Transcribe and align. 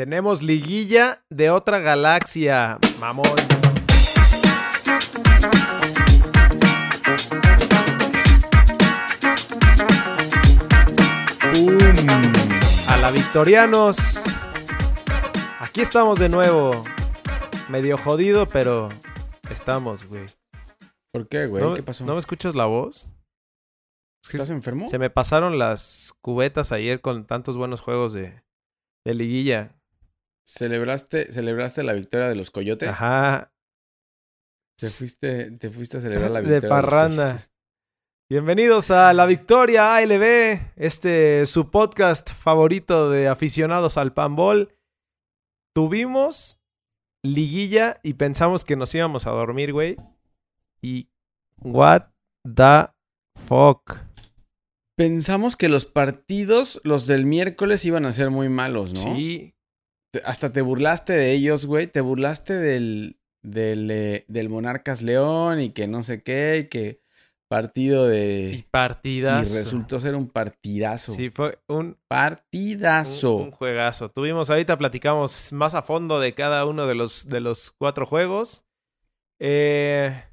Tenemos 0.00 0.42
liguilla 0.42 1.22
de 1.28 1.50
otra 1.50 1.78
galaxia, 1.78 2.78
mamón. 2.98 3.36
¡Pum! 11.52 11.76
A 12.88 12.96
la 12.96 13.10
Victorianos. 13.10 14.24
Aquí 15.60 15.82
estamos 15.82 16.18
de 16.18 16.30
nuevo. 16.30 16.82
Medio 17.68 17.98
jodido, 17.98 18.48
pero 18.48 18.88
estamos, 19.50 20.06
güey. 20.08 20.24
¿Por 21.12 21.28
qué, 21.28 21.44
güey? 21.44 21.62
¿No, 21.62 21.74
¿Qué 21.74 21.82
pasó? 21.82 22.06
¿No 22.06 22.14
me 22.14 22.20
escuchas 22.20 22.54
la 22.54 22.64
voz? 22.64 23.10
¿Estás 24.32 24.48
enfermo? 24.48 24.86
se 24.86 24.98
me 24.98 25.10
pasaron 25.10 25.58
las 25.58 26.14
cubetas 26.22 26.72
ayer 26.72 27.02
con 27.02 27.26
tantos 27.26 27.58
buenos 27.58 27.82
juegos 27.82 28.14
de, 28.14 28.42
de 29.04 29.12
liguilla. 29.12 29.76
¿Celebraste, 30.50 31.30
¿Celebraste 31.30 31.84
la 31.84 31.92
victoria 31.92 32.28
de 32.28 32.34
los 32.34 32.50
coyotes? 32.50 32.88
Ajá. 32.88 33.52
Te 34.76 34.88
fuiste, 34.88 35.52
te 35.52 35.70
fuiste 35.70 35.98
a 35.98 36.00
celebrar 36.00 36.32
la 36.32 36.40
De 36.42 36.60
victoria. 36.60 36.68
los 36.68 36.70
parranda. 36.70 37.26
coyotes. 37.26 37.50
Bienvenidos 38.28 38.90
a 38.90 39.12
La 39.12 39.26
Victoria 39.26 39.94
ALB, 39.94 40.58
este 40.74 41.46
su 41.46 41.70
podcast 41.70 42.32
favorito 42.32 43.10
de 43.10 43.28
aficionados 43.28 43.96
al 43.96 44.12
panball. 44.12 44.74
Tuvimos 45.72 46.60
liguilla 47.22 48.00
y 48.02 48.14
pensamos 48.14 48.64
que 48.64 48.74
nos 48.74 48.92
íbamos 48.92 49.28
a 49.28 49.30
dormir, 49.30 49.72
güey. 49.72 49.96
Y 50.82 51.08
what 51.58 52.08
the 52.42 52.88
fuck. 53.36 53.98
Pensamos 54.96 55.54
que 55.54 55.68
los 55.68 55.86
partidos, 55.86 56.80
los 56.82 57.06
del 57.06 57.24
miércoles, 57.24 57.84
iban 57.84 58.04
a 58.04 58.12
ser 58.12 58.30
muy 58.30 58.48
malos, 58.48 58.94
¿no? 58.94 59.14
Sí, 59.14 59.54
Hasta 60.24 60.52
te 60.52 60.60
burlaste 60.60 61.12
de 61.12 61.32
ellos, 61.32 61.66
güey. 61.66 61.86
Te 61.86 62.00
burlaste 62.00 62.54
del, 62.54 63.18
del, 63.42 63.90
eh, 63.90 64.24
del 64.28 64.48
Monarcas 64.48 65.02
León 65.02 65.60
y 65.60 65.70
que 65.70 65.86
no 65.86 66.02
sé 66.02 66.22
qué, 66.22 66.58
y 66.64 66.68
que 66.68 67.00
partido 67.48 68.06
y 68.06 68.16
de... 68.16 68.66
partidas. 68.70 69.52
Y 69.52 69.58
resultó 69.58 69.98
ser 70.00 70.14
un 70.14 70.28
partidazo. 70.28 71.12
Sí, 71.12 71.30
fue 71.30 71.58
un 71.68 71.96
Partidazo. 72.08 73.36
Un, 73.36 73.42
un 73.44 73.50
juegazo. 73.50 74.10
Tuvimos, 74.10 74.50
ahorita 74.50 74.78
platicamos 74.78 75.52
más 75.52 75.74
a 75.74 75.82
fondo 75.82 76.20
de 76.20 76.34
cada 76.34 76.64
uno 76.64 76.86
de 76.86 76.94
los, 76.94 77.28
de 77.28 77.40
los 77.40 77.72
cuatro 77.72 78.06
juegos. 78.06 78.64
Eh, 79.40 80.24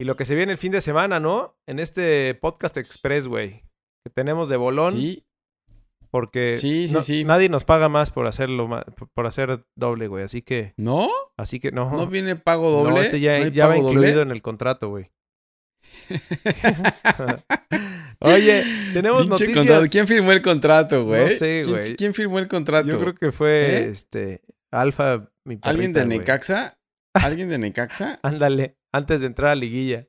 y 0.00 0.04
lo 0.04 0.16
que 0.16 0.24
se 0.24 0.34
viene 0.34 0.52
el 0.52 0.58
fin 0.58 0.72
de 0.72 0.80
semana, 0.80 1.20
¿no? 1.20 1.56
En 1.66 1.78
este 1.78 2.34
podcast 2.34 2.76
express, 2.76 3.26
güey. 3.26 3.62
Que 4.04 4.10
tenemos 4.12 4.48
de 4.48 4.56
bolón. 4.56 4.92
Sí, 4.92 5.24
Porque 6.14 6.56
Sí, 6.58 6.86
sí, 6.86 6.94
no- 6.94 7.02
sí. 7.02 7.24
nadie 7.24 7.48
nos 7.48 7.64
paga 7.64 7.88
más 7.88 8.12
por 8.12 8.28
hacerlo, 8.28 8.68
por 9.14 9.26
hacer 9.26 9.64
doble, 9.74 10.06
güey. 10.06 10.22
Así 10.22 10.42
que, 10.42 10.72
¿no? 10.76 11.08
así 11.36 11.58
que 11.58 11.72
no. 11.72 11.90
¿No 11.90 12.06
viene 12.06 12.36
pago 12.36 12.70
doble? 12.70 12.94
No, 12.94 13.00
este 13.00 13.18
ya, 13.18 13.36
¿No 13.40 13.46
hay 13.46 13.50
ya 13.50 13.66
va 13.66 13.74
doble? 13.74 13.90
incluido 13.90 14.22
en 14.22 14.30
el 14.30 14.40
contrato, 14.40 14.90
güey. 14.90 15.10
Oye, 18.20 18.64
tenemos 18.92 19.26
Pinche 19.26 19.44
noticias. 19.44 19.56
contrato. 19.66 19.86
¿Quién 19.90 20.06
firmó 20.06 20.30
el 20.32 20.42
contrato, 20.42 21.04
güey? 21.04 21.22
No 21.22 21.28
sé, 21.28 21.62
¿Quién- 21.64 21.76
güey. 21.76 21.96
¿Quién 21.96 22.14
firmó 22.14 22.38
el 22.38 22.46
contrato? 22.48 22.88
Yo 22.88 23.00
creo 23.00 23.14
que 23.16 23.32
fue 23.32 23.78
¿Eh? 23.78 23.84
este 23.88 24.40
Alfa, 24.70 25.30
mi 25.44 25.58
¿Alguien 25.62 25.92
perrita, 25.92 26.00
de 26.00 26.06
güey. 26.06 26.18
Necaxa? 26.20 26.78
¿Alguien 27.14 27.48
de 27.48 27.58
Necaxa? 27.58 28.20
Ándale, 28.22 28.76
antes 28.92 29.20
de 29.20 29.26
entrar 29.26 29.50
a 29.50 29.54
liguilla. 29.56 30.06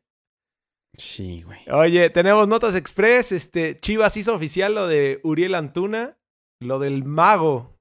Sí, 0.98 1.42
güey. 1.44 1.60
Oye, 1.72 2.10
tenemos 2.10 2.48
notas 2.48 2.76
express. 2.76 3.32
Este, 3.32 3.76
Chivas 3.78 4.16
hizo 4.18 4.34
oficial 4.34 4.74
lo 4.76 4.88
de 4.88 5.20
Uriel 5.24 5.56
Antuna, 5.56 6.18
lo 6.62 6.80
del 6.80 7.04
mago. 7.04 7.76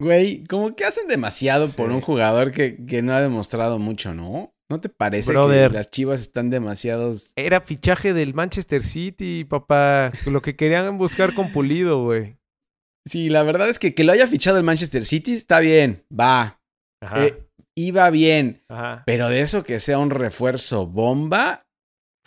Güey, 0.00 0.44
como 0.44 0.74
que 0.74 0.84
hacen 0.84 1.08
demasiado 1.08 1.66
Sí. 1.66 1.76
por 1.76 1.90
un 1.90 2.00
jugador 2.00 2.52
que, 2.52 2.84
que 2.86 3.02
no 3.02 3.12
ha 3.12 3.20
demostrado 3.20 3.78
mucho, 3.78 4.14
¿no? 4.14 4.54
¿No 4.70 4.78
te 4.80 4.88
parece 4.88 5.32
Brother. 5.32 5.70
que 5.70 5.76
las 5.78 5.90
chivas 5.90 6.20
están 6.20 6.48
demasiados... 6.48 7.32
Era 7.36 7.60
fichaje 7.60 8.14
del 8.14 8.34
Manchester 8.34 8.82
City, 8.82 9.44
papá. 9.44 10.10
Lo 10.26 10.40
que 10.42 10.54
querían 10.56 10.96
buscar 10.96 11.34
con 11.34 11.50
Pulido, 11.50 12.04
güey. 12.04 12.36
Sí, 13.06 13.28
la 13.30 13.42
verdad 13.42 13.68
es 13.68 13.78
que 13.78 13.94
que 13.94 14.04
lo 14.04 14.12
haya 14.12 14.28
fichado 14.28 14.58
el 14.58 14.62
Manchester 14.62 15.04
City 15.04 15.32
está 15.34 15.58
bien, 15.60 16.04
va. 16.12 16.60
Ajá. 17.02 17.26
Eh, 17.26 17.48
iba 17.76 18.08
bien. 18.10 18.62
ajá. 18.68 19.02
Pero 19.06 19.28
de 19.28 19.40
eso 19.40 19.64
que 19.64 19.80
sea 19.80 19.98
un 19.98 20.10
refuerzo 20.10 20.86
bomba... 20.86 21.66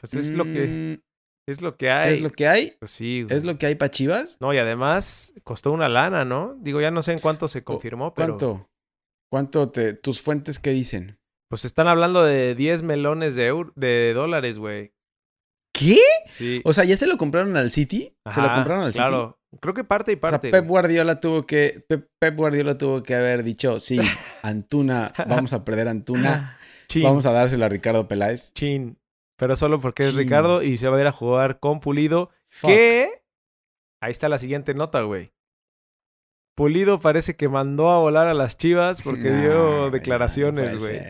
Pues 0.04 0.14
es 0.16 0.32
lo 0.36 0.44
que 0.44 0.98
mm, 1.00 1.50
es 1.50 1.62
lo 1.62 1.78
que 1.78 1.90
hay. 1.92 2.14
¿Es 2.14 2.22
lo 2.22 2.32
que 2.32 2.48
hay? 2.48 2.74
Pues 2.80 2.92
sí, 2.92 3.24
güey. 3.24 3.36
¿Es 3.36 3.44
lo 3.44 3.58
que 3.58 3.66
hay 3.68 3.76
para 3.76 3.90
chivas? 3.92 4.38
No, 4.42 4.54
y 4.54 4.58
además 4.58 5.34
costó 5.44 5.72
una 5.72 5.88
lana, 5.90 6.26
¿no? 6.26 6.56
Digo, 6.60 6.82
ya 6.82 6.92
no 6.92 7.02
sé 7.02 7.14
en 7.14 7.20
cuánto 7.20 7.48
se 7.48 7.64
confirmó, 7.64 8.14
pero 8.14 8.28
¿Cuánto? 8.38 8.70
¿Cuánto 9.32 9.70
te... 9.72 9.94
tus 9.94 10.22
fuentes 10.22 10.60
qué 10.60 10.72
dicen? 10.72 11.18
pues 11.50 11.66
están 11.66 11.88
hablando 11.88 12.24
de 12.24 12.56
10 12.56 12.82
melones 12.82 13.36
de, 13.36 13.54
eur- 13.54 13.74
de 13.76 14.14
dólares, 14.16 14.58
güey. 14.58 14.92
¿Qué? 15.72 16.00
Sí. 16.26 16.62
O 16.66 16.74
sea, 16.74 16.84
¿ya 16.84 16.98
se 16.98 17.06
lo 17.08 17.18
compraron 17.18 17.56
al 17.58 17.70
City? 17.72 18.16
¿Se 18.32 18.42
lo 18.42 18.52
compraron 18.54 18.86
al 18.86 18.92
City? 18.94 18.98
Claro. 18.98 19.40
Creo 19.62 19.74
que 19.76 19.84
parte 19.84 20.12
y 20.12 20.16
O 20.16 20.20
sea, 20.20 20.30
parte. 20.32 20.50
Pep. 20.50 20.66
Guardiola 20.66 21.20
tuvo 21.20 21.46
que 21.46 21.84
Pep, 21.88 22.08
Pep 22.20 22.36
Guardiola 22.36 22.76
tuvo 22.78 23.04
que 23.04 23.14
haber 23.14 23.44
dicho, 23.44 23.80
sí, 23.80 24.00
Antuna, 24.42 25.14
vamos 25.28 25.54
a 25.54 25.64
perder 25.64 25.88
a 25.88 25.92
Antuna, 25.92 26.58
Chin. 26.88 27.04
vamos 27.04 27.26
a 27.28 27.32
dárselo 27.32 27.66
a 27.66 27.70
Ricardo 27.70 28.08
Peláez. 28.08 28.52
Chin. 28.54 28.98
Pero 29.38 29.56
solo 29.56 29.80
porque 29.80 30.08
es. 30.08 30.16
Ricardo 30.16 30.62
y 30.62 30.78
se 30.78 30.88
va 30.88 30.98
a 30.98 31.02
ir 31.02 31.08
a 31.08 31.12
jugar 31.12 31.60
con 31.60 31.80
Pulido. 31.80 32.30
Fuck. 32.50 32.70
Que. 32.70 33.24
Ahí 34.02 34.12
está 34.12 34.30
la 34.30 34.38
siguiente 34.38 34.74
nota, 34.74 35.02
güey. 35.02 35.32
Pulido 36.56 37.00
parece 37.00 37.36
que 37.36 37.50
mandó 37.50 37.90
a 37.90 38.00
volar 38.00 38.28
a 38.28 38.34
las 38.34 38.58
chivas 38.58 39.02
porque 39.02 39.32
dio 39.32 39.90
declaraciones, 39.90 40.78
güey. 40.78 41.02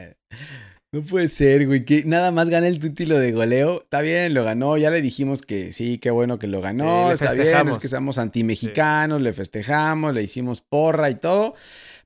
No 0.93 1.01
puede 1.01 1.27
ser, 1.27 1.65
güey, 1.65 1.85
que 1.85 2.03
nada 2.05 2.31
más 2.31 2.49
gana 2.49 2.67
el 2.67 2.77
título 2.77 3.17
de 3.17 3.31
goleo. 3.31 3.81
Está 3.81 4.01
bien, 4.01 4.35
lo 4.35 4.43
ganó, 4.43 4.77
ya 4.77 4.91
le 4.91 5.01
dijimos 5.01 5.41
que 5.41 5.73
sí, 5.73 5.97
qué 5.97 6.11
bueno 6.11 6.37
que 6.37 6.45
lo 6.45 6.61
ganó. 6.61 7.05
Sí, 7.17 7.25
le 7.25 7.31
está 7.31 7.61
bien, 7.63 7.69
es 7.69 7.79
que 7.79 7.87
somos 7.87 8.19
antimexicanos, 8.19 9.19
le 9.19 9.33
festejamos, 9.33 10.13
le 10.13 10.21
hicimos 10.21 10.61
porra 10.61 11.09
y 11.09 11.15
todo. 11.15 11.55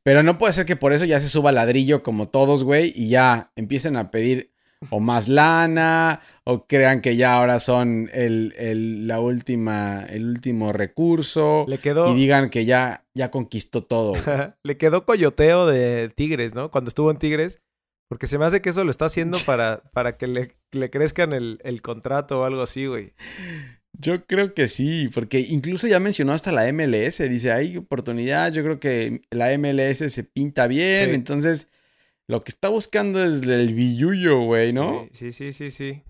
Pero 0.03 0.23
no 0.23 0.37
puede 0.37 0.53
ser 0.53 0.65
que 0.65 0.77
por 0.77 0.93
eso 0.93 1.03
ya 1.03 1.19
se 1.19 1.27
suba 1.27 1.51
ladrillo 1.51 2.01
como 2.01 2.29
todos, 2.29 2.63
güey, 2.63 2.93
y 2.95 3.09
ya 3.09 3.51
empiecen 3.57 3.97
a 3.97 4.09
pedir 4.09 4.53
o 4.89 4.99
más 4.99 5.27
lana, 5.27 6.21
o 6.43 6.65
crean 6.67 7.01
que 7.01 7.15
ya 7.15 7.33
ahora 7.33 7.59
son 7.59 8.09
el, 8.13 8.53
el- 8.57 9.07
la 9.07 9.19
última, 9.19 10.03
el 10.05 10.27
último 10.29 10.71
recurso, 10.73 11.65
Le 11.67 11.77
quedó. 11.79 12.11
y 12.11 12.15
digan 12.15 12.49
que 12.49 12.65
ya, 12.65 13.05
ya 13.15 13.31
conquistó 13.31 13.83
todo. 13.83 14.13
Le 14.63 14.77
quedó 14.77 15.05
coyoteo 15.05 15.65
de 15.65 16.09
Tigres, 16.15 16.53
¿no? 16.55 16.69
Cuando 16.71 16.89
estuvo 16.89 17.11
en 17.11 17.17
Tigres. 17.17 17.61
Porque 18.09 18.27
se 18.27 18.37
me 18.37 18.45
hace 18.45 18.61
que 18.61 18.69
eso 18.69 18.85
lo 18.85 18.91
está 18.91 19.03
haciendo 19.07 19.37
para, 19.45 19.81
para 19.93 20.15
que 20.15 20.27
le, 20.27 20.51
le 20.71 20.89
crezcan 20.89 21.33
el, 21.33 21.59
el 21.65 21.81
contrato 21.81 22.39
o 22.39 22.43
algo 22.45 22.61
así, 22.61 22.85
güey. 22.85 23.11
Yo 23.99 24.25
creo 24.25 24.53
que 24.53 24.67
sí, 24.69 25.09
porque 25.13 25.39
incluso 25.39 25.87
ya 25.87 25.99
mencionó 25.99 26.31
hasta 26.33 26.51
la 26.53 26.71
MLS, 26.71 27.17
dice, 27.29 27.51
hay 27.51 27.75
oportunidad, 27.77 28.53
yo 28.53 28.63
creo 28.63 28.79
que 28.79 29.21
la 29.31 29.57
MLS 29.57 29.97
se 30.13 30.23
pinta 30.23 30.67
bien, 30.67 31.09
Sí. 31.09 31.15
entonces 31.15 31.67
lo 32.29 32.41
que 32.41 32.49
está 32.49 32.69
buscando 32.69 33.23
es 33.23 33.41
el 33.41 33.73
billullo, 33.73 34.41
güey, 34.41 34.73
¿no? 34.73 35.07
Sí, 35.11 35.31
sí, 35.31 35.51
sí, 35.51 35.51
sí. 35.53 35.69
sí. 35.71 36.01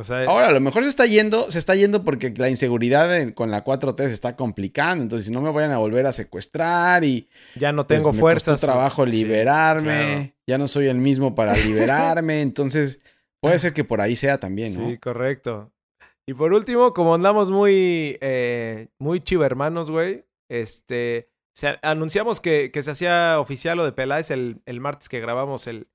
O 0.00 0.04
sea, 0.04 0.22
Ahora, 0.26 0.46
a 0.48 0.52
lo 0.52 0.60
mejor 0.60 0.84
se 0.84 0.90
está 0.90 1.06
yendo, 1.06 1.50
se 1.50 1.58
está 1.58 1.74
yendo 1.74 2.04
porque 2.04 2.32
la 2.36 2.48
inseguridad 2.48 3.18
en- 3.18 3.32
con 3.32 3.50
la 3.50 3.64
4T 3.64 4.06
se 4.06 4.12
está 4.12 4.36
complicando, 4.36 5.02
entonces 5.02 5.26
si 5.26 5.32
no 5.32 5.40
me 5.42 5.50
vayan 5.50 5.72
a 5.72 5.78
volver 5.78 6.06
a 6.06 6.12
secuestrar 6.12 7.02
y 7.02 7.28
ya 7.56 7.72
no 7.72 7.84
pues, 7.84 7.98
tengo 7.98 8.12
me 8.12 8.18
fuerzas. 8.20 8.52
costó 8.54 8.66
trabajo 8.68 9.04
Sí, 9.10 9.24
liberarme, 9.24 9.84
claro. 9.84 10.32
ya 10.48 10.58
no 10.58 10.68
soy 10.68 10.86
el 10.86 10.98
mismo 10.98 11.34
para 11.34 11.52
liberarme, 11.56 12.42
entonces 12.42 13.00
puede 13.42 13.58
ser 13.58 13.72
que 13.72 13.82
por 13.82 14.00
ahí 14.00 14.14
sea 14.14 14.38
también, 14.38 14.72
¿no? 14.80 14.88
Sí, 14.88 14.98
correcto. 14.98 15.72
Y 16.28 16.34
por 16.34 16.52
último, 16.52 16.92
como 16.92 17.16
andamos 17.16 17.50
muy, 17.50 18.18
eh, 18.20 18.86
muy 19.00 19.18
chivermanos, 19.18 19.90
güey, 19.90 20.24
este, 20.48 21.28
se- 21.58 21.80
anunciamos 21.82 22.40
que, 22.40 22.70
se 22.72 22.90
hacía 22.92 23.40
oficial 23.40 23.78
lo 23.78 23.84
de 23.84 23.90
Peláez 23.90 24.30
el, 24.30 24.62
martes 24.80 25.08
que 25.08 25.18
grabamos 25.18 25.66
el, 25.66 25.88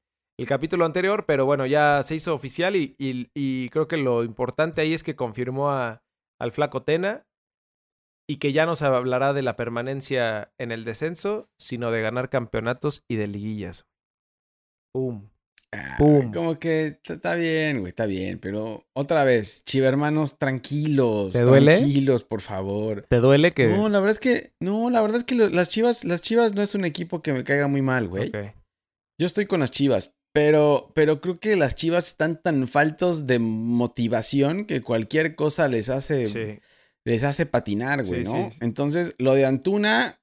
capítulo 0.46 0.84
anterior, 0.84 1.26
pero 1.26 1.46
bueno, 1.46 1.66
ya 1.66 2.04
se 2.04 2.16
hizo 2.16 2.34
oficial 2.34 2.76
y, 2.76 3.70
creo 3.70 3.88
que 3.88 3.96
lo 3.96 4.26
importante 4.26 4.82
ahí 4.82 4.94
es 4.94 5.04
que 5.04 5.16
confirmó 5.16 5.72
a, 5.72 6.04
al 6.38 6.52
flaco 6.52 6.84
Tena 6.84 7.26
y 8.30 8.40
que 8.40 8.52
ya 8.52 8.66
no 8.66 8.76
se 8.76 8.86
hablará 8.86 9.32
de 9.32 9.42
la 9.42 9.56
permanencia 9.56 10.52
en 10.58 10.74
el 10.74 10.84
descenso, 10.84 11.50
sino 11.58 11.92
de 11.92 12.02
ganar 12.02 12.30
campeonatos 12.30 13.06
y 13.08 13.16
de 13.16 13.28
liguillas. 13.28 13.88
¡Pum! 14.94 15.33
Ah, 15.74 15.96
Pum. 15.98 16.32
Como 16.32 16.60
que 16.60 17.00
está- 17.08 17.36
bien, 17.36 17.80
güey, 17.80 17.90
está 17.90 18.06
bien, 18.06 18.40
pero 18.40 18.86
otra 18.94 19.24
vez, 19.24 19.64
chivermanos, 19.66 20.38
tranquilos. 20.38 21.34
¿Te 21.34 21.42
duele? 21.42 21.78
Tranquilos, 21.78 22.24
por 22.24 22.42
favor. 22.42 23.06
¿Te 23.10 23.18
duele 23.18 23.52
que...? 23.52 23.68
No, 23.68 23.90
la 23.90 24.00
verdad 24.00 24.12
es 24.12 24.20
que, 24.20 24.54
no, 24.60 24.90
la 24.90 25.02
verdad 25.02 25.18
es 25.18 25.24
que 25.24 25.36
las 25.36 25.70
chivas, 25.70 26.04
las 26.04 26.22
chivas 26.22 26.54
no 26.54 26.62
es 26.62 26.76
un 26.76 26.86
equipo 26.86 27.22
que 27.22 27.34
me 27.34 27.44
caiga 27.44 27.68
muy 27.68 27.82
mal, 27.82 28.08
güey. 28.08 28.32
Yo 29.20 29.28
estoy 29.28 29.46
con 29.46 29.60
las 29.60 29.72
chivas, 29.72 30.14
pero, 30.34 30.92
pero 30.96 31.22
creo 31.22 31.40
que 31.40 31.56
las 31.56 31.76
chivas 31.76 32.08
están 32.08 32.42
tan 32.42 32.68
faltos 32.68 33.28
de 33.28 33.40
motivación 33.40 34.66
que 34.66 34.82
cualquier 34.82 35.36
cosa 35.36 35.68
les 35.68 35.90
hace, 35.90 36.26
Sí. 36.26 36.60
les 37.06 37.24
hace 37.24 37.46
patinar, 37.46 38.04
güey, 38.06 38.26
Sí, 38.26 38.34
¿no? 38.34 38.50
sí. 38.52 38.58
Entonces, 38.62 39.14
lo 39.20 39.34
de 39.36 39.46
Antuna, 39.46 40.20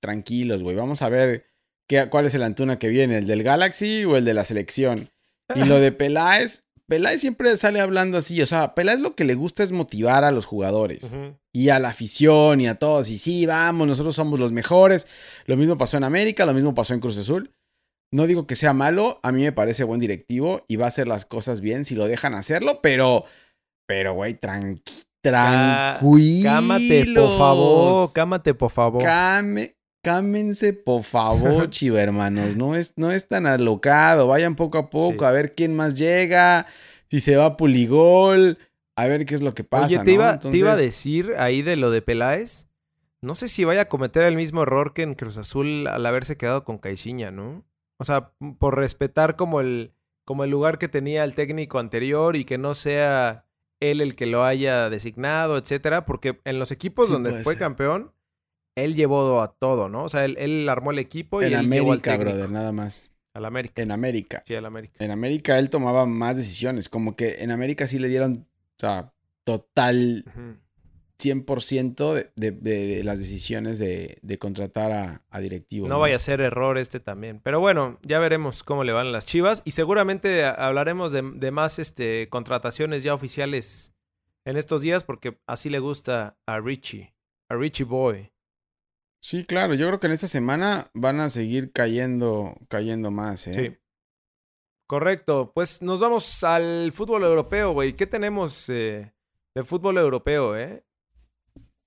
tranquilos, 0.00 0.62
güey. 0.62 0.76
Vamos 0.76 1.02
a 1.02 1.08
ver 1.08 1.46
qué, 1.92 2.08
cuál 2.08 2.26
es 2.26 2.34
el 2.34 2.42
Antuna 2.42 2.78
que 2.78 2.88
viene, 2.88 3.18
el 3.18 3.26
del 3.26 3.42
Galaxy 3.42 4.04
o 4.04 4.16
el 4.16 4.24
de 4.24 4.34
la 4.34 4.44
selección. 4.44 5.10
Y 5.54 5.64
lo 5.64 5.78
de 5.78 5.92
Peláez, 5.92 6.64
Peláez 6.88 7.20
siempre 7.20 7.56
sale 7.56 7.80
hablando 7.80 8.18
así. 8.18 8.40
O 8.42 8.46
sea, 8.46 8.74
Peláez 8.74 9.00
lo 9.00 9.14
que 9.14 9.24
le 9.24 9.34
gusta 9.34 9.62
es 9.62 9.72
motivar 9.72 10.24
a 10.24 10.32
los 10.32 10.46
jugadores 10.46 11.16
y 11.52 11.68
a 11.68 11.78
la 11.78 11.88
afición 11.88 12.60
y 12.60 12.68
a 12.68 12.76
todos. 12.76 13.08
Y 13.10 13.18
sí, 13.18 13.46
vamos, 13.46 13.86
nosotros 13.86 14.14
somos 14.14 14.40
los 14.40 14.52
mejores. 14.52 15.06
Lo 15.46 15.56
mismo 15.56 15.76
pasó 15.76 15.96
en 15.96 16.04
América, 16.04 16.46
lo 16.46 16.54
mismo 16.54 16.74
pasó 16.74 16.94
en 16.94 17.00
Cruz 17.00 17.18
Azul. 17.18 17.50
No 18.12 18.26
digo 18.26 18.46
que 18.46 18.56
sea 18.56 18.74
malo, 18.74 19.20
a 19.22 19.32
mí 19.32 19.42
me 19.42 19.52
parece 19.52 19.84
buen 19.84 19.98
directivo 19.98 20.66
y 20.68 20.76
va 20.76 20.84
a 20.84 20.88
hacer 20.88 21.08
las 21.08 21.24
cosas 21.24 21.62
bien 21.62 21.86
si 21.86 21.94
lo 21.94 22.06
dejan 22.06 22.34
hacerlo, 22.34 22.80
pero, 22.82 23.24
pero, 23.86 24.12
güey, 24.12 24.34
tranqui, 24.34 25.04
tranquilo. 25.22 26.42
Cámate, 26.42 27.06
por 27.14 27.38
favor, 27.38 28.12
cámate, 28.12 28.52
por 28.52 28.70
favor. 28.70 29.02
Came, 29.02 29.76
cámense, 30.02 30.72
por 30.72 31.02
favor, 31.02 31.70
chivo, 31.70 31.96
hermanos. 31.96 32.56
No 32.56 32.74
es, 32.74 32.92
no 32.96 33.10
es 33.10 33.28
tan 33.28 33.46
alocado. 33.46 34.26
Vayan 34.26 34.56
poco 34.56 34.78
a 34.78 34.90
poco 34.90 35.24
a 35.24 35.30
ver 35.30 35.54
quién 35.54 35.74
más 35.74 35.94
llega, 35.94 36.66
si 37.08 37.20
se 37.20 37.36
va 37.36 37.46
a 37.46 37.56
Puligol, 37.56 38.58
a 38.96 39.06
ver 39.06 39.24
qué 39.24 39.34
es 39.34 39.42
lo 39.42 39.54
que 39.54 39.64
pasa. 39.64 39.86
Oye, 39.86 39.98
te, 40.00 40.12
iba, 40.12 40.38
te 40.38 40.56
iba 40.56 40.72
a 40.72 40.76
decir 40.76 41.34
ahí 41.38 41.62
de 41.62 41.76
lo 41.76 41.90
de 41.90 42.02
Peláez. 42.02 42.66
No 43.20 43.34
sé 43.34 43.48
si 43.48 43.64
vaya 43.64 43.82
a 43.82 43.88
cometer 43.88 44.24
el 44.24 44.34
mismo 44.34 44.64
error 44.64 44.92
que 44.92 45.02
en 45.02 45.14
Cruz 45.14 45.38
Azul 45.38 45.86
al 45.86 46.04
haberse 46.04 46.36
quedado 46.36 46.64
con 46.64 46.78
Caixinha, 46.78 47.30
¿no? 47.30 47.64
O 47.98 48.04
sea, 48.04 48.32
por 48.58 48.76
respetar 48.76 49.36
como 49.36 49.60
el, 49.60 49.94
como 50.24 50.42
el 50.42 50.50
lugar 50.50 50.78
que 50.78 50.88
tenía 50.88 51.22
el 51.22 51.36
técnico 51.36 51.78
anterior 51.78 52.34
y 52.34 52.44
que 52.44 52.58
no 52.58 52.74
sea 52.74 53.46
él 53.78 54.00
el 54.00 54.16
que 54.16 54.26
lo 54.26 54.44
haya 54.44 54.90
designado, 54.90 55.56
etcétera, 55.56 56.04
porque 56.04 56.40
en 56.44 56.58
los 56.58 56.72
equipos 56.72 57.08
donde 57.08 57.44
fue 57.44 57.56
campeón, 57.56 58.12
él 58.74 58.94
llevó 58.94 59.40
a 59.40 59.48
todo, 59.52 59.88
¿no? 59.88 60.04
O 60.04 60.08
sea, 60.08 60.24
él, 60.24 60.68
armó 60.68 60.90
el 60.90 60.98
equipo 60.98 61.42
y 61.42 61.46
en 61.46 61.52
él 61.52 61.58
América, 61.58 61.74
llevó 61.76 61.92
al 61.92 62.02
técnico. 62.02 62.24
brother, 62.24 62.50
nada 62.50 62.72
más. 62.72 63.10
Al 63.34 63.44
América. 63.44 63.82
En 63.82 63.90
América. 63.92 64.42
Sí, 64.46 64.54
al 64.54 64.66
América. 64.66 65.04
En 65.04 65.10
América 65.10 65.58
él 65.58 65.70
tomaba 65.70 66.06
más 66.06 66.36
decisiones, 66.36 66.88
como 66.88 67.16
que 67.16 67.42
en 67.42 67.50
América 67.50 67.86
sí 67.86 67.98
le 67.98 68.08
dieron, 68.08 68.46
o 68.76 68.78
sea, 68.78 69.12
total 69.44 70.24
Ujú. 70.26 70.56
100% 71.18 72.14
de, 72.14 72.30
de, 72.36 72.50
de 72.50 73.04
las 73.04 73.18
decisiones 73.18 73.78
de, 73.78 74.18
contratar 74.38 74.92
a, 74.92 75.22
a 75.30 75.40
directivos. 75.40 75.88
No 75.88 75.98
vaya 76.00 76.16
a 76.16 76.18
ser 76.18 76.40
error 76.40 76.78
este 76.78 77.00
también. 77.00 77.40
Pero 77.42 77.60
bueno, 77.60 77.98
ya 78.02 78.18
veremos 78.18 78.62
cómo 78.62 78.82
le 78.84 78.92
van 78.92 79.12
las 79.12 79.26
Chivas. 79.26 79.62
Y 79.64 79.70
seguramente 79.72 80.44
hablaremos 80.44 81.12
de, 81.12 81.22
de 81.22 81.50
más 81.50 81.78
este, 81.78 82.28
contrataciones 82.28 83.02
ya 83.02 83.14
oficiales 83.14 83.94
en 84.44 84.56
estos 84.56 84.82
días, 84.82 85.04
porque 85.04 85.38
así 85.46 85.70
le 85.70 85.78
gusta 85.78 86.36
a 86.46 86.58
Richie, 86.60 87.14
a 87.48 87.54
Richie 87.54 87.84
Boy. 87.84 88.32
Sí, 89.22 89.44
claro, 89.44 89.74
yo 89.74 89.86
creo 89.86 90.00
que 90.00 90.08
en 90.08 90.14
esta 90.14 90.26
semana 90.26 90.90
van 90.94 91.20
a 91.20 91.28
seguir 91.28 91.72
cayendo, 91.72 92.56
cayendo 92.68 93.10
más, 93.12 93.46
¿eh? 93.46 93.54
Sí. 93.54 93.78
Correcto. 94.88 95.52
Pues 95.54 95.80
nos 95.80 96.00
vamos 96.00 96.42
al 96.42 96.90
fútbol 96.92 97.22
europeo, 97.22 97.72
güey. 97.72 97.92
¿Qué 97.94 98.06
tenemos 98.06 98.68
eh, 98.68 99.14
de 99.54 99.62
fútbol 99.62 99.98
europeo, 99.98 100.56
eh? 100.56 100.84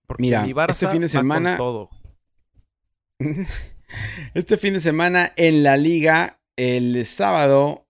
Porque 0.08 0.22
Mira, 0.22 0.44
mi 0.44 0.54
Barça 0.54 0.70
este 0.72 0.88
fin 0.88 1.02
de 1.02 1.08
va 1.08 1.12
con 1.12 1.20
semana- 1.22 1.58
todo. 1.58 1.90
Este 4.34 4.58
fin 4.58 4.74
de 4.74 4.80
semana 4.80 5.32
en 5.36 5.62
la 5.64 5.78
liga, 5.78 6.42
el 6.58 7.06
sábado, 7.06 7.88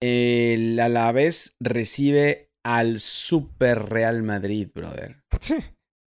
el 0.00 0.80
Alavés 0.80 1.54
recibe 1.60 2.50
al 2.64 2.98
Super 2.98 3.84
Real 3.90 4.22
Madrid, 4.22 4.68
brother. 4.74 5.22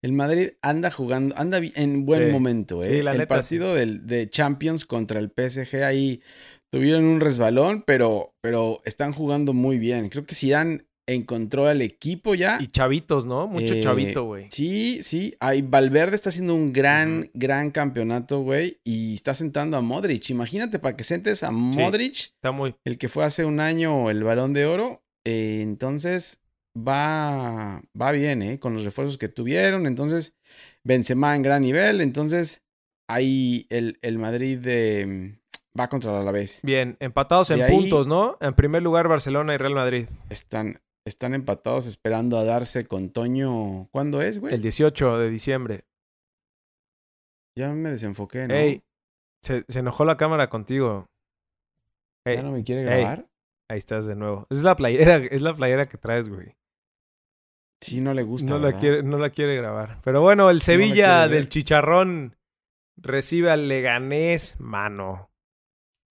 El 0.06 0.12
Madrid 0.13 0.50
anda 0.62 0.92
jugando, 0.92 1.34
anda 1.36 1.60
en 1.74 2.06
buen 2.06 2.25
Sí. 2.28 2.31
momento, 2.31 2.81
¿eh? 2.84 2.98
Sí, 2.98 3.02
la 3.02 3.12
el 3.13 3.18
neta, 3.18 3.36
partido 3.36 3.74
del, 3.74 4.06
de 4.06 4.30
Champions 4.30 4.86
contra 4.86 5.19
el 5.19 5.31
PSG 5.31 5.84
ahí 5.84 6.22
tuvieron 6.72 7.06
un 7.06 7.19
resbalón, 7.22 7.84
pero, 7.88 8.36
pero 8.40 8.81
están 8.86 9.13
jugando 9.13 9.54
muy 9.54 9.80
bien. 9.80 10.10
Creo 10.10 10.24
que 10.24 10.36
Zidane 10.36 10.86
encontró 11.07 11.66
al 11.66 11.81
equipo 11.81 12.36
ya. 12.36 12.60
Y 12.62 12.68
chavitos, 12.68 13.25
¿no? 13.25 13.48
Mucho 13.48 13.74
Eh, 13.74 13.80
chavito, 13.80 14.25
güey. 14.25 14.46
Sí, 14.52 15.00
sí. 15.02 15.36
Ay, 15.40 15.63
Valverde 15.63 16.16
está 16.16 16.30
haciendo 16.30 16.54
un 16.54 16.72
gran, 16.72 17.31
gran 17.34 17.72
campeonato, 17.72 18.42
güey. 18.42 18.78
Y 18.84 19.16
está 19.16 19.34
sentando 19.34 19.75
a 19.75 19.81
Modric. 19.81 20.30
Imagínate 20.30 20.78
para 20.78 20.96
que 20.96 21.04
sentes 21.04 21.42
a 21.42 21.50
Modric, 21.50 22.13
Está 22.36 22.52
muy... 22.52 22.75
el 22.86 23.00
que 23.00 23.10
fue 23.10 23.24
hace 23.25 23.44
un 23.44 23.60
año 23.60 24.12
el 24.12 24.24
balón 24.24 24.54
de 24.54 24.68
oro. 24.68 25.02
Eh, 25.25 25.62
entonces, 25.63 26.44
va, 26.75 27.81
va 28.00 28.12
bien, 28.12 28.42
¿eh? 28.42 28.60
Con 28.60 28.74
los 28.74 28.83
refuerzos 28.83 29.18
que 29.18 29.27
tuvieron. 29.30 29.86
Entonces, 29.88 30.36
Benzema 30.83 31.36
en 31.36 31.42
gran 31.42 31.62
nivel. 31.62 32.01
Entonces, 32.01 32.62
ahí 33.07 33.66
el, 33.69 33.98
el 34.01 34.18
Madrid 34.18 34.60
de, 34.60 35.39
va 35.80 35.88
contra 35.89 36.12
el 36.12 36.18
Alavés. 36.22 36.60
Bien, 36.63 36.98
empatados 37.00 37.50
en 37.51 37.62
ahí- 37.62 37.72
puntos, 37.72 38.07
¿no? 38.07 38.38
En 38.42 38.54
primer 38.54 38.83
lugar 38.83 39.07
Barcelona 39.07 39.54
y 39.54 39.57
Real 39.57 39.74
Madrid. 39.75 40.07
Están, 40.30 40.81
están 41.06 41.33
empatados 41.33 41.88
esperando 41.88 42.38
a 42.38 42.44
darse 42.44 42.86
con 42.86 43.10
Toño. 43.10 43.88
¿Cuándo 43.92 44.21
es, 44.21 44.39
güey? 44.39 44.54
El 44.54 44.62
18 44.62 45.18
de 45.19 45.30
diciembre. 45.30 45.86
Ya 47.57 47.71
me 47.71 47.89
desenfoqué, 47.89 48.48
¿no? 48.48 48.54
Ey, 48.54 48.83
se, 49.42 49.63
se 49.69 49.80
enojó 49.80 50.04
la 50.04 50.18
cámara 50.18 50.50
contigo. 50.50 51.07
Ey, 52.25 52.36
¿Ya 52.38 52.44
no 52.44 52.51
me 52.51 52.63
quiere 52.63 52.81
ey. 52.81 52.88
grabar? 53.01 53.28
ahí 53.69 53.78
estás 53.80 54.06
de 54.06 54.16
nuevo. 54.16 54.45
Es 54.50 54.62
la 54.62 54.75
playera, 54.75 55.16
es 55.18 55.42
la 55.42 55.54
playera 55.54 55.86
que 55.88 55.98
traes, 55.98 56.28
güey. 56.30 56.56
Sí, 57.81 58.01
no 58.01 58.13
le 58.13 58.24
gusta. 58.24 58.50
No 58.50 58.60
la, 58.60 58.74
quiere, 58.74 59.04
no 59.04 59.18
la 59.18 59.30
quiere 59.30 59.56
grabar. 59.56 60.00
Pero 60.04 60.22
bueno, 60.22 60.50
el 60.50 60.62
Sevilla 60.62 61.27
del 61.27 61.50
Chicharrón 61.50 62.36
recibe 62.98 63.51
al 63.51 63.68
Leganés, 63.68 64.60
mano. 64.60 65.30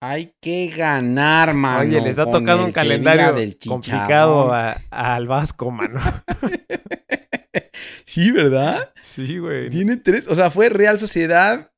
Hay 0.01 0.33
que 0.41 0.67
ganar, 0.67 1.53
mano. 1.53 1.79
Oye, 1.79 1.99
le 2.01 2.09
está 2.09 2.23
con 2.25 2.31
tocando 2.33 2.61
el 2.63 2.67
un 2.67 2.71
calendario 2.71 3.33
del 3.33 3.57
complicado 3.67 4.53
a- 4.53 4.77
al 4.91 5.27
Vasco, 5.27 5.71
mano. 5.71 5.99
sí, 8.05 8.31
¿verdad? 8.31 8.93
Sí, 9.01 9.39
güey. 9.39 9.69
Tiene 9.69 9.97
tres. 9.97 10.27
O 10.27 10.35
sea, 10.35 10.51
fue 10.51 10.69
Real 10.69 10.99
Sociedad, 10.99 11.71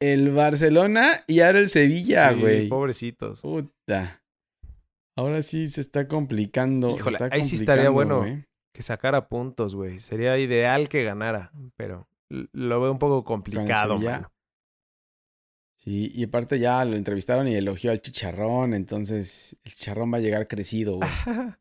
el 0.00 0.30
Barcelona 0.30 1.24
y 1.26 1.40
ahora 1.40 1.58
el 1.58 1.68
Sevilla, 1.68 2.32
Sí, 2.32 2.40
güey. 2.40 2.68
Pobrecitos. 2.68 3.42
Puta. 3.42 4.22
Ahora 5.16 5.42
sí 5.42 5.68
se 5.68 5.80
está 5.80 6.06
complicando. 6.06 6.90
se 6.90 6.96
Híjole, 6.96 7.16
está 7.16 7.34
ahí 7.34 7.42
sí 7.42 7.56
estaría 7.56 7.90
bueno. 7.90 8.20
güey. 8.20 8.44
Que 8.78 8.84
sacara 8.84 9.26
puntos, 9.28 9.74
güey. 9.74 9.98
Sería 9.98 10.38
ideal 10.38 10.88
que 10.88 11.02
ganara, 11.02 11.50
pero 11.74 12.08
lo 12.28 12.80
veo 12.80 12.92
un 12.92 13.00
poco 13.00 13.24
complicado, 13.24 13.98
mano. 13.98 14.30
Sí, 15.74 16.12
y 16.14 16.22
aparte 16.22 16.60
ya 16.60 16.84
lo 16.84 16.94
entrevistaron 16.94 17.48
y 17.48 17.56
elogió 17.56 17.90
al 17.90 18.00
chicharrón, 18.00 18.74
entonces 18.74 19.56
el 19.64 19.72
chicharrón 19.72 20.12
va 20.12 20.18
a 20.18 20.20
llegar 20.20 20.46
crecido, 20.46 20.98
güey. 20.98 21.08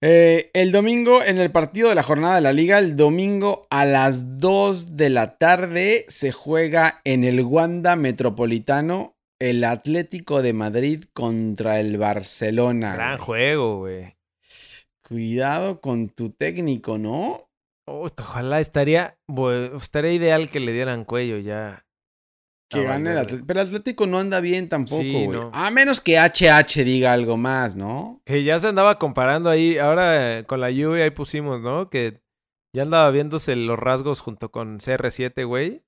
Eh, 0.00 0.52
el 0.54 0.70
domingo, 0.70 1.24
en 1.24 1.38
el 1.38 1.50
partido 1.50 1.88
de 1.88 1.96
la 1.96 2.04
jornada 2.04 2.36
de 2.36 2.40
la 2.40 2.52
liga, 2.52 2.78
el 2.78 2.94
domingo 2.94 3.66
a 3.68 3.84
las 3.84 4.38
2 4.38 4.94
de 4.94 5.10
la 5.10 5.38
tarde 5.38 6.04
se 6.06 6.30
juega 6.30 7.00
en 7.02 7.24
el 7.24 7.40
Wanda 7.40 7.96
Metropolitano 7.96 9.16
el 9.40 9.64
Atlético 9.64 10.40
de 10.40 10.52
Madrid 10.52 11.06
contra 11.12 11.80
el 11.80 11.96
Barcelona. 11.96 12.94
Gran 12.94 13.16
güey. 13.16 13.26
juego, 13.26 13.78
güey. 13.78 14.17
Cuidado 15.08 15.80
con 15.80 16.08
tu 16.10 16.30
técnico, 16.30 16.98
¿no? 16.98 17.48
Ojalá 17.86 18.60
estaría, 18.60 19.16
estaría 19.76 20.12
ideal 20.12 20.50
que 20.50 20.60
le 20.60 20.72
dieran 20.72 21.04
cuello 21.04 21.38
ya. 21.38 21.84
Que 22.70 22.80
Ah, 22.80 22.82
gane 22.82 23.12
el. 23.12 23.18
Atlético. 23.18 23.46
Pero 23.46 23.60
el 23.62 23.66
Atlético 23.66 24.06
no 24.06 24.18
anda 24.18 24.40
bien 24.40 24.68
tampoco, 24.68 25.00
Sí, 25.02 25.24
güey. 25.24 25.40
no. 25.40 25.50
A 25.54 25.70
menos 25.70 26.02
que 26.02 26.18
HH 26.18 26.84
diga 26.84 27.14
algo 27.14 27.38
más, 27.38 27.74
¿no? 27.76 28.20
Que 28.26 28.44
ya 28.44 28.58
se 28.58 28.66
andaba 28.68 28.98
comparando 28.98 29.48
ahí, 29.48 29.78
ahora 29.78 30.38
eh, 30.40 30.44
con 30.44 30.60
la 30.60 30.70
lluvia 30.70 31.04
ahí 31.04 31.10
pusimos, 31.10 31.62
¿no? 31.62 31.88
Que 31.88 32.20
ya 32.76 32.82
andaba 32.82 33.08
viéndose 33.10 33.56
los 33.56 33.78
rasgos 33.78 34.20
junto 34.20 34.50
con 34.50 34.78
CR7, 34.80 35.46
güey. 35.46 35.82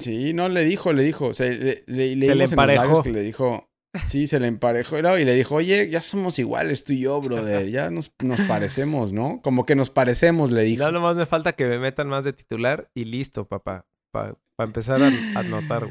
Sí, 0.00 0.32
no, 0.32 0.48
le 0.48 0.64
dijo, 0.64 0.94
le 0.94 1.02
dijo. 1.02 1.34
Se, 1.34 1.50
le, 1.50 1.84
le- 1.86 2.20
Se 2.22 2.28
le 2.28 2.32
en 2.32 2.38
los 2.38 2.52
emparejó. 2.52 3.02
que 3.02 3.10
le 3.10 3.20
dijo. 3.20 3.68
Sí, 4.06 4.26
se 4.26 4.40
le 4.40 4.46
emparejó. 4.46 4.96
Y 5.18 5.24
le 5.24 5.34
dijo, 5.34 5.56
oye, 5.56 5.88
ya 5.90 6.00
somos 6.00 6.38
iguales 6.38 6.84
tú 6.84 6.92
y 6.94 7.00
yo, 7.00 7.20
brother. 7.20 7.68
Ya 7.70 7.90
nos, 7.90 8.14
nos 8.22 8.40
parecemos, 8.48 9.12
¿no? 9.12 9.40
Como 9.42 9.66
que 9.66 9.74
nos 9.74 9.90
parecemos, 9.90 10.50
le 10.50 10.62
dijo. 10.62 10.84
Ya 10.84 10.90
nomás 10.90 11.16
me 11.16 11.26
falta 11.26 11.52
que 11.52 11.66
me 11.66 11.78
metan 11.78 12.08
más 12.08 12.24
de 12.24 12.32
titular 12.32 12.90
y 12.94 13.04
listo, 13.04 13.46
papá. 13.46 13.86
Para 14.12 14.36
empezar 14.58 15.02
a 15.02 15.08
a 15.08 15.10
anotar. 15.40 15.88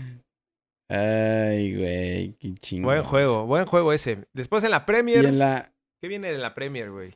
Ay, 0.89 1.75
güey, 1.77 2.33
qué 2.39 2.53
chingón. 2.55 2.85
Buen 2.93 3.03
juego, 3.03 3.45
buen 3.45 3.65
juego 3.65 3.93
ese. 3.93 4.25
Después 4.33 4.63
en 4.63 4.71
la 4.71 4.77
Y 4.77 4.85
Premier. 4.85 5.25
en 5.25 5.39
la. 5.39 5.73
¿Qué 6.01 6.07
viene 6.07 6.31
de 6.31 6.37
la 6.37 6.53
Premier, 6.53 6.91
güey? 6.91 7.11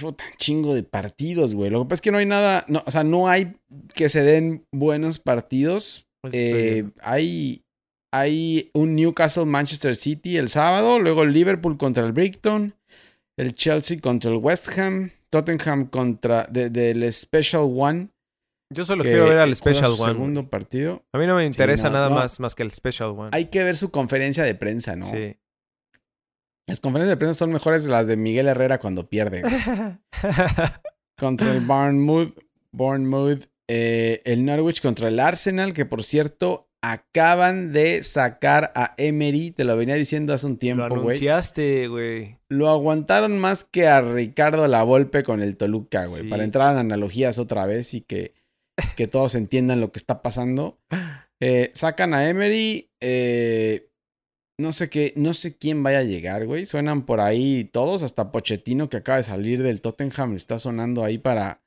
Puta, 0.00 0.24
chingo 0.38 0.74
de 0.74 0.82
partidos, 0.84 1.54
güey. 1.54 1.70
Lo 1.70 1.80
que 1.82 1.84
pasa 1.86 1.94
es 1.94 2.00
que 2.02 2.12
no 2.12 2.18
hay 2.18 2.26
nada. 2.26 2.64
No, 2.68 2.82
o 2.86 2.90
sea, 2.90 3.04
no 3.04 3.28
hay 3.28 3.56
que 3.94 4.08
se 4.08 4.22
den 4.22 4.66
buenos 4.72 5.18
partidos. 5.18 6.06
Pues 6.22 6.34
Eh, 6.34 6.84
hay, 7.00 7.64
hay 8.12 8.70
un 8.74 8.94
Newcastle 8.94 9.46
Manchester 9.46 9.96
City 9.96 10.36
el 10.36 10.48
sábado, 10.48 10.98
luego 10.98 11.22
el 11.22 11.32
Liverpool 11.32 11.76
contra 11.78 12.04
el 12.04 12.12
Brighton, 12.12 12.74
el 13.38 13.54
Chelsea 13.54 13.98
contra 14.00 14.30
el 14.30 14.36
West 14.36 14.68
Ham, 14.78 15.10
Tottenham 15.30 15.86
contra 15.86 16.44
de- 16.44 16.68
del 16.70 17.10
Special 17.12 17.62
One 17.74 18.08
Yo 18.70 18.84
solo 18.84 19.02
quiero 19.02 19.24
ver 19.26 19.38
al 19.38 19.56
Special 19.56 19.92
One. 19.92 20.12
segundo 20.12 20.48
partido. 20.48 21.02
A 21.12 21.18
mí 21.18 21.26
no 21.26 21.36
me 21.36 21.46
interesa 21.46 21.88
no, 21.88 21.94
nada 21.94 22.08
no. 22.10 22.14
más, 22.16 22.38
más 22.40 22.54
que 22.54 22.62
el 22.62 22.70
Special 22.70 23.10
One. 23.10 23.30
Hay 23.32 23.46
que 23.46 23.64
ver 23.64 23.76
su 23.76 23.90
conferencia 23.90 24.44
de 24.44 24.54
prensa, 24.54 24.94
¿no? 24.96 25.06
Sí. 25.06 25.36
Las 26.68 26.80
conferencias 26.80 27.10
de 27.10 27.16
prensa 27.18 27.34
son 27.40 27.52
mejores 27.52 27.84
que 27.84 27.90
las 27.90 28.06
de 28.06 28.16
Miguel 28.16 28.46
Herrera 28.48 28.78
cuando 28.78 29.08
pierde. 29.08 29.42
contra 31.18 31.52
el 31.52 31.60
Bournemouth. 31.60 32.34
Bournemouth. 32.72 33.44
eh, 33.68 34.20
el 34.24 34.44
Norwich 34.44 34.80
contra 34.80 35.08
el 35.08 35.18
Arsenal, 35.20 35.72
que 35.72 35.84
por 35.86 36.02
cierto 36.02 36.68
acaban 36.82 37.72
de 37.72 38.02
sacar 38.02 38.72
a 38.74 38.94
Emery. 38.96 39.52
Te 39.52 39.64
lo 39.64 39.76
venía 39.76 39.94
diciendo 39.94 40.34
hace 40.34 40.46
un 40.46 40.54
Lo 40.54 40.58
tiempo, 40.58 40.88
güey. 40.88 41.00
anunciaste, 41.00 41.88
güey. 41.88 42.38
Lo 42.48 42.68
aguantaron 42.68 43.38
más 43.38 43.64
que 43.64 43.86
a 43.86 44.00
Ricardo 44.02 44.66
Lavolpe 44.68 45.22
con 45.22 45.40
el 45.40 45.56
Toluca, 45.56 46.06
güey. 46.06 46.22
Sí. 46.22 46.28
Para 46.28 46.44
entrar 46.44 46.72
en 46.72 46.78
analogías 46.78 47.38
otra 47.38 47.66
vez 47.66 47.94
y 47.94 48.00
que, 48.02 48.34
que 48.96 49.06
todos 49.06 49.34
entiendan 49.34 49.80
lo 49.80 49.92
que 49.92 49.98
está 49.98 50.22
pasando. 50.22 50.78
Eh, 51.44 51.72
sacan 51.74 52.14
a 52.14 52.28
Emery. 52.30 52.88
eh, 53.00 53.88
no 54.60 54.70
sé 54.70 54.88
qué, 54.88 55.12
no 55.16 55.34
sé 55.34 55.56
quién 55.58 55.82
vaya 55.82 55.98
a 55.98 56.04
llegar, 56.04 56.46
güey. 56.46 56.66
Suenan 56.66 57.04
por 57.04 57.18
ahí 57.20 57.64
todos, 57.64 58.04
hasta 58.04 58.30
Pochettino 58.30 58.88
que 58.88 58.98
acaba 58.98 59.16
de 59.16 59.24
salir 59.24 59.60
del 59.60 59.80
Tottenham, 59.80 60.36
está 60.36 60.60
sonando 60.60 61.02
ahí 61.02 61.18
para, 61.18 61.60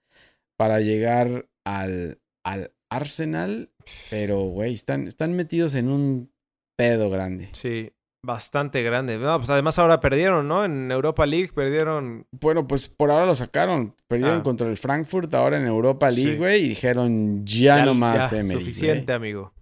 para 0.56 0.80
llegar 0.80 1.50
al, 1.66 2.20
al 2.46 2.72
Arsenal. 2.92 3.72
Pero, 4.10 4.40
güey, 4.46 4.74
están, 4.74 5.08
están 5.08 5.34
metidos 5.36 5.76
en 5.76 5.90
un 5.90 6.32
pedo 6.78 7.10
grande. 7.10 7.50
Sí, 7.54 7.92
bastante 8.26 8.82
grande. 8.84 9.18
No, 9.18 9.38
pues 9.38 9.50
además 9.50 9.78
ahora 9.80 10.00
perdieron, 10.00 10.48
¿no? 10.48 10.66
En 10.66 10.92
Europa 10.92 11.26
League 11.26 11.52
perdieron. 11.54 12.26
Bueno, 12.32 12.68
pues 12.68 12.90
por 12.90 13.12
ahora 13.12 13.26
lo 13.26 13.36
sacaron. 13.36 13.96
Perdieron 14.08 14.40
Ah. 14.40 14.44
contra 14.44 14.68
el 14.68 14.78
Frankfurt 14.78 15.34
ahora 15.36 15.58
en 15.58 15.68
Europa 15.68 16.10
League, 16.10 16.34
Sí. 16.34 16.38
güey. 16.38 16.66
Y 16.66 16.70
dijeron 16.70 17.46
ya, 17.46 17.86
no 17.86 17.94
más, 17.94 18.32
ya, 18.32 18.40
Emery. 18.40 18.60
Suficiente, 18.60 19.14
amigo. 19.14 19.54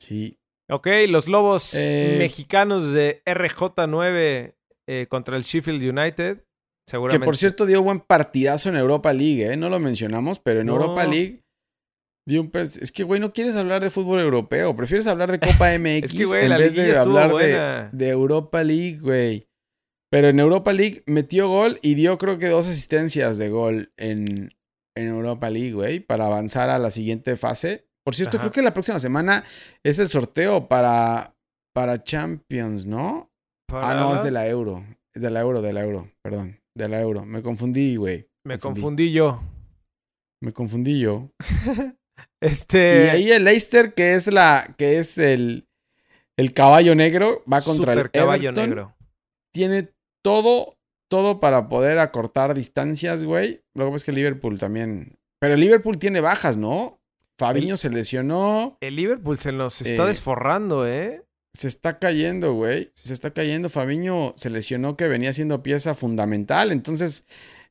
Sí. 0.00 0.36
Ok, 0.70 0.86
los 1.08 1.26
Lobos 1.26 1.74
Eh, 1.74 2.16
mexicanos 2.18 2.92
de 2.92 3.22
RJ9 3.26 4.54
eh, 4.88 5.06
contra 5.08 5.36
el 5.36 5.42
Sheffield 5.42 5.82
United. 5.82 6.38
Que 6.38 6.44
Seguramente. 6.92 7.24
por 7.24 7.36
cierto 7.36 7.66
dio 7.66 7.82
buen 7.82 8.00
partidazo 8.00 8.68
en 8.68 8.76
Europa 8.76 9.12
League, 9.12 9.52
¿eh? 9.52 9.56
No 9.56 9.68
lo 9.68 9.78
mencionamos, 9.78 10.38
pero 10.40 10.60
en 10.60 10.66
No. 10.66 10.74
Europa 10.74 11.04
League 11.06 11.42
Es 12.80 12.92
que, 12.92 13.02
güey, 13.02 13.20
no 13.20 13.32
quieres 13.32 13.56
hablar 13.56 13.82
de 13.82 13.90
fútbol 13.90 14.20
europeo. 14.20 14.76
Prefieres 14.76 15.06
hablar 15.06 15.30
de 15.30 15.40
Copa 15.40 15.76
MX 15.78 16.04
Es 16.04 16.12
que, 16.12 16.24
güey, 16.24 16.44
en 16.46 16.58
vez 16.58 16.74
de 16.74 16.96
hablar 16.96 17.32
de, 17.92 18.08
Europa 18.08 18.62
League, 18.62 18.98
güey. 19.00 19.46
Pero 20.10 20.28
en 20.28 20.40
Europa 20.40 20.72
League 20.72 21.02
metió 21.06 21.48
gol 21.48 21.78
y 21.82 21.94
dio 21.94 22.18
creo 22.18 22.38
que 22.38 22.48
dos 22.48 22.68
asistencias 22.68 23.38
de 23.38 23.48
gol 23.48 23.92
en, 23.96 24.50
en 24.96 25.06
Europa 25.06 25.50
League, 25.50 25.72
güey, 25.72 26.00
para 26.00 26.26
avanzar 26.26 26.68
a 26.68 26.78
la 26.78 26.90
siguiente 26.90 27.36
fase. 27.36 27.86
Por 28.04 28.14
cierto, 28.14 28.36
Ajá. 28.36 28.44
creo 28.44 28.52
que 28.52 28.62
la 28.62 28.74
próxima 28.74 28.98
semana 28.98 29.44
es 29.84 29.98
el 29.98 30.08
sorteo 30.08 30.68
para, 30.68 31.36
para 31.72 32.02
Champions, 32.02 32.86
¿no? 32.86 33.30
Ah, 33.72 33.94
no, 33.94 34.14
es 34.14 34.24
de 34.24 34.32
la 34.32 34.48
Euro. 34.48 34.84
Es 35.14 35.22
de 35.22 35.30
la 35.30 35.40
Euro, 35.40 35.62
de 35.62 35.72
la 35.72 35.82
Euro, 35.82 36.10
perdón. 36.22 36.60
De 36.76 36.88
la 36.88 37.00
Euro. 37.00 37.24
Me 37.24 37.42
confundí, 37.42 37.96
güey. 37.96 38.28
Me 38.44 38.58
confundí. 38.58 38.80
confundí 38.80 39.12
yo. 39.12 39.40
Me 40.42 40.52
confundí 40.52 41.00
yo. 41.00 41.30
Este. 42.40 43.04
Y 43.06 43.08
ahí 43.08 43.32
el 43.32 43.44
Leicester, 43.44 43.92
que 43.94 44.14
es 44.14 44.26
la, 44.26 44.74
que 44.78 44.98
es 44.98 45.18
el, 45.18 45.68
el 46.36 46.54
caballo 46.54 46.94
negro, 46.94 47.42
va 47.50 47.60
contra 47.60 47.92
super 47.94 47.98
el 47.98 48.10
caballo 48.10 48.48
Everton. 48.50 48.70
negro. 48.70 48.96
Tiene 49.52 49.90
todo, 50.22 50.78
todo 51.10 51.38
para 51.40 51.68
poder 51.68 51.98
acortar 51.98 52.54
distancias, 52.54 53.24
güey. 53.24 53.62
Lo 53.74 53.84
que 53.84 53.90
pasa 53.90 53.96
es 53.96 54.04
que 54.04 54.12
Liverpool 54.12 54.58
también. 54.58 55.18
Pero 55.38 55.54
el 55.54 55.60
Liverpool 55.60 55.98
tiene 55.98 56.20
bajas, 56.20 56.56
¿no? 56.56 57.00
Fabiño 57.38 57.76
se 57.76 57.88
lesionó. 57.90 58.76
El 58.80 58.96
Liverpool 58.96 59.38
se 59.38 59.52
nos 59.52 59.80
está 59.80 60.04
Eh, 60.04 60.08
desforrando, 60.08 60.86
¿eh? 60.86 61.22
Se 61.54 61.68
está 61.68 61.98
cayendo, 61.98 62.52
güey. 62.54 62.90
Se 62.94 63.12
está 63.12 63.32
cayendo. 63.32 63.70
Fabiño 63.70 64.34
se 64.36 64.50
lesionó 64.50 64.96
que 64.96 65.08
venía 65.08 65.32
siendo 65.32 65.62
pieza 65.62 65.94
fundamental. 65.94 66.70
Entonces, 66.70 67.24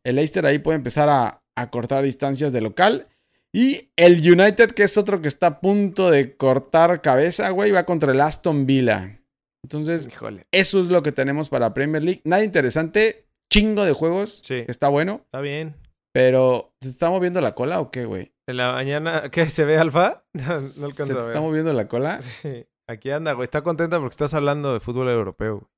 el 0.04 0.16
Leicester 0.16 0.46
ahí 0.46 0.60
puede 0.60 0.78
empezar 0.78 1.08
a, 1.10 1.44
a 1.56 1.70
cortar 1.70 2.04
distancias 2.04 2.52
de 2.52 2.62
local. 2.62 3.08
Y 3.54 3.90
el 3.96 4.20
United, 4.20 4.72
que 4.72 4.84
es 4.84 4.98
otro 4.98 5.22
que 5.22 5.28
está 5.28 5.48
a 5.48 5.60
punto 5.62 6.12
de 6.12 6.36
cortar 6.38 7.02
cabeza, 7.02 7.50
güey, 7.50 7.72
va 7.72 7.86
contra 7.86 8.12
el 8.12 8.22
Aston 8.22 8.66
Villa. 8.66 9.20
Entonces, 9.66 10.08
Híjole. 10.08 10.46
eso 10.52 10.80
es 10.82 10.88
lo 10.88 11.02
que 11.04 11.12
tenemos 11.12 11.50
para 11.50 11.74
Premier 11.74 12.04
League. 12.04 12.22
Nada 12.26 12.44
interesante. 12.44 13.26
Chingo 13.52 13.84
de 13.86 13.94
juegos. 13.94 14.40
Sí. 14.44 14.64
Está 14.68 14.88
bueno. 14.90 15.22
Está 15.26 15.42
bien. 15.42 15.76
Pero, 16.14 16.74
¿se 16.82 16.90
está 16.90 17.10
moviendo 17.10 17.42
la 17.42 17.56
cola 17.56 17.80
o 17.82 17.90
qué, 17.92 18.06
güey? 18.06 18.32
En 18.48 18.58
la 18.58 18.72
mañana, 18.74 19.30
¿qué? 19.32 19.46
¿Se 19.48 19.66
ve 19.66 19.78
Alfa? 19.78 20.24
No, 20.34 20.48
no 20.54 20.60
¿Se 20.60 20.86
alcanzo 20.86 21.06
te 21.08 21.12
a 21.14 21.22
ver. 21.22 21.30
está 21.32 21.42
moviendo 21.42 21.74
la 21.74 21.88
cola? 21.88 22.20
Sí. 22.42 22.66
Aquí 22.88 23.12
anda, 23.12 23.34
güey. 23.34 23.44
Está 23.44 23.62
contenta 23.62 24.00
porque 24.00 24.14
estás 24.14 24.34
hablando 24.34 24.74
de 24.74 24.80
fútbol 24.80 25.10
europeo. 25.10 25.70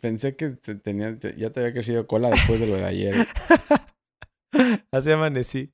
Pensé 0.00 0.36
que 0.36 0.50
te 0.50 0.74
tenía, 0.74 1.16
te- 1.18 1.36
ya 1.36 1.50
te 1.50 1.60
había 1.60 1.72
crecido 1.72 2.06
cola 2.06 2.28
después 2.30 2.60
de 2.60 2.66
lo 2.66 2.74
de 2.76 2.84
ayer. 2.84 3.14
Así 4.92 5.10
amanecí. 5.10 5.72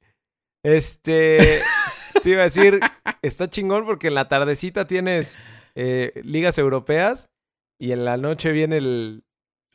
Este. 0.63 1.61
te 2.23 2.31
iba 2.31 2.41
a 2.41 2.45
decir, 2.45 2.81
está 3.23 3.49
chingón 3.51 3.85
porque 3.85 4.09
en 4.09 4.15
la 4.15 4.29
tardecita 4.29 4.87
tienes 4.87 5.39
eh, 5.75 6.13
ligas 6.25 6.59
europeas 6.59 7.31
y 7.81 7.93
en 7.93 8.05
la 8.05 8.17
noche 8.17 8.53
viene 8.53 8.77
el, 8.77 9.25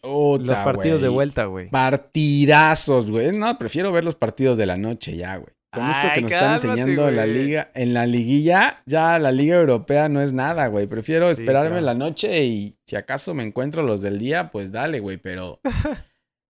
los 0.01 0.39
Puta, 0.39 0.63
partidos 0.63 1.01
de 1.01 1.10
vuelta, 1.10 1.46
güey. 1.46 1.70
Partidazos, 1.70 3.12
güey. 3.12 3.32
No, 3.38 3.58
prefiero 3.58 3.91
ver 3.91 4.03
los 4.03 4.15
partidos 4.15 4.58
de 4.58 4.65
la 4.65 4.77
noche 4.77 5.17
ya, 5.17 5.36
güey. 5.38 5.51
Con 5.74 5.89
esto 5.89 6.08
que 6.15 6.22
nos 6.22 6.32
están 6.32 6.46
cálmate, 6.58 6.67
enseñando 6.67 7.10
en 7.10 7.15
la 7.17 7.25
liga, 7.25 7.72
en 7.75 7.94
la 7.94 8.06
liguilla, 8.06 8.82
ya 8.86 9.20
la 9.20 9.34
liga 9.34 9.58
europea 9.58 10.08
no 10.08 10.22
es 10.22 10.32
nada, 10.32 10.67
güey. 10.67 10.88
Prefiero 10.88 11.27
Sí, 11.27 11.34
esperarme 11.34 11.67
claro. 11.72 11.79
en 11.79 11.86
la 11.86 11.94
noche 11.94 12.46
y 12.46 12.77
si 12.88 12.96
acaso 12.96 13.34
me 13.34 13.44
encuentro 13.44 13.84
los 13.84 14.00
del 14.01 14.17
día, 14.17 14.50
pues 14.50 14.72
dale, 14.72 15.01
güey, 15.01 15.17
pero 15.17 15.60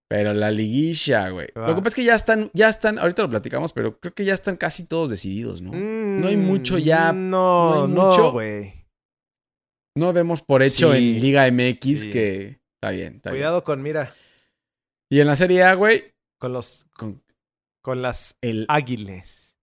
pero 0.09 0.33
la 0.33 0.51
liguilla, 0.51 1.29
güey. 1.29 1.47
Lo 1.55 1.67
que 1.75 1.81
pasa 1.81 1.87
es 1.89 1.95
que 1.95 2.03
ya 2.05 2.15
están 2.15 2.49
ya 2.53 2.69
están, 2.69 2.97
ahorita 2.99 3.21
lo 3.23 3.29
platicamos, 3.29 3.73
pero 3.73 3.99
creo 3.99 4.13
que 4.13 4.25
ya 4.25 4.33
están 4.33 4.55
casi 4.57 4.85
todos 4.87 5.09
decididos, 5.09 5.61
¿no? 5.61 5.71
no 5.73 6.27
hay 6.27 6.37
mucho 6.37 6.77
ya, 6.77 7.11
Mm, 7.13 7.27
No, 7.29 7.69
no 7.69 7.83
hay 7.87 7.87
no, 7.93 8.09
mucho. 8.09 8.31
güey. 8.31 8.85
No 9.97 10.13
demos 10.13 10.41
por 10.41 10.61
hecho 10.63 10.91
Sí. 10.93 10.97
en 10.97 11.19
Liga 11.21 11.47
MX 11.47 12.01
Sí. 12.01 12.09
que 12.09 12.59
está 12.75 12.91
bien, 12.91 13.15
está 13.15 13.31
bien. 13.31 13.41
Cuidado 13.41 13.63
con, 13.63 13.81
mira, 13.81 14.13
Y 15.09 15.21
en 15.21 15.27
la 15.27 15.35
Serie 15.37 15.63
A, 15.63 15.73
güey, 15.73 16.03
con 16.39 16.51
los, 16.53 16.85
con 16.97 17.23
con 17.81 18.01
las 18.01 18.37
el 18.41 18.65
Águiles. 18.67 19.55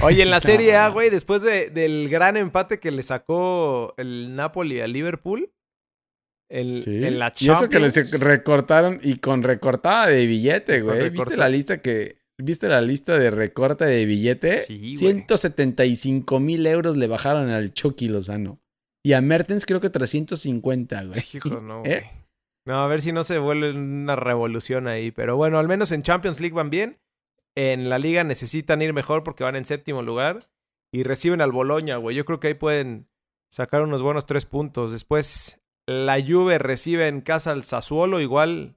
Oye, 0.00 0.22
en 0.22 0.30
la 0.30 0.38
Serie 0.70 0.76
A, 0.76 0.88
güey, 0.88 1.10
después 1.10 1.42
de- 1.42 1.70
del 1.70 2.08
gran 2.08 2.36
empate 2.36 2.78
que 2.78 2.92
le 2.92 3.02
sacó 3.02 3.92
el 3.96 4.36
Napoli 4.36 4.80
a 4.80 4.86
Liverpool, 4.86 5.52
el- 6.48 6.82
Sí. 6.82 7.04
en 7.04 7.18
la 7.18 7.32
Y 7.38 7.50
eso 7.50 7.68
que 7.68 7.78
les 7.78 8.18
recortaron 8.20 9.00
y 9.02 9.16
con 9.18 9.42
recortada 9.42 10.06
de 10.08 10.26
billete, 10.26 10.80
güey. 10.82 11.10
¿Viste 11.10 11.36
la 11.36 11.48
lista 11.48 11.80
que 11.80 12.24
¿Viste 12.38 12.68
la 12.68 12.82
lista 12.82 13.16
de 13.18 13.30
recorte 13.30 13.86
de 13.86 14.04
billete? 14.04 14.58
Sí, 14.58 14.78
güey. 14.78 14.96
175 14.98 16.38
mil 16.38 16.66
euros 16.66 16.94
le 16.96 17.06
bajaron 17.06 17.48
al 17.48 17.72
Chucky 17.72 18.08
Lozano. 18.08 18.60
Y 19.02 19.14
a 19.14 19.22
Mertens 19.22 19.64
creo 19.64 19.80
que 19.80 19.88
350, 19.88 21.04
güey. 21.04 21.20
Hijo, 21.32 21.60
no, 21.62 21.82
¿Eh? 21.86 22.00
güey. 22.00 22.26
No, 22.66 22.82
a 22.82 22.88
ver 22.88 23.00
si 23.00 23.12
no 23.12 23.24
se 23.24 23.38
vuelve 23.38 23.70
una 23.70 24.16
revolución 24.16 24.86
ahí. 24.86 25.12
Pero 25.12 25.36
bueno, 25.36 25.58
al 25.58 25.66
menos 25.68 25.92
en 25.92 26.02
Champions 26.02 26.40
League 26.40 26.54
van 26.54 26.68
bien. 26.68 26.98
En 27.56 27.88
la 27.88 27.98
liga 27.98 28.22
necesitan 28.22 28.82
ir 28.82 28.92
mejor 28.92 29.22
porque 29.22 29.44
van 29.44 29.56
en 29.56 29.64
séptimo 29.64 30.02
lugar. 30.02 30.40
Y 30.92 31.04
reciben 31.04 31.40
al 31.40 31.52
Boloña, 31.52 31.96
güey. 31.96 32.16
Yo 32.16 32.24
creo 32.26 32.38
que 32.38 32.48
ahí 32.48 32.54
pueden 32.54 33.08
sacar 33.50 33.80
unos 33.82 34.02
buenos 34.02 34.26
tres 34.26 34.44
puntos. 34.44 34.92
Después, 34.92 35.58
la 35.88 36.18
Juve 36.22 36.58
recibe 36.58 37.08
en 37.08 37.20
casa 37.20 37.52
al 37.52 37.64
Sassuolo. 37.64 38.20
Igual 38.20 38.76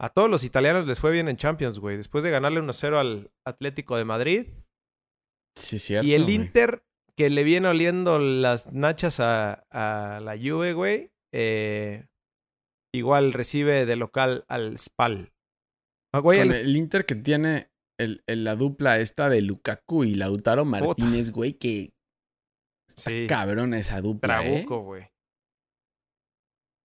a 0.00 0.08
todos 0.10 0.30
los 0.30 0.44
italianos 0.44 0.86
les 0.86 0.98
fue 1.00 1.10
bien 1.12 1.28
en 1.28 1.36
Champions, 1.36 1.78
güey. 1.78 1.96
Después 1.96 2.22
de 2.24 2.30
ganarle 2.30 2.60
1-0 2.60 2.96
al 2.98 3.30
Atlético 3.46 3.96
de 3.96 4.04
Madrid. 4.04 4.46
Sí, 5.56 5.78
cierto. 5.78 6.06
y 6.06 6.14
el 6.14 6.22
güey. 6.24 6.34
Inter, 6.36 6.84
que 7.16 7.30
le 7.30 7.42
viene 7.42 7.66
oliendo 7.68 8.18
las 8.20 8.72
nachas 8.72 9.18
a, 9.18 9.64
a 9.72 10.20
la 10.20 10.36
Juve, 10.36 10.72
güey. 10.72 11.10
eh, 11.34 12.06
igual 12.94 13.32
recibe 13.32 13.84
de 13.86 13.96
local 13.96 14.44
al 14.48 14.78
Spal. 14.78 15.32
Ah, 16.14 16.20
güey, 16.20 16.38
Con 16.38 16.52
el- 16.52 16.58
el 16.58 16.76
Inter 16.76 17.04
que 17.04 17.16
tiene 17.16 17.70
el, 18.00 18.22
el- 18.26 18.44
la 18.44 18.54
dupla 18.54 18.98
esta 19.00 19.28
de 19.28 19.42
Lukaku 19.42 20.04
y 20.04 20.14
Lautaro 20.14 20.64
Martínez, 20.64 21.30
güey, 21.32 21.54
que 21.54 21.92
sí, 22.96 23.26
cabrón 23.28 23.74
esa 23.74 24.00
dupla, 24.00 24.42
¿eh? 24.46 24.62
Trabuco, 24.64 24.84
güey. 24.84 25.08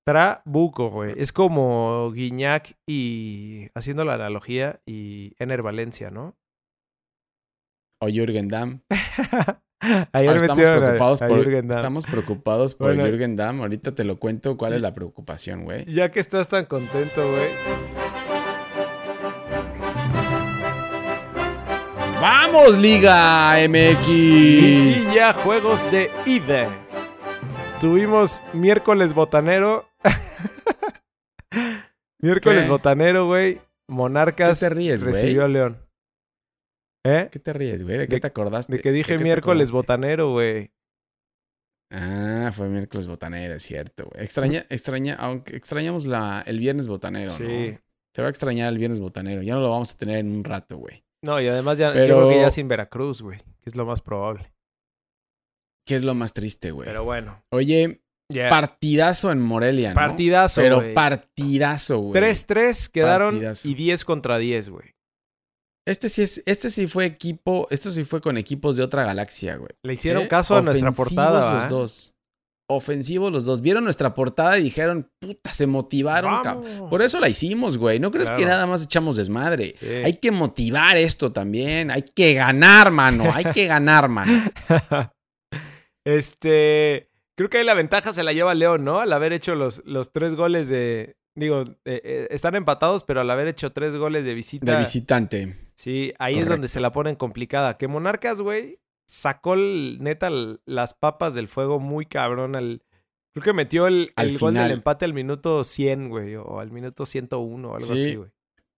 Trabuco, 0.06 0.90
güey. 0.90 1.14
Es 1.18 1.32
como 1.32 2.12
Guiñac 2.12 2.76
y, 2.88 3.68
haciendo 3.74 4.04
la 4.04 4.16
analogía, 4.16 4.82
y 4.86 5.34
Ener 5.40 5.62
Valencia, 5.62 6.12
¿no? 6.12 6.36
O 8.02 8.08
Jürgen 8.08 8.50
Damm. 8.50 8.82
Ayer 10.14 10.36
estamos 10.38 10.58
metieron 10.58 10.78
a- 10.78 10.86
preocupados 10.86 11.22
a 11.22 11.28
por, 11.28 11.48
estamos 11.54 12.06
preocupados 12.06 12.76
por. 12.76 12.96
Jürgen 12.96 13.36
Damm. 13.36 13.62
Ahorita 13.62 13.94
te 13.96 14.04
lo 14.04 14.18
cuento 14.20 14.58
cuál 14.58 14.74
es 14.74 14.82
la 14.82 14.94
preocupación, 14.94 15.64
güey. 15.64 15.86
Ya 15.86 16.10
que 16.12 16.20
estás 16.20 16.48
tan 16.50 16.66
contento, 16.66 17.22
güey. 17.30 17.50
¡Vamos, 22.22 22.78
Liga 22.78 23.56
MX! 23.68 24.08
Y 24.08 25.14
ya 25.14 25.34
juegos 25.34 25.92
de 25.92 26.10
ida. 26.26 26.68
Tuvimos 27.82 28.42
miércoles 28.54 29.14
botanero. 29.14 29.86
miércoles 32.20 32.66
¿Qué? 32.66 32.70
botanero, 32.70 33.28
güey. 33.28 33.62
Monarcas 33.90 34.60
¿Qué 34.60 34.68
te 34.68 34.74
ríes, 34.74 35.04
güey? 35.04 35.14
recibió 35.14 35.44
a 35.44 35.48
León. 35.48 35.78
¿Eh? 37.06 37.30
¿Qué 37.32 37.40
te 37.40 37.54
ríes, 37.54 37.84
güey? 37.84 37.98
¿De 37.98 38.08
qué 38.08 38.16
De- 38.16 38.22
te 38.22 38.28
acordaste? 38.28 38.74
De 38.78 38.82
que 38.82 38.92
dije 38.92 39.14
¿De 39.14 39.18
qué 39.18 39.20
te 39.20 39.24
miércoles 39.24 39.72
botanero, 39.72 40.32
güey. 40.32 40.72
Ah, 41.92 42.52
fue 42.56 42.70
miércoles 42.70 43.08
botanero, 43.08 43.56
es 43.56 43.64
cierto, 43.64 44.06
güey. 44.12 44.24
Extraña, 44.24 44.66
extraña, 44.70 45.16
aunque 45.16 45.56
extrañamos 45.56 46.06
la, 46.06 46.44
el 46.48 46.60
viernes 46.60 46.88
botanero, 46.88 47.30
Sí. 47.30 47.44
¿no? 47.44 47.80
Se 48.16 48.22
va 48.22 48.28
a 48.28 48.32
extrañar 48.32 48.72
el 48.72 48.78
viernes 48.78 49.00
botanero. 49.00 49.42
Ya 49.42 49.56
no 49.56 49.62
lo 49.62 49.72
vamos 49.72 49.94
a 49.94 49.98
tener 49.98 50.20
en 50.20 50.32
un 50.32 50.44
rato, 50.44 50.78
güey. 50.78 51.04
No, 51.24 51.40
y 51.42 51.48
además 51.48 51.78
ya, 51.78 51.94
yo 51.96 52.04
creo 52.04 52.30
que 52.30 52.40
ya 52.42 52.52
sin 52.52 52.68
Veracruz, 52.68 53.22
güey. 53.22 53.40
Que 53.40 53.70
es 53.70 53.76
lo 53.76 53.86
más 53.86 54.02
probable. 54.02 54.54
¿Qué 55.86 55.96
es 55.96 56.04
lo 56.04 56.14
más 56.14 56.34
triste, 56.34 56.72
güey? 56.72 56.88
Pero 56.88 57.04
bueno. 57.04 57.44
Oye, 57.52 58.02
Partidazo 58.50 59.32
en 59.32 59.40
Morelia, 59.40 59.90
¿no? 59.90 59.96
Partidazo, 59.96 60.62
Pero 60.62 60.84
partidazo, 60.94 62.00
güey. 62.00 62.22
3-3 62.22 62.90
quedaron 62.92 63.32
Partidazo. 63.32 63.68
y 63.68 63.74
10 63.76 64.06
contra 64.06 64.38
10, 64.38 64.70
güey. 64.70 64.94
Este 65.86 66.08
sí 66.08 66.22
es, 66.22 66.42
este 66.46 66.70
sí 66.70 66.88
fue 66.88 67.06
equipo, 67.06 67.68
esto 67.70 67.92
sí 67.92 68.06
fue 68.06 68.22
con 68.22 68.38
equipos 68.38 68.78
de 68.78 68.84
otra 68.84 69.04
galaxia, 69.04 69.58
güey. 69.58 69.72
Le 69.84 69.94
hicieron 69.94 70.24
¿Eh? 70.24 70.28
caso 70.30 70.56
a 70.56 70.62
nuestra 70.62 70.92
portada, 70.94 71.56
los 71.56 71.70
dos. 71.70 72.16
Ofensivos 72.70 73.32
los 73.32 73.44
dos. 73.44 73.60
Vieron 73.60 73.84
nuestra 73.84 74.14
portada 74.14 74.58
y 74.58 74.64
dijeron, 74.64 75.12
puta, 75.20 75.52
se 75.54 75.68
motivaron, 75.68 76.42
cabrón. 76.42 76.90
Por 76.90 77.02
eso 77.02 77.20
la 77.20 77.28
hicimos, 77.28 77.78
güey. 77.78 78.00
No 78.00 78.10
crees 78.10 78.32
que 78.32 78.46
nada 78.46 78.66
más 78.66 78.86
echamos 78.86 79.18
desmadre. 79.18 79.76
Sí. 79.78 79.86
Hay 79.86 80.14
que 80.14 80.32
motivar 80.32 80.96
esto 80.96 81.34
también. 81.34 81.92
Hay 81.92 82.04
que 82.04 82.34
ganar, 82.34 82.90
mano. 82.90 83.30
Hay 83.34 83.44
que 83.54 83.68
ganar, 83.68 84.08
mano. 84.08 84.32
este. 86.06 87.10
Creo 87.36 87.50
que 87.50 87.58
ahí 87.58 87.64
la 87.66 87.74
ventaja 87.74 88.14
se 88.14 88.24
la 88.24 88.34
lleva 88.34 88.54
León, 88.54 88.84
¿no? 88.84 89.00
Al 89.00 89.12
haber 89.14 89.34
hecho 89.34 89.56
los, 89.56 89.82
los 89.86 90.12
tres 90.12 90.36
goles 90.36 90.70
de. 90.70 91.16
Digo, 91.36 91.64
eh, 91.86 92.02
eh, 92.04 92.28
están 92.30 92.54
empatados, 92.56 93.04
pero 93.04 93.22
al 93.22 93.30
haber 93.32 93.48
hecho 93.48 93.72
tres 93.72 93.96
goles 93.96 94.24
de 94.24 94.34
visita. 94.36 94.72
De 94.74 94.78
visitante. 94.80 95.58
Sí, 95.76 96.14
ahí 96.20 96.38
es 96.38 96.48
donde 96.48 96.68
se 96.68 96.80
la 96.80 96.92
ponen 96.92 97.16
complicada. 97.16 97.78
Que 97.78 97.88
Monarcas, 97.88 98.40
güey, 98.40 98.80
sacó 99.08 99.56
el- 99.56 99.98
neta 100.00 100.30
las 100.66 100.94
papas 100.94 101.34
del 101.34 101.48
fuego 101.48 101.80
muy 101.80 102.06
cabrón 102.06 102.56
al. 102.56 102.84
Creo 103.34 103.44
que 103.46 103.54
metió 103.54 103.88
el, 103.88 104.14
el 104.16 104.38
gol 104.38 104.54
del 104.54 104.70
empate 104.70 105.06
al 105.06 105.14
minuto 105.16 105.64
100, 105.64 106.10
güey, 106.10 106.36
o 106.36 106.60
al 106.60 106.70
minuto 106.70 107.04
101 107.04 107.68
o 107.72 107.76
algo 107.76 107.88
Sí. 107.88 107.94
así, 107.94 108.16
güey. 108.16 108.30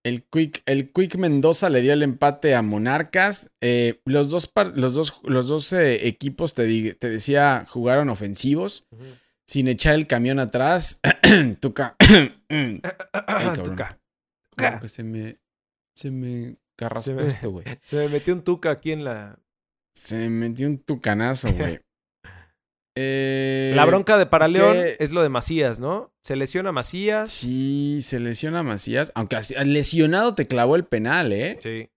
El 0.06 0.24
Quick, 0.24 0.62
el 0.68 0.92
Quick 0.94 1.16
Mendoza 1.16 1.68
le 1.72 1.82
dio 1.82 1.92
el 1.92 2.04
empate 2.04 2.54
a 2.54 2.62
Monarcas. 2.62 3.50
Eh, 3.60 4.02
los 4.06 4.30
dos, 4.30 4.52
los 4.76 4.94
dos, 4.94 5.20
los 5.24 5.48
dos 5.48 5.74
eh, 5.74 6.08
equipos, 6.08 6.54
te, 6.54 6.94
te 6.94 7.10
decía, 7.10 7.66
jugaron 7.68 8.10
ofensivos, 8.10 8.86
sin 9.48 9.68
echar 9.68 9.96
el 9.96 10.06
camión 10.06 10.38
atrás. 10.40 11.00
Tuca. 11.60 11.96
Ay, 12.50 12.82
cabrón. 13.12 13.64
Tuca. 13.64 14.00
Se 14.88 15.04
me, 15.04 15.40
se 15.96 16.12
me 16.12 16.58
carraspó 16.76 17.02
Se 17.04 17.14
me- 17.16 17.28
esto, 17.28 17.50
güey. 17.52 17.66
Se 17.82 17.96
me 17.96 18.10
metió 18.10 18.36
un 18.36 18.44
tuca 18.44 18.70
aquí 18.70 18.92
en 18.92 19.04
la. 19.06 19.40
Se 19.96 20.16
me 20.18 20.30
metió 20.30 20.68
un 20.68 20.78
tucanazo, 20.78 21.52
güey. 21.52 21.80
Eh, 22.98 23.74
La 23.76 23.86
bronca 23.86 24.18
de 24.18 24.26
para 24.26 24.48
León 24.48 24.78
es 25.00 25.12
lo 25.12 25.22
de 25.22 25.30
Macías, 25.30 25.80
¿no? 25.80 26.14
Se 26.24 26.36
lesiona 26.36 26.72
Macías. 26.72 27.30
Sí, 27.32 28.00
se 28.02 28.20
lesiona 28.20 28.64
Macías. 28.64 29.12
Aunque 29.16 29.36
así- 29.36 29.54
lesionado 29.66 30.34
te 30.36 30.48
clavó 30.48 30.76
el 30.76 30.86
penal, 30.86 31.34
¿eh? 31.34 31.58
Sí. 31.62 31.90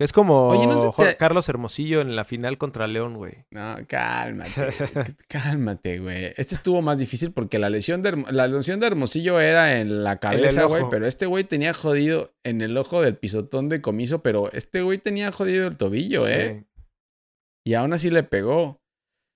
Es 0.00 0.12
como 0.12 0.48
Oye, 0.50 0.66
¿no 0.68 0.92
te- 0.92 1.16
Carlos 1.16 1.48
Hermosillo 1.48 2.00
en 2.00 2.14
la 2.14 2.24
final 2.24 2.56
contra 2.56 2.86
León, 2.86 3.16
güey. 3.16 3.46
No, 3.50 3.76
cálmate. 3.88 4.50
cálmate, 5.28 5.98
güey. 5.98 6.26
Este 6.36 6.54
estuvo 6.54 6.82
más 6.82 6.98
difícil 6.98 7.32
porque 7.32 7.58
la 7.58 7.68
lesión 7.68 8.00
de, 8.02 8.24
la 8.30 8.46
lesión 8.46 8.78
de 8.78 8.86
Hermosillo 8.86 9.40
era 9.40 9.80
en 9.80 10.04
la 10.04 10.18
cabeza, 10.18 10.64
güey. 10.66 10.84
Pero 10.88 11.04
este 11.06 11.26
güey 11.26 11.42
tenía 11.44 11.74
jodido 11.74 12.32
en 12.44 12.60
el 12.60 12.76
ojo 12.76 13.02
del 13.02 13.16
pisotón 13.16 13.68
de 13.68 13.80
comiso. 13.80 14.22
Pero 14.22 14.52
este 14.52 14.82
güey 14.82 14.98
tenía 14.98 15.32
jodido 15.32 15.66
el 15.66 15.76
tobillo, 15.76 16.28
¿eh? 16.28 16.64
Sí, 16.64 16.80
Y 17.66 17.74
aún 17.74 17.92
así 17.92 18.10
le 18.10 18.22
pegó. 18.22 18.80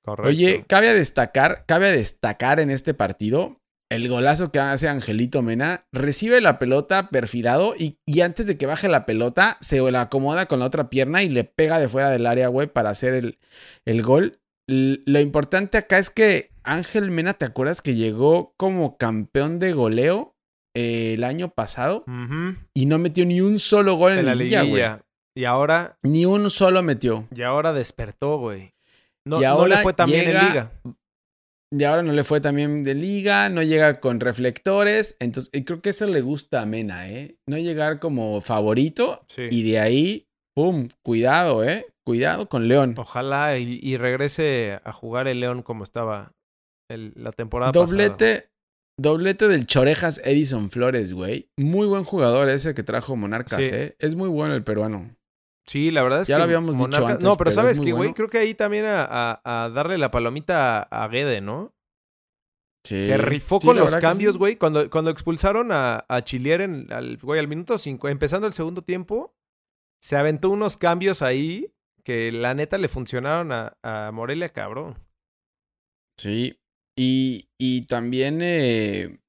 Correcto. 0.02 0.28
Oye, 0.28 0.64
cabe 0.68 0.92
destacar, 0.94 1.64
cabe 1.66 1.92
destacar 1.92 2.60
en 2.60 2.70
este 2.70 2.94
partido 2.94 3.58
el 3.90 4.08
golazo 4.08 4.50
que 4.50 4.58
hace 4.58 4.88
Angelito 4.88 5.42
Mena. 5.42 5.80
Recibe 5.92 6.40
la 6.40 6.58
pelota 6.58 7.08
perfilado 7.10 7.74
y, 7.78 7.98
y 8.06 8.20
antes 8.22 8.46
de 8.46 8.56
que 8.56 8.66
baje 8.66 8.88
la 8.88 9.04
pelota, 9.04 9.58
se 9.60 9.80
la 9.90 10.00
acomoda 10.02 10.46
con 10.46 10.60
la 10.60 10.66
otra 10.66 10.88
pierna 10.88 11.22
y 11.22 11.28
le 11.28 11.44
pega 11.44 11.78
de 11.78 11.88
fuera 11.88 12.08
del 12.10 12.26
área, 12.26 12.48
güey, 12.48 12.68
para 12.68 12.90
hacer 12.90 13.12
el, 13.14 13.38
el 13.84 14.02
gol. 14.02 14.38
L- 14.66 15.00
Lo 15.04 15.20
importante 15.20 15.76
acá 15.76 15.98
es 15.98 16.08
que 16.08 16.50
Ángel 16.64 17.10
Mena, 17.10 17.34
¿te 17.34 17.44
acuerdas 17.44 17.82
que 17.82 17.94
llegó 17.94 18.54
como 18.56 18.96
campeón 18.96 19.58
de 19.58 19.72
goleo 19.72 20.36
eh, 20.74 21.14
el 21.14 21.24
año 21.24 21.50
pasado? 21.50 22.04
Y 22.72 22.86
no 22.86 22.98
metió 22.98 23.26
ni 23.26 23.40
un 23.42 23.58
solo 23.58 23.96
gol 23.96 24.12
en, 24.12 24.18
en 24.20 24.26
la 24.26 24.34
liguilla, 24.34 24.62
güey. 24.62 24.82
Y 25.34 25.44
ahora, 25.44 25.98
Ni 26.02 26.24
un 26.24 26.48
solo 26.50 26.82
metió. 26.82 27.26
y 27.34 27.42
ahora 27.42 27.72
despertó, 27.72 28.38
güey. 28.38 28.72
No, 29.26 29.38
Y 29.38 29.42
no 29.42 29.48
ahora 29.48 29.76
le 29.76 29.82
fue 29.82 29.92
tan 29.92 30.08
bien 30.10 30.20
en 30.22 30.26
llega- 30.28 30.48
liga. 30.48 30.72
Y 31.74 31.84
ahora 31.84 32.02
no 32.02 32.12
le 32.12 32.22
fue 32.22 32.40
también 32.42 32.82
de 32.82 32.94
liga, 32.94 33.48
no 33.48 33.62
llega 33.62 33.98
con 34.00 34.20
reflectores. 34.20 35.16
Entonces, 35.20 35.50
y 35.54 35.64
creo 35.64 35.80
que 35.80 35.90
eso 35.90 36.06
le 36.06 36.20
gusta 36.20 36.60
a 36.60 36.66
Mena, 36.66 37.08
¿eh? 37.08 37.36
No 37.48 37.56
llegar 37.56 37.98
como 37.98 38.40
favorito 38.42 39.24
Sí. 39.28 39.44
y 39.50 39.70
de 39.70 39.78
ahí, 39.80 40.26
¡pum! 40.54 40.88
Cuidado, 41.02 41.64
¿eh? 41.64 41.86
Cuidado 42.04 42.48
con 42.48 42.68
León. 42.68 42.94
Ojalá 42.98 43.56
y, 43.58 43.78
y 43.82 43.96
regrese 43.96 44.80
a 44.84 44.92
jugar 44.92 45.28
el 45.28 45.40
León 45.40 45.62
como 45.62 45.82
estaba 45.84 46.32
el- 46.90 47.14
la 47.16 47.32
temporada 47.32 47.72
pasada. 47.72 47.86
Doblete, 47.86 48.48
doblete 49.00 49.48
del 49.48 49.66
Chorejas 49.66 50.20
Edison 50.24 50.70
Flores, 50.70 51.14
güey. 51.14 51.48
Muy 51.56 51.86
buen 51.86 52.04
jugador 52.04 52.50
ese 52.50 52.74
que 52.74 52.82
trajo 52.82 53.16
Monarcas, 53.16 53.64
Sí. 53.64 53.70
¿eh? 53.72 53.96
Es 53.98 54.14
muy 54.14 54.28
bueno 54.28 54.54
el 54.54 54.62
peruano. 54.64 55.16
Sí, 55.72 55.90
la 55.90 56.02
verdad 56.02 56.20
es 56.20 56.28
Ya 56.28 56.34
que 56.34 56.38
lo 56.40 56.44
habíamos 56.44 56.76
dicho 56.76 57.06
antes, 57.06 57.24
No, 57.24 57.30
pero 57.30 57.36
pero 57.38 57.50
es 57.50 57.54
sabes 57.56 57.78
que, 57.80 57.92
güey, 57.92 57.94
bueno. 58.10 58.14
creo 58.14 58.28
que 58.28 58.38
ahí 58.38 58.54
también 58.54 58.84
a, 58.84 59.04
a- 59.08 59.64
a 59.64 59.70
darle 59.70 59.96
la 59.96 60.10
palomita 60.10 60.78
a, 60.82 61.04
a 61.04 61.08
Guede, 61.08 61.40
¿no? 61.40 61.74
Sí. 62.86 63.02
Se 63.02 63.16
rifó 63.16 63.58
Sí, 63.60 63.66
con 63.68 63.76
los 63.78 63.94
cambios, 63.96 64.34
sí. 64.34 64.38
güey. 64.38 64.56
Cuando, 64.56 64.90
cuando 64.90 65.10
expulsaron 65.10 65.70
a, 65.72 66.04
a 66.08 66.22
Chilier 66.22 66.60
en, 66.60 66.92
al, 66.92 67.16
güey, 67.16 67.40
al 67.40 67.48
minuto 67.48 67.78
5, 67.78 68.08
empezando 68.08 68.46
el 68.46 68.52
segundo 68.52 68.82
tiempo, 68.82 69.34
se 70.02 70.16
aventó 70.16 70.50
unos 70.50 70.76
cambios 70.76 71.22
ahí 71.22 71.72
que 72.04 72.32
la 72.32 72.52
neta 72.54 72.76
le 72.78 72.88
funcionaron 72.88 73.52
a, 73.52 73.78
a 73.82 74.10
Morelia, 74.12 74.48
cabrón. 74.48 74.98
Sí. 76.18 76.58
Y, 76.98 77.48
y 77.58 77.82
también 77.82 78.40
eh, 78.42 79.20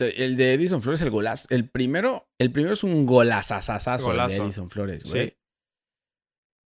el 0.00 0.36
de 0.36 0.52
Edison 0.54 0.82
Flores, 0.82 1.00
el 1.02 1.10
golazo. 1.10 1.46
El 1.50 1.70
primero, 1.70 2.28
el 2.38 2.52
primero 2.52 2.74
es 2.74 2.82
un 2.84 3.06
golazazazazo 3.06 4.10
el 4.12 4.18
de. 4.18 4.36
Edison 4.36 4.68
Flores, 4.70 5.02
Sí. 5.04 5.10
güey. 5.10 5.37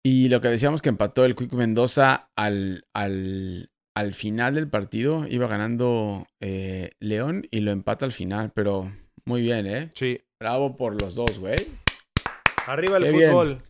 Y 0.06 0.28
lo 0.28 0.42
que 0.42 0.50
decíamos 0.50 0.82
que 0.82 0.90
empató 0.90 1.24
el 1.24 1.36
Quick 1.36 1.54
Mendoza 1.54 2.30
al, 2.36 2.86
al, 2.94 3.72
al 3.96 4.14
final 4.14 4.56
del 4.56 4.70
partido, 4.70 5.26
iba 5.30 5.48
ganando 5.48 6.28
eh, 6.42 6.92
León 7.00 7.48
y 7.52 7.62
lo 7.62 7.72
empata 7.72 8.06
al 8.06 8.12
final, 8.12 8.52
pero 8.54 8.92
muy 9.26 9.42
bien, 9.42 9.66
¿eh? 9.66 9.90
Sí. 9.96 10.20
Bravo 10.42 10.76
por 10.76 11.02
los 11.02 11.16
dos, 11.16 11.40
güey. 11.40 11.56
Arriba 12.68 12.98
el 12.98 13.04
Qué 13.04 13.12
bien. 13.12 13.32
fútbol. 13.32 13.64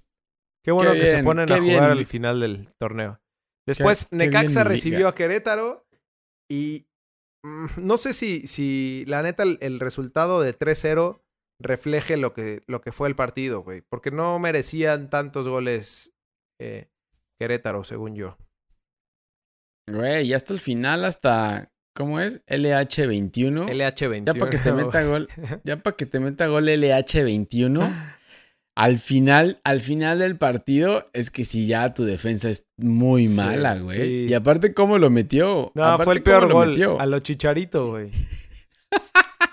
Qué 0.66 0.72
bueno 0.72 0.94
Qué 0.94 1.02
que 1.02 1.08
se 1.08 1.24
ponen 1.24 1.52
a 1.52 1.60
jugar 1.60 1.92
al 1.92 2.06
final 2.06 2.40
del 2.40 2.68
torneo. 2.80 3.20
Después, 3.68 4.08
qué 4.10 4.16
Necaxa 4.16 4.64
recibió 4.64 5.08
a 5.08 5.16
Querétaro 5.16 5.86
y 6.50 6.88
mm, 7.46 7.66
no 7.78 7.98
sé 7.98 8.14
si, 8.14 8.48
si 8.48 9.06
la 9.08 9.22
neta 9.22 9.44
el, 9.44 9.60
el 9.62 9.80
resultado 9.80 10.42
de 10.42 10.58
3-0 10.58 11.22
refleje 11.60 12.18
lo 12.18 12.34
que, 12.34 12.64
lo 12.68 12.82
que 12.82 12.92
fue 12.92 13.08
el 13.08 13.16
partido, 13.16 13.62
güey. 13.62 13.82
Porque 13.82 14.10
no 14.12 14.40
merecían 14.40 15.10
tantos 15.10 15.48
goles 15.48 16.13
eh, 16.64 16.88
Querétaro, 17.40 17.84
según 17.84 18.16
yo. 18.16 18.38
Güey, 19.92 20.28
y 20.28 20.34
hasta 20.34 20.54
el 20.54 20.60
final, 20.60 21.04
hasta, 21.04 21.72
¿cómo 21.94 22.20
es? 22.20 22.46
LH21. 22.46 23.68
LH21. 23.70 24.26
Ya 24.34 24.40
para 24.40 24.50
que 24.50 24.58
te 24.58 24.72
meta 24.74 25.04
gol, 25.04 25.28
ya 25.64 25.78
para 25.84 25.96
que 25.98 26.06
te 26.06 26.20
meta 26.20 26.48
gol 26.48 26.68
LH21. 26.70 27.94
Al 28.76 28.98
final, 28.98 29.60
al 29.64 29.82
final 29.82 30.18
del 30.20 30.38
partido, 30.38 31.10
es 31.14 31.30
que 31.30 31.46
si 31.46 31.68
ya 31.68 31.90
tu 31.90 32.06
defensa 32.06 32.50
es 32.50 32.66
muy 32.78 33.28
mala, 33.28 33.78
güey. 33.78 34.00
sí. 34.00 34.26
Y 34.30 34.34
aparte, 34.34 34.74
¿cómo 34.74 34.98
lo 34.98 35.12
metió? 35.12 35.72
No, 35.76 35.84
Aparte, 35.84 36.06
fue 36.06 36.14
el 36.16 36.24
¿cómo 36.24 36.40
peor 36.50 36.52
gol. 36.52 37.00
A 37.00 37.06
lo 37.06 37.20
chicharito, 37.20 37.92
güey. 37.92 38.10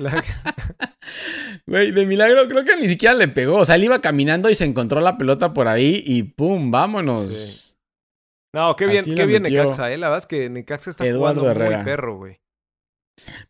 La- 0.00 0.24
Güey, 1.66 1.92
de 1.92 2.06
milagro 2.06 2.48
creo 2.48 2.64
que 2.64 2.76
ni 2.76 2.88
siquiera 2.88 3.14
le 3.14 3.28
pegó. 3.28 3.58
O 3.58 3.64
sea, 3.64 3.74
él 3.76 3.84
iba 3.84 4.00
caminando 4.00 4.48
y 4.50 4.54
se 4.54 4.64
encontró 4.64 5.00
la 5.00 5.16
pelota 5.18 5.52
por 5.52 5.68
ahí 5.68 6.02
y 6.04 6.22
¡pum! 6.24 6.70
¡Vámonos! 6.70 7.26
Sí. 7.26 7.76
No, 8.54 8.74
qué 8.74 8.86
bien, 8.86 9.00
Así 9.02 9.14
qué 9.14 9.26
bien 9.26 9.42
metió. 9.42 9.62
Necaxa, 9.64 9.92
eh. 9.92 9.96
La 9.98 10.08
verdad 10.08 10.18
es 10.18 10.26
que 10.26 10.48
Necaxa 10.50 10.90
está 10.90 11.06
Eduardo 11.06 11.40
jugando 11.42 11.50
Herrera. 11.62 11.76
muy 11.78 11.84
perro, 11.84 12.16
güey. 12.16 12.40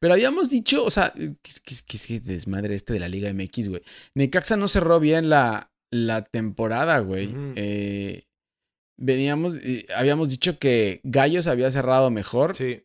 Pero 0.00 0.14
habíamos 0.14 0.50
dicho, 0.50 0.84
o 0.84 0.90
sea, 0.90 1.12
que 1.14 1.40
es 1.72 1.82
que 1.82 2.20
desmadre 2.20 2.74
este 2.74 2.92
de 2.92 2.98
la 3.00 3.08
Liga 3.08 3.32
MX, 3.32 3.68
güey. 3.68 3.82
Necaxa 4.14 4.56
no 4.56 4.68
cerró 4.68 5.00
bien 5.00 5.30
la, 5.30 5.70
la 5.92 6.24
temporada, 6.24 6.98
güey. 6.98 7.32
Eh, 7.56 8.24
veníamos, 8.98 9.56
eh, 9.62 9.86
habíamos 9.94 10.28
dicho 10.28 10.58
que 10.58 11.00
Gallos 11.04 11.46
había 11.46 11.70
cerrado 11.70 12.10
mejor. 12.10 12.54
Sí. 12.56 12.82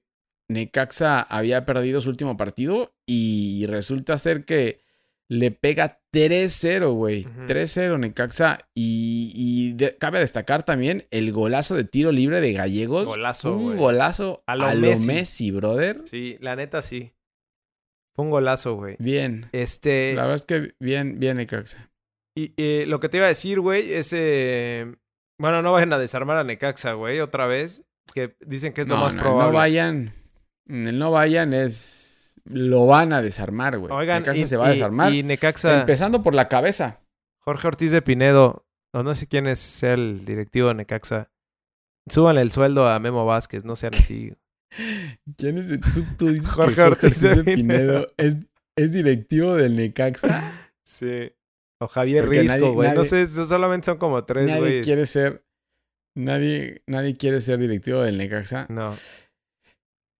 Necaxa 0.48 1.22
había 1.22 1.66
perdido 1.66 2.02
su 2.02 2.10
último 2.10 2.38
partido 2.38 2.94
y 3.06 3.66
resulta 3.68 4.18
ser 4.18 4.46
que 4.46 4.80
le 5.28 5.50
pega 5.52 6.02
3-0, 6.14 6.94
güey. 6.94 7.22
Ujú. 7.26 7.46
3-0 7.48 7.98
Necaxa. 8.00 8.60
Y, 8.76 9.32
y 9.36 9.74
de- 9.74 9.96
cabe 9.98 10.20
destacar 10.20 10.64
también 10.64 11.08
el 11.10 11.32
golazo 11.32 11.74
de 11.76 11.84
tiro 11.84 12.12
libre 12.12 12.42
de 12.42 12.54
Gallegos. 12.54 13.06
Golazo, 13.06 13.58
Un 13.58 13.78
golazo 13.78 14.44
A 14.46 14.54
a 14.54 14.56
lo 14.56 14.74
lo, 14.76 14.98
Messi. 15.00 15.50
Brother. 15.52 16.02
Sí, 16.06 16.38
la 16.42 16.56
neta 16.56 16.82
sí. 16.84 17.12
Fue 18.14 18.24
un 18.24 18.32
golazo, 18.32 18.76
güey. 18.76 18.96
Bien. 19.00 19.48
Este. 19.52 20.14
La 20.16 20.22
verdad 20.22 20.36
es 20.36 20.46
que 20.46 20.74
bien, 20.80 21.20
bien 21.20 21.38
Necaxa. 21.38 21.90
Y 22.38 22.54
eh, 22.58 22.86
lo 22.88 23.00
que 23.00 23.10
te 23.10 23.18
iba 23.18 23.26
a 23.26 23.30
decir, 23.30 23.60
güey, 23.60 23.94
es. 23.94 24.14
eh, 24.16 24.96
Bueno, 25.40 25.62
no 25.62 25.72
vayan 25.72 25.92
a 25.92 25.98
desarmar 26.00 26.38
a 26.38 26.44
Necaxa, 26.44 26.94
güey, 26.94 27.20
otra 27.20 27.48
vez. 27.48 27.84
Que 28.14 28.36
dicen 28.46 28.72
que 28.74 28.82
es 28.82 28.88
lo 28.88 28.98
más 28.98 29.16
no, 29.16 29.24
probable. 29.24 29.52
no 29.52 29.58
vayan. 29.58 30.14
El 30.68 30.98
no 31.00 31.12
vayan 31.12 31.54
es... 31.54 32.40
Lo 32.46 32.86
van 32.86 33.12
a 33.14 33.22
desarmar, 33.24 33.78
güey. 33.80 33.92
Oigan, 33.92 34.20
Necaxa 34.22 34.40
y, 34.42 34.46
se 34.46 34.58
va 34.58 34.68
a 34.68 34.72
y- 34.72 34.76
desarmar. 34.76 35.14
y 35.14 35.24
Necaxa. 35.24 35.80
Empezando 35.82 36.22
por 36.22 36.36
la 36.36 36.48
cabeza. 36.48 37.02
Jorge 37.40 37.68
Ortiz 37.68 37.92
de 37.92 38.02
Pinedo, 38.04 38.66
o 38.94 39.02
no 39.04 39.16
sé 39.16 39.28
quién 39.28 39.48
es 39.48 39.82
el 39.84 40.26
directivo 40.26 40.68
de 40.70 40.76
Necaxa. 40.76 41.32
Súbanle 42.08 42.42
el 42.42 42.52
sueldo 42.52 42.88
a 42.88 43.00
Memo 43.00 43.26
Vázquez, 43.26 43.66
no 43.66 43.76
sean 43.76 43.96
así. 43.96 44.34
¿Quién 45.38 45.58
es? 45.58 45.70
Tú, 45.70 46.04
tú 46.18 46.28
dices 46.30 46.50
Jorge 46.50 46.76
que 46.76 46.82
Ortiz 46.82 47.22
de 47.22 47.44
Pinedo 47.44 48.08
es, 48.18 48.38
es 48.78 48.92
directivo 48.92 49.56
del 49.56 49.76
Necaxa. 49.76 50.52
Sí. 50.88 51.32
O 51.82 51.88
Javier 51.88 52.26
Porque 52.26 52.42
Risco, 52.42 52.58
nadie- 52.60 52.74
güey. 52.74 52.90
No 52.90 52.96
nadie- 52.98 53.10
sé, 53.10 53.26
so- 53.26 53.46
solamente 53.48 53.86
son 53.86 53.98
como 53.98 54.24
tres, 54.24 54.46
nadie 54.50 54.60
güey. 54.60 54.82
quiere 54.84 55.08
ser. 55.08 55.44
Nadie, 56.16 56.84
nadie 56.86 57.18
quiere 57.18 57.42
ser 57.42 57.58
directivo 57.58 58.02
del 58.02 58.20
Necaxa. 58.20 58.68
No. 58.70 58.96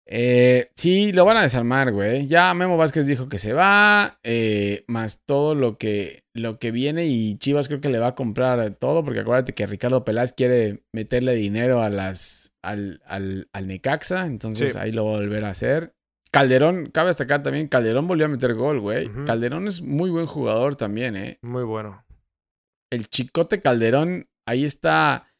Eh, 0.08 0.70
sí, 0.76 1.12
lo 1.14 1.26
van 1.26 1.38
a 1.38 1.42
desarmar, 1.42 1.92
güey. 1.92 2.28
Ya 2.28 2.54
Memo 2.54 2.78
Vázquez 2.78 3.08
dijo 3.08 3.28
que 3.28 3.38
se 3.40 3.54
va. 3.54 4.20
eh, 4.24 4.84
más 4.88 5.24
todo 5.26 5.56
lo 5.56 5.78
que, 5.78 6.24
lo 6.34 6.60
que 6.60 6.72
viene. 6.72 7.06
Y 7.08 7.38
Chivas 7.38 7.68
creo 7.68 7.82
que 7.82 7.90
le 7.90 8.00
va 8.00 8.08
a 8.10 8.16
comprar 8.16 8.76
todo. 8.76 9.04
Porque 9.04 9.22
acuérdate 9.22 9.54
que 9.54 9.66
Ricardo 9.66 10.06
Peláez 10.06 10.34
quiere 10.34 10.84
meterle 10.94 11.36
dinero 11.36 11.82
a 11.82 11.90
las, 11.90 12.54
al, 12.62 13.02
al, 13.06 13.50
al 13.54 13.68
Necaxa. 13.68 14.26
Entonces 14.28 14.74
Sí. 14.74 14.80
ahí 14.80 14.92
lo 14.92 15.06
va 15.06 15.14
a 15.16 15.18
volver 15.18 15.44
a 15.46 15.50
hacer. 15.50 15.94
Calderón, 16.32 16.88
cabe 16.94 17.08
destacar 17.08 17.44
también, 17.44 17.70
Calderón 17.70 18.08
volvió 18.08 18.26
a 18.26 18.30
meter 18.30 18.56
gol, 18.56 18.82
güey. 18.82 19.10
Calderón 19.26 19.70
es 19.70 19.82
muy 19.82 20.10
buen 20.10 20.26
jugador 20.26 20.76
también, 20.76 21.16
¿eh? 21.16 21.40
Muy 21.42 21.64
bueno. 21.64 22.06
El 22.92 23.08
chicote 23.08 23.62
Calderón 23.62 24.28
ahí 24.46 24.66
está 24.66 25.34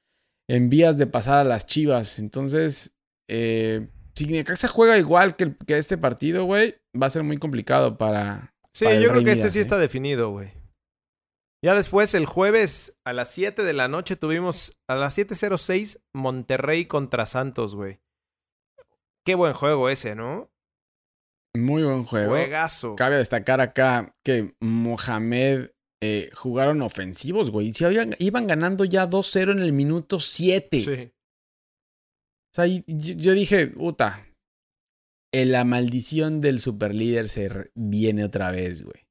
en 0.50 0.70
vías 0.70 0.98
de 0.98 1.06
pasar 1.08 1.40
a 1.40 1.44
las 1.44 1.66
Chivas. 1.68 2.18
Entonces, 2.18 2.96
eh, 3.30 3.90
si 4.16 4.26
Necaxa 4.28 4.68
juega 4.68 4.98
igual 4.98 5.36
que, 5.36 5.56
que 5.68 5.78
este 5.78 5.98
partido, 5.98 6.46
güey, 6.46 6.76
va 7.00 7.08
a 7.08 7.12
ser 7.12 7.24
muy 7.24 7.38
complicado 7.38 7.98
para... 7.98 8.54
Sí, 8.74 8.86
Para 8.86 9.00
yo 9.00 9.10
creo 9.10 9.24
que 9.24 9.32
este 9.32 9.50
sí 9.50 9.60
¿eh? 9.60 9.62
está 9.62 9.78
definido, 9.78 10.32
güey. 10.32 10.52
Ya 11.64 11.76
después, 11.76 12.14
el 12.14 12.26
jueves 12.26 12.98
a 13.06 13.14
las 13.14 13.32
7 13.32 13.64
de 13.64 13.74
la 13.74 13.88
noche, 13.88 14.16
tuvimos 14.16 14.78
a 14.88 14.96
las 14.96 15.18
7.06 15.18 16.02
Monterrey 16.14 16.86
contra 16.86 17.26
Santos, 17.26 17.76
güey. 17.76 18.00
Qué 19.26 19.36
buen 19.36 19.54
juego 19.54 19.90
ese, 19.90 20.14
¿no? 20.14 20.52
Muy 21.56 21.84
buen 21.84 22.04
juego. 22.04 22.32
Juegazo. 22.32 22.96
Cabe 22.96 23.18
destacar 23.18 23.62
acá 23.62 24.16
que 24.24 24.56
Mohamed 24.60 25.72
eh, 26.04 26.30
jugaron 26.34 26.82
ofensivos, 26.82 27.50
güey. 27.50 27.74
Si 27.74 27.86
habían, 27.86 28.16
iban 28.20 28.46
ganando 28.46 28.86
ya 28.86 29.10
2-0 29.10 29.54
en 29.54 29.60
el 29.60 29.74
minuto 29.74 30.20
7. 30.20 30.80
Sí. 30.80 31.15
O 32.56 32.64
sea, 32.64 32.68
yo, 32.68 33.34
dije, 33.34 33.68
puta, 33.68 34.26
la 35.34 35.66
maldición 35.66 36.40
del 36.40 36.62
superlíder 36.62 37.28
se 37.28 37.70
viene 37.76 38.24
otra 38.24 38.50
vez, 38.52 38.82
güey. 38.82 39.06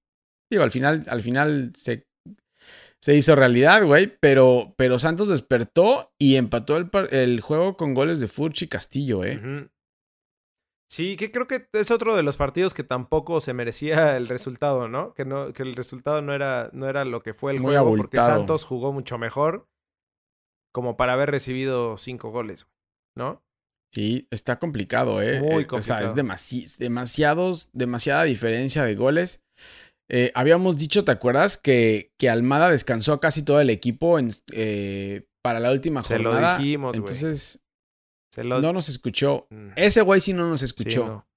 Digo, 0.50 0.62
al 0.62 0.70
final, 0.70 1.04
al 1.08 1.20
final 1.20 1.70
se, 1.74 2.06
se 3.02 3.14
hizo 3.14 3.36
realidad, 3.36 3.84
güey, 3.84 4.16
pero, 4.18 4.72
pero 4.78 4.98
Santos 4.98 5.28
despertó 5.28 6.14
y 6.18 6.36
empató 6.36 6.78
el, 6.78 7.40
juego 7.42 7.76
con 7.76 7.92
goles 7.92 8.18
de 8.18 8.28
Furchi 8.28 8.64
y 8.64 8.68
Castillo, 8.68 9.24
¿eh? 9.24 9.68
Sí, 10.90 11.18
que 11.18 11.30
creo 11.30 11.46
que 11.46 11.68
es 11.74 11.90
otro 11.90 12.16
de 12.16 12.22
los 12.22 12.38
partidos 12.38 12.72
que 12.72 12.82
tampoco 12.82 13.42
se 13.42 13.52
merecía 13.52 14.16
el 14.16 14.26
resultado, 14.26 14.88
¿no? 14.88 15.12
Que 15.12 15.26
no, 15.26 15.52
que 15.52 15.64
el 15.64 15.74
resultado 15.74 16.22
no 16.22 16.32
era, 16.32 16.70
no 16.72 16.88
era 16.88 17.04
lo 17.04 17.22
que 17.22 17.34
fue 17.34 17.52
el 17.52 17.60
Muy 17.60 17.74
juego, 17.74 17.94
porque. 17.94 18.22
Santos 18.22 18.64
jugó 18.64 18.90
mucho 18.90 19.18
mejor, 19.18 19.68
como 20.72 20.96
para 20.96 21.12
haber 21.12 21.30
recibido 21.30 21.98
cinco 21.98 22.30
goles, 22.30 22.66
¿no? 23.16 23.42
Sí, 23.92 24.26
está 24.30 24.58
complicado, 24.58 25.22
¿eh? 25.22 25.40
Muy 25.40 25.62
Eh, 25.62 25.66
O 25.70 25.82
sea, 25.82 25.98
complicado. 25.98 26.06
es 26.06 26.14
demasi- 26.14 26.76
demasiados, 26.78 27.68
demasiada 27.72 28.24
diferencia 28.24 28.82
de 28.84 28.94
goles. 28.96 29.42
Eh, 30.10 30.32
habíamos 30.34 30.76
dicho, 30.76 31.04
¿te 31.04 31.12
acuerdas? 31.12 31.56
Que, 31.56 32.12
que 32.18 32.28
Almada 32.28 32.68
descansó 32.70 33.12
a 33.12 33.20
casi 33.20 33.42
todo 33.42 33.60
el 33.60 33.70
equipo 33.70 34.18
en, 34.18 34.30
eh, 34.52 35.26
para 35.42 35.60
la 35.60 35.70
última 35.70 36.02
Se 36.04 36.18
lo 36.18 36.32
jornada. 36.32 36.58
dijimos, 36.58 36.90
güey. 36.98 36.98
Entonces, 37.00 37.62
Se 38.34 38.44
lo- 38.44 38.60
no 38.60 38.72
nos 38.72 38.88
escuchó. 38.88 39.46
Mm, 39.50 39.68
Ese 39.76 40.00
güey 40.02 40.20
sí 40.20 40.32
no 40.32 40.48
nos 40.48 40.60
sí, 40.60 40.66
escuchó. 40.66 41.06
no. 41.06 41.28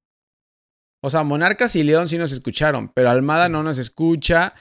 O 1.03 1.09
sea, 1.11 1.23
Monarcas 1.23 1.75
y 1.75 1.83
León 1.83 2.07
sí 2.07 2.17
nos 2.17 2.31
escucharon, 2.31 2.89
pero 2.89 3.09
Almada 3.11 3.49
no 3.49 3.61
nos 3.61 3.77
escucha. 3.77 4.55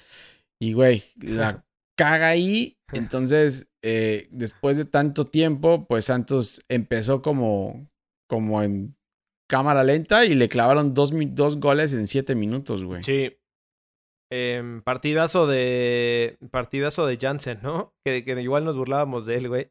Y, 0.61 0.74
güey, 0.74 1.02
la 1.16 1.64
caga 1.97 2.29
ahí. 2.29 2.79
Entonces, 2.93 3.69
eh, 3.83 4.29
después 4.31 4.77
de 4.77 4.85
tanto 4.85 5.27
tiempo, 5.27 5.87
pues 5.87 6.07
Santos 6.07 6.63
empezó 6.69 7.23
como, 7.23 7.89
como 8.29 8.63
en 8.63 8.97
cámara 9.49 9.85
lenta 9.85 10.25
y 10.25 10.35
le 10.35 10.49
clavaron 10.49 10.95
dos, 10.95 11.13
dos 11.15 11.59
goles 11.59 11.93
en 11.95 12.07
siete 12.07 12.35
minutos, 12.35 12.85
güey. 12.85 13.03
Sí. 13.03 13.37
Em, 14.31 14.83
partidazo 14.83 15.47
de. 15.47 16.37
Partidazo 16.51 17.07
de 17.07 17.17
Jansen, 17.17 17.59
¿no? 17.63 17.95
Que, 18.05 18.25
que 18.25 18.41
igual 18.43 18.65
nos 18.65 18.77
burlábamos 18.77 19.27
de 19.27 19.37
él, 19.37 19.49
güey. 19.49 19.71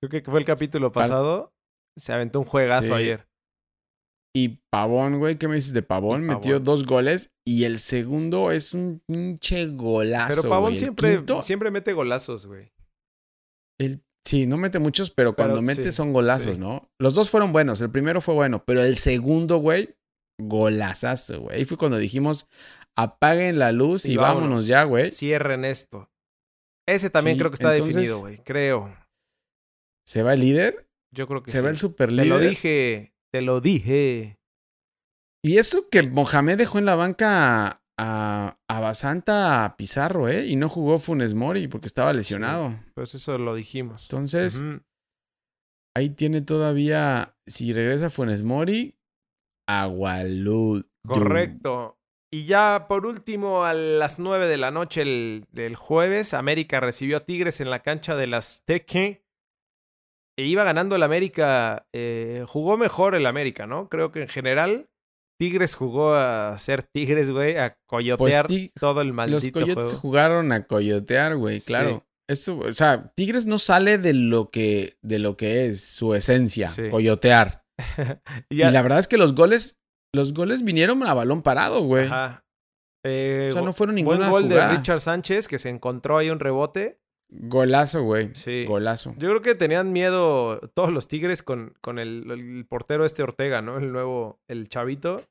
Creo 0.00 0.10
que 0.10 0.30
fue 0.30 0.40
el 0.40 0.46
capítulo 0.46 0.90
pasado. 0.92 1.54
Se 1.96 2.12
aventó 2.12 2.40
un 2.40 2.44
juegazo 2.46 2.88
Sí. 2.88 2.92
ayer. 2.94 3.26
Y 4.36 4.60
Pavón, 4.70 5.18
güey, 5.20 5.38
¿qué 5.38 5.46
me 5.46 5.54
dices 5.54 5.72
de 5.74 5.82
Pavón? 5.82 6.22
Metió 6.22 6.58
dos 6.58 6.84
goles 6.84 7.32
y 7.46 7.64
el 7.64 7.78
segundo 7.78 8.50
es 8.50 8.74
un 8.74 9.00
pinche 9.06 9.66
golazo. 9.68 10.34
Pero 10.40 10.48
Pavón 10.48 10.70
güey. 10.72 10.78
Siempre, 10.78 11.16
quinto, 11.16 11.42
siempre 11.42 11.70
mete 11.70 11.92
golazos, 11.92 12.46
güey. 12.46 12.72
el- 13.80 14.02
sí, 14.26 14.46
no 14.46 14.56
mete 14.56 14.78
muchos, 14.80 15.10
pero 15.10 15.36
cuando 15.36 15.62
mete 15.62 15.84
sí, 15.84 15.92
son 15.92 16.12
golazos, 16.12 16.54
sí. 16.54 16.60
¿no? 16.60 16.90
Los 17.00 17.14
dos 17.14 17.30
fueron 17.30 17.52
buenos. 17.52 17.80
El 17.80 17.90
primero 17.90 18.20
fue 18.20 18.34
bueno, 18.34 18.64
pero 18.64 18.82
el 18.82 18.96
segundo, 18.96 19.58
güey, 19.58 19.94
golazazo, 20.40 21.42
güey. 21.42 21.58
Ahí 21.58 21.64
fue 21.64 21.76
cuando 21.78 21.98
dijimos, 21.98 22.48
apaguen 22.96 23.58
la 23.60 23.70
luz 23.70 24.04
y, 24.06 24.16
vámonos 24.16 24.66
ya, 24.66 24.82
güey. 24.84 25.12
Cierren 25.12 25.64
esto. 25.64 26.10
Ese 26.88 27.08
también 27.08 27.36
Sí, 27.36 27.38
creo 27.38 27.50
que 27.50 27.54
está 27.54 27.72
entonces- 27.72 27.94
definido, 27.94 28.18
güey. 28.20 28.38
Creo. 28.44 28.96
¿Se 30.06 30.22
va 30.24 30.34
el 30.34 30.40
líder? 30.40 30.88
Yo 31.14 31.28
creo 31.28 31.42
que 31.42 31.50
¿Se 31.52 31.58
sí. 31.58 31.64
va 31.64 31.70
el 31.70 31.76
super 31.76 32.08
Te 32.08 32.12
líder? 32.14 32.26
lo 32.28 32.38
dije. 32.40 33.13
Te 33.34 33.42
lo 33.42 33.60
dije. 33.60 34.38
Y 35.44 35.58
eso 35.58 35.88
que 35.88 36.04
Mohamed 36.04 36.56
dejó 36.56 36.78
en 36.78 36.84
la 36.84 36.94
banca 36.94 37.82
a, 37.98 38.58
a 38.68 38.80
Basanta 38.80 39.64
a 39.64 39.76
Pizarro, 39.76 40.28
¿eh? 40.28 40.46
Y 40.46 40.54
no 40.54 40.68
jugó 40.68 41.00
Funes 41.00 41.34
Mori 41.34 41.66
porque 41.66 41.88
estaba 41.88 42.12
lesionado. 42.12 42.78
Pues 42.94 43.16
eso 43.16 43.36
lo 43.38 43.56
dijimos. 43.56 44.04
Entonces, 44.04 44.62
ahí 45.96 46.10
tiene 46.10 46.42
todavía, 46.42 47.34
si 47.44 47.72
regresa 47.72 48.08
Funes 48.08 48.42
Mori, 48.42 48.94
Agualud. 49.68 50.86
Correcto. 51.04 51.98
Y 52.32 52.46
ya 52.46 52.86
por 52.88 53.04
último, 53.04 53.64
a 53.64 53.74
las 53.74 54.20
9 54.20 54.46
de 54.46 54.58
la 54.58 54.70
noche 54.70 55.02
el, 55.02 55.46
del 55.50 55.74
jueves, 55.74 56.34
América 56.34 56.78
recibió 56.78 57.16
a 57.16 57.24
Tigres 57.24 57.60
en 57.60 57.70
la 57.70 57.82
cancha 57.82 58.14
del 58.14 58.34
Azteque. 58.34 59.23
E 60.38 60.44
iba 60.44 60.64
ganando 60.64 60.96
el 60.96 61.02
América. 61.02 61.86
eh, 61.94 62.44
jugó 62.46 62.76
mejor 62.76 63.14
el 63.14 63.26
América, 63.26 63.66
¿no? 63.66 63.88
Creo 63.88 64.10
que 64.12 64.22
en 64.22 64.28
general 64.28 64.88
Tigres 65.40 65.74
jugó 65.74 66.14
a 66.14 66.56
ser 66.58 66.82
Tigres, 66.82 67.30
güey, 67.30 67.56
a 67.56 67.76
coyotear 67.88 68.46
Pues 68.46 68.70
todo 68.78 69.00
el 69.00 69.08
Los 69.08 69.16
maldito 69.16 69.52
Coyotes 69.52 69.74
juego. 69.74 69.98
jugaron 69.98 70.52
a 70.52 70.66
coyotear, 70.66 71.36
güey, 71.36 71.60
Sí. 71.60 71.66
claro. 71.66 72.06
Eso, 72.28 72.58
o 72.58 72.72
sea, 72.72 73.12
Tigres 73.16 73.44
no 73.44 73.58
sale 73.58 73.98
de 73.98 74.14
lo 74.14 74.50
que, 74.50 74.96
de 75.02 75.18
lo 75.18 75.36
que 75.36 75.66
es 75.66 75.84
su 75.84 76.14
esencia, 76.14 76.68
Sí. 76.68 76.88
coyotear. 76.88 77.64
Y 78.48 78.56
ya- 78.56 78.70
Y 78.70 78.72
la 78.72 78.82
verdad 78.82 78.98
es 78.98 79.08
que 79.08 79.18
los 79.18 79.34
goles, 79.34 79.76
los 80.14 80.32
goles 80.32 80.62
vinieron 80.62 81.02
a 81.06 81.12
balón 81.14 81.42
parado, 81.42 81.82
güey. 81.82 82.06
Ajá. 82.06 82.44
Eh, 83.04 83.48
O 83.50 83.52
sea, 83.52 83.60
no 83.62 83.68
go- 83.68 83.72
fueron 83.74 83.94
buen 83.96 84.04
ninguna 84.20 84.30
gol 84.30 84.44
jugada. 84.44 84.70
de 84.70 84.76
Richard 84.76 85.00
Sánchez 85.00 85.48
que 85.48 85.58
se 85.58 85.68
encontró 85.68 86.16
ahí 86.16 86.30
un 86.30 86.40
rebote. 86.40 86.98
Golazo, 87.30 88.02
güey. 88.02 88.30
Sí. 88.34 88.64
Golazo. 88.66 89.14
Yo 89.18 89.28
creo 89.28 89.42
que 89.42 89.54
tenían 89.54 89.92
miedo 89.92 90.60
todos 90.74 90.92
los 90.92 91.08
Tigres 91.08 91.42
con, 91.42 91.74
con 91.80 91.98
el, 91.98 92.30
el 92.30 92.66
portero 92.66 93.04
este 93.04 93.22
Ortega, 93.22 93.62
¿no? 93.62 93.78
El 93.78 93.92
nuevo, 93.92 94.40
el 94.48 94.68
chavito. 94.68 95.22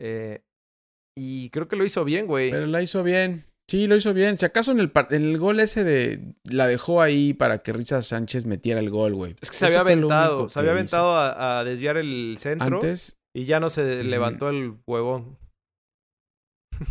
Eh, 0.00 0.42
y 1.16 1.50
creo 1.50 1.68
que 1.68 1.76
lo 1.76 1.84
hizo 1.84 2.04
bien, 2.04 2.26
güey. 2.26 2.50
Pero 2.50 2.66
la 2.66 2.82
hizo 2.82 3.02
bien. 3.02 3.46
Sí, 3.68 3.88
lo 3.88 3.96
hizo 3.96 4.14
bien. 4.14 4.38
Si 4.38 4.46
acaso 4.46 4.70
en 4.70 4.80
el, 4.80 4.92
en 5.10 5.24
el 5.24 5.38
gol 5.38 5.58
ese 5.60 5.82
de. 5.82 6.34
La 6.44 6.66
dejó 6.66 7.02
ahí 7.02 7.32
para 7.32 7.58
que 7.58 7.72
Richard 7.72 8.04
Sánchez 8.04 8.46
metiera 8.46 8.80
el 8.80 8.90
gol, 8.90 9.14
güey. 9.14 9.34
Es 9.40 9.50
que 9.50 9.56
se 9.56 9.66
había 9.66 9.80
aventado. 9.80 10.48
Se 10.48 10.58
había 10.58 10.72
aventado 10.72 11.16
a, 11.16 11.64
desviar 11.64 11.96
el 11.96 12.36
centro. 12.38 12.76
Antes. 12.76 13.16
Y 13.34 13.44
ya 13.44 13.58
no 13.58 13.68
se 13.70 14.04
levantó 14.04 14.48
el 14.50 14.76
huevón. 14.86 15.38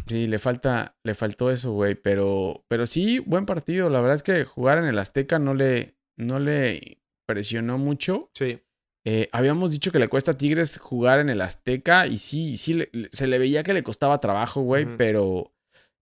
Sí, 0.08 0.28
le 0.28 0.39
falta, 0.39 0.95
le 1.04 1.15
faltó 1.15 1.52
eso, 1.52 1.71
güey. 1.71 1.95
Pero, 1.95 2.65
pero 2.67 2.88
sí, 2.88 3.19
buen 3.19 3.45
partido. 3.45 3.89
La 3.89 4.02
verdad 4.02 4.15
es 4.15 4.24
que 4.24 4.43
jugar 4.45 4.78
en 4.78 4.86
el 4.86 5.00
Azteca 5.00 5.39
no 5.39 5.54
le, 5.54 5.95
no 6.17 6.39
le 6.39 7.00
presionó 7.28 7.78
mucho. 7.78 8.30
Sí. 8.34 8.62
Eh, 9.08 9.30
habíamos 9.32 9.71
dicho 9.71 9.91
que 9.91 10.00
le 10.00 10.08
cuesta 10.08 10.32
a 10.32 10.38
Tigres 10.38 10.80
jugar 10.80 11.19
en 11.19 11.30
el 11.30 11.41
Azteca 11.41 12.08
y 12.08 12.17
sí, 12.17 12.58
sí, 12.58 12.88
se 13.12 13.28
le 13.28 13.38
veía 13.38 13.63
que 13.63 13.74
le 13.74 13.84
costaba 13.84 14.19
trabajo, 14.19 14.62
güey, 14.62 14.88
pero, 14.98 15.54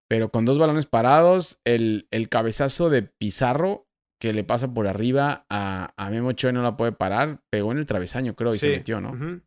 pero 0.10 0.30
con 0.30 0.46
dos 0.46 0.58
balones 0.58 0.86
parados, 0.86 1.60
el, 1.66 2.08
el, 2.12 2.30
cabezazo 2.30 2.90
de 2.90 3.02
Pizarro 3.04 3.90
que 4.22 4.32
le 4.32 4.46
pasa 4.46 4.74
por 4.74 4.88
arriba 4.88 5.46
a, 5.50 5.94
a 5.98 6.10
Memo 6.12 6.32
Choy 6.32 6.54
no 6.54 6.64
la 6.64 6.78
puede 6.78 6.94
parar, 6.94 7.42
pegó 7.50 7.74
en 7.74 7.80
el 7.80 7.86
travesaño, 7.86 8.38
creo, 8.38 8.56
y 8.56 8.58
se 8.58 8.70
metió, 8.70 9.02
¿no? 9.02 9.42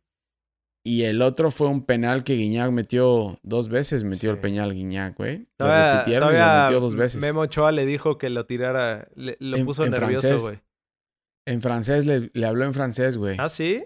Y 0.87 1.03
el 1.03 1.21
otro 1.21 1.51
fue 1.51 1.67
un 1.67 1.83
penal 1.83 2.23
que 2.23 2.35
Guiñac 2.35 2.71
metió 2.71 3.41
dos 3.43 3.67
veces, 3.67 4.05
metió 4.05 4.31
el 4.31 4.39
penal 4.39 4.73
Guiñac, 4.73 5.17
güey. 5.17 5.45
Lo 5.59 5.67
repitieron 5.67 6.33
y 6.33 6.37
lo 6.37 6.63
metió 6.63 6.79
dos 6.79 6.95
veces. 6.95 7.19
Memo 7.21 7.41
Ochoa 7.41 7.73
le 7.73 7.85
dijo 7.85 8.17
que 8.17 8.29
lo 8.29 8.45
tirara, 8.45 9.09
lo 9.15 9.65
puso 9.65 9.85
nervioso, 9.85 10.39
güey. 10.39 10.61
En 11.45 11.61
francés, 11.61 12.05
le, 12.05 12.31
le, 12.33 12.45
habló 12.45 12.63
en 12.63 12.73
francés, 12.73 13.17
güey. 13.17 13.35
¿Ah, 13.37 13.49
sí? 13.49 13.83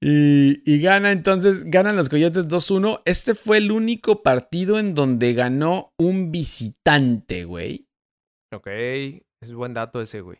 y, 0.00 0.62
y, 0.64 0.80
gana 0.80 1.12
entonces, 1.12 1.64
ganan 1.64 1.96
los 1.96 2.08
Coyotes 2.08 2.48
2-1. 2.48 3.02
Este 3.04 3.34
fue 3.34 3.58
el 3.58 3.70
único 3.70 4.22
partido 4.22 4.78
en 4.78 4.94
donde 4.94 5.34
ganó 5.34 5.92
un 5.98 6.32
visitante, 6.32 7.44
güey. 7.44 7.88
Ok, 8.54 8.68
es 8.68 9.52
buen 9.52 9.74
dato 9.74 10.00
ese, 10.00 10.22
güey. 10.22 10.38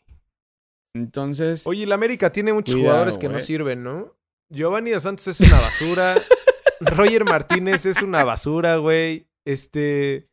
Entonces. 0.94 1.66
Oye, 1.66 1.84
el 1.84 1.92
América 1.92 2.30
tiene 2.30 2.52
muchos 2.52 2.76
jugadores 2.76 3.18
que 3.18 3.28
no 3.28 3.40
sirven, 3.40 3.82
¿no? 3.82 4.16
Giovanni 4.50 4.90
Dos 4.90 5.02
Santos 5.02 5.26
es 5.28 5.40
una 5.40 5.60
basura. 5.60 6.14
Roger 6.80 7.24
Martínez 7.24 7.86
es 7.86 8.02
una 8.02 8.24
basura, 8.24 8.76
güey. 8.76 9.26
Este. 9.46 10.28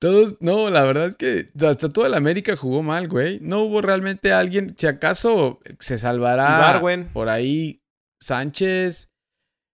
Todos, 0.00 0.36
no, 0.40 0.68
la 0.70 0.84
verdad 0.84 1.06
es 1.06 1.16
que 1.16 1.50
hasta 1.64 1.88
toda 1.88 2.08
el 2.08 2.14
América 2.14 2.56
jugó 2.56 2.82
mal, 2.82 3.08
güey. 3.08 3.38
No 3.40 3.62
hubo 3.62 3.80
realmente 3.80 4.32
alguien, 4.32 4.76
si 4.76 4.86
acaso 4.86 5.60
se 5.78 5.98
salvará 5.98 6.80
por 7.12 7.28
ahí 7.28 7.82
Sánchez, 8.20 9.11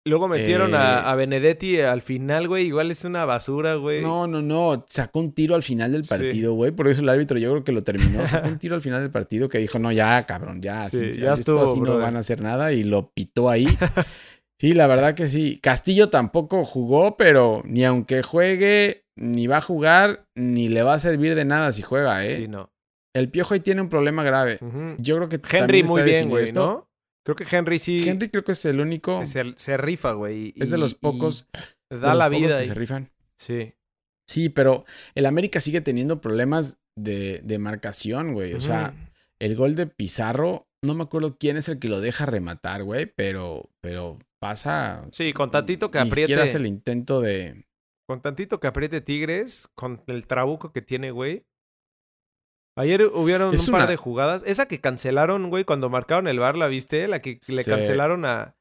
Luego 0.09 0.27
metieron 0.27 0.75
a, 0.75 1.11
eh, 1.12 1.16
Benedetti 1.16 1.81
al 1.81 2.03
final, 2.03 2.49
güey. 2.49 2.66
Igual 2.66 2.90
es 2.90 3.05
una 3.05 3.25
basura, 3.25 3.75
güey. 3.75 4.03
No, 4.03 4.27
no, 4.27 4.40
no. 4.40 4.85
Sacó 4.88 5.21
un 5.21 5.33
tiro 5.33 5.55
al 5.55 5.62
final 5.62 5.92
del 5.92 6.05
partido, 6.05 6.55
güey. 6.55 6.73
Por 6.73 6.88
eso 6.88 7.03
el 7.03 7.09
árbitro 7.09 7.38
yo 7.38 7.51
creo 7.51 7.64
que 7.64 7.73
lo 7.73 7.85
terminó. 7.85 8.27
Sacó 8.27 8.49
un 8.49 8.59
tiro 8.59 8.75
al 8.75 8.81
final 8.81 9.03
del 9.03 9.11
partido 9.11 9.49
que 9.49 9.59
dijo, 9.59 9.79
no, 9.79 9.92
ya, 9.92 10.25
cabrón, 10.25 10.62
ya. 10.62 10.83
Sí, 10.85 11.12
ya 11.12 11.35
estuvo, 11.35 11.62
así 11.62 11.81
no 11.81 11.99
van 11.99 12.16
a 12.16 12.21
hacer 12.21 12.40
nada. 12.40 12.73
Y 12.73 12.85
lo 12.85 13.11
pitó 13.12 13.51
ahí. 13.51 13.66
sí, 14.59 14.73
la 14.73 14.87
verdad 14.87 15.14
que 15.14 15.29
sí. 15.29 15.59
Castillo 15.62 16.09
tampoco 16.09 16.64
jugó, 16.64 17.16
pero 17.16 17.62
ni 17.64 17.85
aunque 17.85 18.23
juegue, 18.23 19.05
ni 19.16 19.47
va 19.47 19.59
a 19.59 19.62
jugar, 19.62 20.27
ni 20.35 20.68
le 20.68 20.83
va 20.83 20.94
a 20.94 20.99
servir 20.99 21.35
de 21.35 21.44
nada 21.44 21.71
si 21.73 21.83
juega, 21.83 22.25
¿eh? 22.25 22.37
Sí, 22.38 22.49
no. 22.49 22.73
El 23.14 23.31
piojo 23.31 23.55
ahí 23.55 23.61
tiene 23.61 23.83
un 23.83 23.88
problema 23.88 24.23
grave. 24.23 24.59
Yo 24.99 25.16
creo 25.16 25.29
que 25.29 25.40
Henry 25.51 25.83
muy 25.83 26.03
bien, 26.03 26.29
güey, 26.29 26.53
¿no? 26.53 26.88
Creo 27.29 27.37
que 27.37 27.57
Henry 27.57 27.79
sí. 27.79 28.09
Henry 28.09 28.31
creo 28.31 28.43
que 28.43 28.53
es 28.53 28.64
el 28.64 28.81
único. 28.81 29.21
Se, 29.27 29.77
rifa, 29.77 30.12
güey. 30.12 30.55
Es 30.57 30.71
de 30.71 30.79
los 30.79 30.95
pocos. 30.95 31.47
Da 31.91 32.14
la 32.14 32.31
vida. 32.31 32.59
Que 32.59 32.64
se 32.64 32.73
rifan. 32.73 33.11
Sí. 33.37 33.75
Sí, 34.27 34.49
pero 34.49 34.87
el 35.14 35.27
América 35.27 35.61
sigue 35.61 35.83
teniendo 35.83 36.23
problemas 36.23 36.79
de, 36.97 37.43
de 37.45 37.59
marcación, 37.59 38.33
güey. 38.33 38.55
O 38.55 38.62
sea, 38.62 38.95
el 39.41 39.57
gol 39.57 39.75
de 39.75 39.87
Pizarro, 39.87 40.69
no 40.83 40.95
me 40.95 41.03
acuerdo 41.03 41.37
quién 41.38 41.59
es 41.59 41.69
el 41.69 41.79
que 41.79 41.88
lo 41.88 42.01
deja 42.01 42.25
rematar, 42.25 42.83
güey, 42.83 43.05
pero, 43.05 43.69
pero 43.83 44.19
pasa. 44.38 45.07
Sí, 45.12 45.35
con 45.35 45.51
tantito 45.51 45.91
que 45.91 45.99
apriete. 45.99 46.35
Ni 46.35 46.41
hace 46.41 46.57
el 46.57 46.67
intento 46.67 47.21
de. 47.21 47.67
Con 48.07 48.23
tantito 48.23 48.59
que 48.59 48.69
apriete 48.69 49.03
Tigres, 49.03 49.69
con 49.75 50.03
el 50.07 50.27
trabuco 50.27 50.73
que 50.73 50.81
tiene, 50.81 51.11
güey. 51.11 51.45
Ayer 52.79 53.03
hubieron 53.07 53.55
un 53.59 53.67
par 53.73 53.88
de 53.88 53.97
jugadas. 53.97 54.45
Esa 54.47 54.67
que 54.67 54.81
cancelaron, 54.81 55.51
güey, 55.51 55.64
cuando 55.64 55.91
marcaron 55.91 56.29
el 56.29 56.38
bar, 56.38 56.57
¿la 56.57 56.69
viste? 56.69 57.09
La 57.09 57.21
que 57.21 57.41
le 57.49 57.64
cancelaron 57.64 58.25
a, 58.25 58.55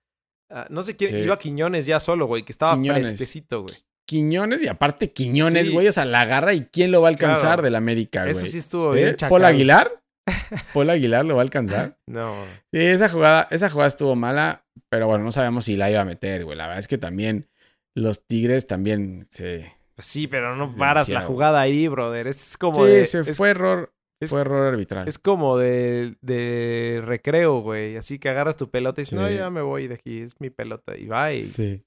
No 0.70 0.82
sé 0.82 0.96
quién. 0.96 1.16
Iba 1.16 1.38
Quiñones 1.38 1.86
ya 1.86 2.00
solo, 2.00 2.26
güey, 2.26 2.44
que 2.44 2.52
estaba 2.52 2.76
fresquecito, 2.76 3.62
güey. 3.62 3.76
Quiñones 4.08 4.64
y 4.64 4.70
aparte 4.70 5.12
Quiñones, 5.12 5.70
güey, 5.70 5.88
o 5.88 5.92
sea, 5.92 6.06
la 6.06 6.22
agarra 6.22 6.54
y 6.54 6.66
quién 6.66 6.92
lo 6.92 7.02
va 7.02 7.10
a 7.10 7.12
alcanzar 7.12 7.62
del 7.62 7.76
América, 7.76 8.22
güey. 8.22 8.32
Eso 8.32 8.46
sí 8.46 8.58
estuvo 8.58 8.96
¿Eh? 8.96 9.04
bien 9.04 9.18
¿Paul 9.30 9.46
Aguilar? 9.46 10.02
¿Paul 10.74 10.90
Aguilar 10.90 11.26
lo 11.26 11.36
va 11.36 11.42
a 11.42 11.44
alcanzar? 11.44 11.98
no. 12.08 12.34
Sí, 12.72 12.80
esa 12.80 13.10
jugada, 13.10 13.48
esa 13.52 13.70
jugada 13.70 13.90
estuvo 13.90 14.16
mala, 14.16 14.66
pero 14.90 15.08
bueno, 15.08 15.26
no 15.26 15.32
sabemos 15.32 15.66
si 15.66 15.76
la 15.76 15.92
iba 15.92 16.02
a 16.02 16.06
meter, 16.06 16.46
güey. 16.46 16.58
La 16.58 16.68
verdad 16.68 16.80
es 16.80 16.88
que 16.88 16.98
también 16.98 17.50
los 17.96 18.26
Tigres 18.26 18.66
también 18.66 19.28
se... 19.30 19.74
Sí, 19.98 20.28
pero 20.28 20.56
no 20.56 20.74
paras 20.76 21.10
la 21.10 21.22
jugada 21.22 21.60
ahí, 21.60 21.88
brother. 21.88 22.28
Es 22.28 22.56
como 22.58 22.86
sí, 22.86 23.06
se 23.08 23.24
fue 23.34 23.50
error 23.50 23.97
fue 24.26 24.42
error 24.42 24.66
arbitral. 24.68 25.08
Es 25.08 25.20
como 25.20 25.58
de, 25.58 26.16
de 26.22 27.04
recreo, 27.06 27.60
güey. 27.60 27.98
Así 27.98 28.18
que 28.18 28.30
agarras 28.30 28.58
tu 28.58 28.70
pelota 28.70 29.02
y 29.02 29.04
dices, 29.04 29.20
no, 29.20 29.30
ya 29.30 29.50
me 29.50 29.62
voy 29.62 29.88
de 29.88 29.96
aquí, 29.96 30.22
es 30.22 30.40
mi 30.42 30.50
pelota. 30.50 30.98
Y 30.98 31.06
va 31.08 31.34
y... 31.34 31.52
Sí, 31.52 31.84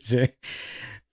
sí. 0.00 0.30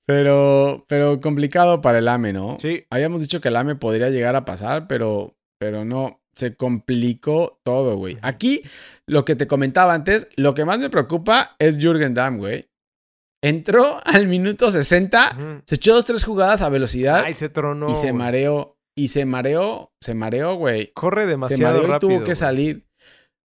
Pero, 0.08 0.86
pero 0.88 1.20
complicado 1.20 1.82
para 1.82 2.00
el 2.00 2.08
AME, 2.08 2.34
¿no? 2.34 2.58
Sí. 2.60 2.86
Habíamos 2.89 3.22
dicho 3.22 3.41
que 3.41 3.48
el 3.48 3.56
AME 3.56 3.76
podría 3.76 4.10
llegar 4.10 4.36
a 4.36 4.46
pasar, 4.46 4.88
pero, 4.88 5.36
pero 5.60 5.84
no. 5.84 6.22
Se 6.34 6.56
complicó 6.56 7.62
todo, 7.63 7.96
güey. 7.96 8.18
Aquí, 8.22 8.62
lo 9.08 9.24
que 9.24 9.38
te 9.38 9.48
comentaba 9.48 9.94
antes, 9.94 10.28
lo 10.36 10.54
que 10.54 10.65
más 10.65 10.80
me 10.80 10.89
preocupa 10.89 11.56
es 11.60 11.78
Jürgen 11.78 12.13
Damm, 12.13 12.38
güey. 12.38 12.70
Entró 13.41 14.00
al 14.04 14.28
minuto 14.28 14.70
60, 14.70 15.62
se 15.65 15.76
echó 15.76 15.94
dos, 15.94 16.04
tres 16.04 16.26
jugadas 16.26 16.62
a 16.62 16.70
velocidad. 16.70 17.24
Ay, 17.24 17.36
se 17.36 17.48
tronó. 17.48 17.89
Y 17.89 17.96
se 17.96 18.12
mareó. 18.12 18.75
Y 18.97 19.10
se 19.10 19.25
mareó, 19.25 19.91
se 20.01 20.13
mareó, 20.13 20.55
güey. 20.55 20.91
Corre 20.93 21.25
demasiado 21.25 21.81
se 21.81 21.88
mareó 21.88 21.99
tuvo 21.99 22.23
que 22.23 22.36
salir. 22.36 22.88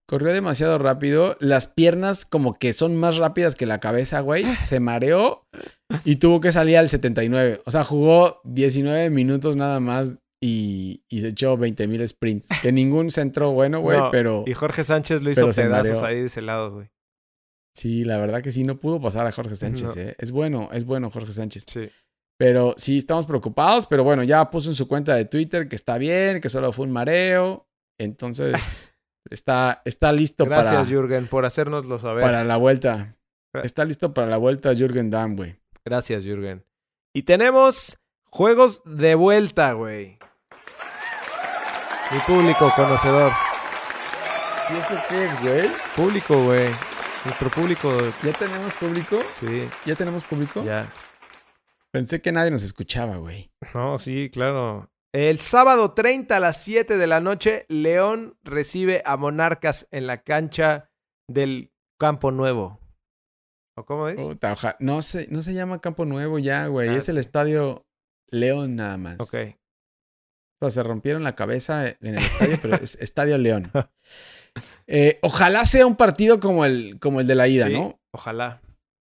Corrió 0.07 0.33
demasiado 0.33 0.77
rápido. 0.77 1.37
Las 1.39 1.67
piernas 1.67 2.25
como 2.25 2.53
que 2.53 2.73
son 2.73 2.95
más 2.95 3.17
rápidas 3.17 3.55
que 3.55 3.65
la 3.65 3.79
cabeza, 3.79 4.19
güey. 4.19 4.43
Se 4.61 4.81
mareó 4.81 5.47
y 6.03 6.17
tuvo 6.17 6.41
que 6.41 6.51
salir 6.51 6.77
al 6.77 6.89
79. 6.89 7.61
O 7.65 7.71
sea, 7.71 7.85
jugó 7.85 8.41
19 8.43 9.09
minutos 9.09 9.55
nada 9.55 9.79
más 9.79 10.19
y, 10.43 11.05
y 11.07 11.21
se 11.21 11.29
echó 11.29 11.55
20 11.55 11.87
mil 11.87 12.05
sprints. 12.07 12.49
Que 12.61 12.71
ningún 12.73 13.09
centro 13.09 13.51
bueno, 13.51 13.79
güey, 13.79 13.99
pero... 14.11 14.43
Y 14.45 14.53
Jorge 14.53 14.83
Sánchez 14.83 15.21
lo 15.21 15.31
hizo 15.31 15.49
pedazos 15.49 16.03
ahí 16.03 16.19
de 16.19 16.25
ese 16.25 16.41
lado, 16.41 16.73
güey. 16.73 16.89
Sí, 17.73 18.03
la 18.03 18.17
verdad 18.17 18.41
que 18.41 18.51
sí, 18.51 18.63
no 18.63 18.79
pudo 18.79 18.99
pasar 18.99 19.25
a 19.27 19.31
Jorge 19.31 19.55
Sánchez, 19.55 19.95
¿eh? 19.97 20.15
Es 20.19 20.31
bueno, 20.31 20.69
es 20.73 20.85
bueno 20.85 21.09
Jorge 21.09 21.31
Sánchez. 21.31 21.65
Sí. 21.69 21.89
Pero 22.41 22.73
sí, 22.75 22.97
estamos 22.97 23.27
preocupados, 23.27 23.85
pero 23.85 24.03
bueno, 24.03 24.23
ya 24.23 24.49
puso 24.49 24.71
en 24.71 24.75
su 24.75 24.87
cuenta 24.87 25.13
de 25.13 25.25
Twitter 25.25 25.69
que 25.69 25.75
está 25.75 25.99
bien, 25.99 26.41
que 26.41 26.49
solo 26.49 26.71
fue 26.71 26.87
un 26.87 26.91
mareo. 26.91 27.67
Entonces, 27.99 28.89
está, 29.29 29.83
está 29.85 30.11
listo 30.11 30.45
para... 30.45 30.63
Gracias, 30.63 30.87
Jürgen, 30.87 31.27
por 31.27 31.45
hacérnoslo 31.45 31.99
saber. 31.99 32.23
Para 32.23 32.43
la 32.43 32.57
vuelta. 32.57 33.15
Está 33.61 33.85
listo 33.85 34.15
para 34.15 34.25
la 34.25 34.37
vuelta 34.37 34.73
Jürgen 34.73 35.11
Damm, 35.11 35.35
güey. 35.35 35.55
Gracias, 35.85 36.23
Jürgen. 36.23 36.65
Y 37.13 37.21
tenemos 37.23 37.99
juegos 38.31 38.81
de 38.85 39.13
vuelta, 39.13 39.73
güey. 39.73 40.17
Mi 42.11 42.19
público 42.25 42.73
conocedor. 42.75 43.31
¿Y 44.71 44.79
eso 44.79 44.95
qué 45.09 45.25
es, 45.25 45.41
güey? 45.41 45.69
Público, 45.95 46.43
güey. 46.43 46.69
Nuestro 47.23 47.51
público. 47.51 47.95
¿Ya 48.23 48.33
tenemos 48.33 48.73
público? 48.73 49.19
Sí. 49.29 49.69
¿Ya 49.85 49.93
tenemos 49.93 50.23
público? 50.23 50.63
Ya. 50.63 50.87
Pensé 51.91 52.21
que 52.21 52.31
nadie 52.31 52.51
nos 52.51 52.63
escuchaba, 52.63 53.17
güey. 53.17 53.51
No, 53.73 53.99
sí, 53.99 54.29
claro. 54.31 54.89
El 55.13 55.39
sábado 55.39 55.93
30 55.93 56.37
a 56.37 56.39
las 56.39 56.63
7 56.63 56.97
de 56.97 57.07
la 57.07 57.19
noche, 57.19 57.65
León 57.67 58.37
recibe 58.43 59.01
a 59.05 59.17
Monarcas 59.17 59.87
en 59.91 60.07
la 60.07 60.23
cancha 60.23 60.89
del 61.27 61.73
Campo 61.99 62.31
Nuevo. 62.31 62.79
¿O 63.77 63.85
cómo 63.85 64.07
es? 64.07 64.21
no, 64.79 65.01
se, 65.01 65.27
no 65.27 65.41
se 65.41 65.53
llama 65.53 65.81
Campo 65.81 66.05
Nuevo 66.05 66.39
ya, 66.39 66.67
güey. 66.67 66.89
Ah, 66.89 66.95
es 66.95 67.09
el 67.09 67.17
estadio 67.17 67.85
León 68.29 68.77
nada 68.77 68.97
más. 68.97 69.19
Ok. 69.19 69.35
O 70.61 70.69
sea, 70.69 70.69
se 70.69 70.83
rompieron 70.83 71.23
la 71.23 71.35
cabeza 71.35 71.87
en 71.87 71.97
el 72.01 72.19
estadio, 72.19 72.59
pero 72.61 72.75
es 72.81 72.95
Estadio 72.95 73.37
León. 73.37 73.71
Eh, 74.85 75.17
ojalá 75.21 75.65
sea 75.65 75.87
un 75.87 75.95
partido 75.95 76.41
como 76.41 76.65
el, 76.65 76.99
como 76.99 77.21
el 77.21 77.27
de 77.27 77.35
la 77.35 77.47
ida, 77.47 77.69
¿no? 77.69 78.01
Ojalá. 78.11 78.61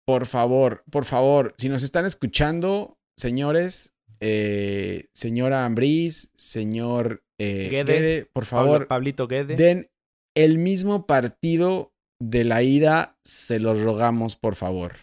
Por 0.05 0.25
favor, 0.27 0.83
por 0.91 1.05
favor, 1.05 1.53
si 1.57 1.67
nos 1.69 1.81
están 1.83 2.05
escuchando, 2.05 2.97
señores, 3.17 3.93
eh, 4.19 5.07
señora 5.13 5.65
Ambriz, 5.65 6.31
señor 6.35 7.23
eh, 7.39 7.67
Guede, 7.69 8.25
por 8.31 8.45
favor, 8.45 8.87
Pablito 8.87 9.27
Guede. 9.27 9.55
den 9.55 9.89
el 10.35 10.57
mismo 10.57 11.05
partido 11.07 11.93
de 12.21 12.43
la 12.43 12.61
ida, 12.63 13.17
se 13.23 13.59
los 13.59 13.81
rogamos, 13.81 14.35
por 14.35 14.55
favor. 14.55 14.97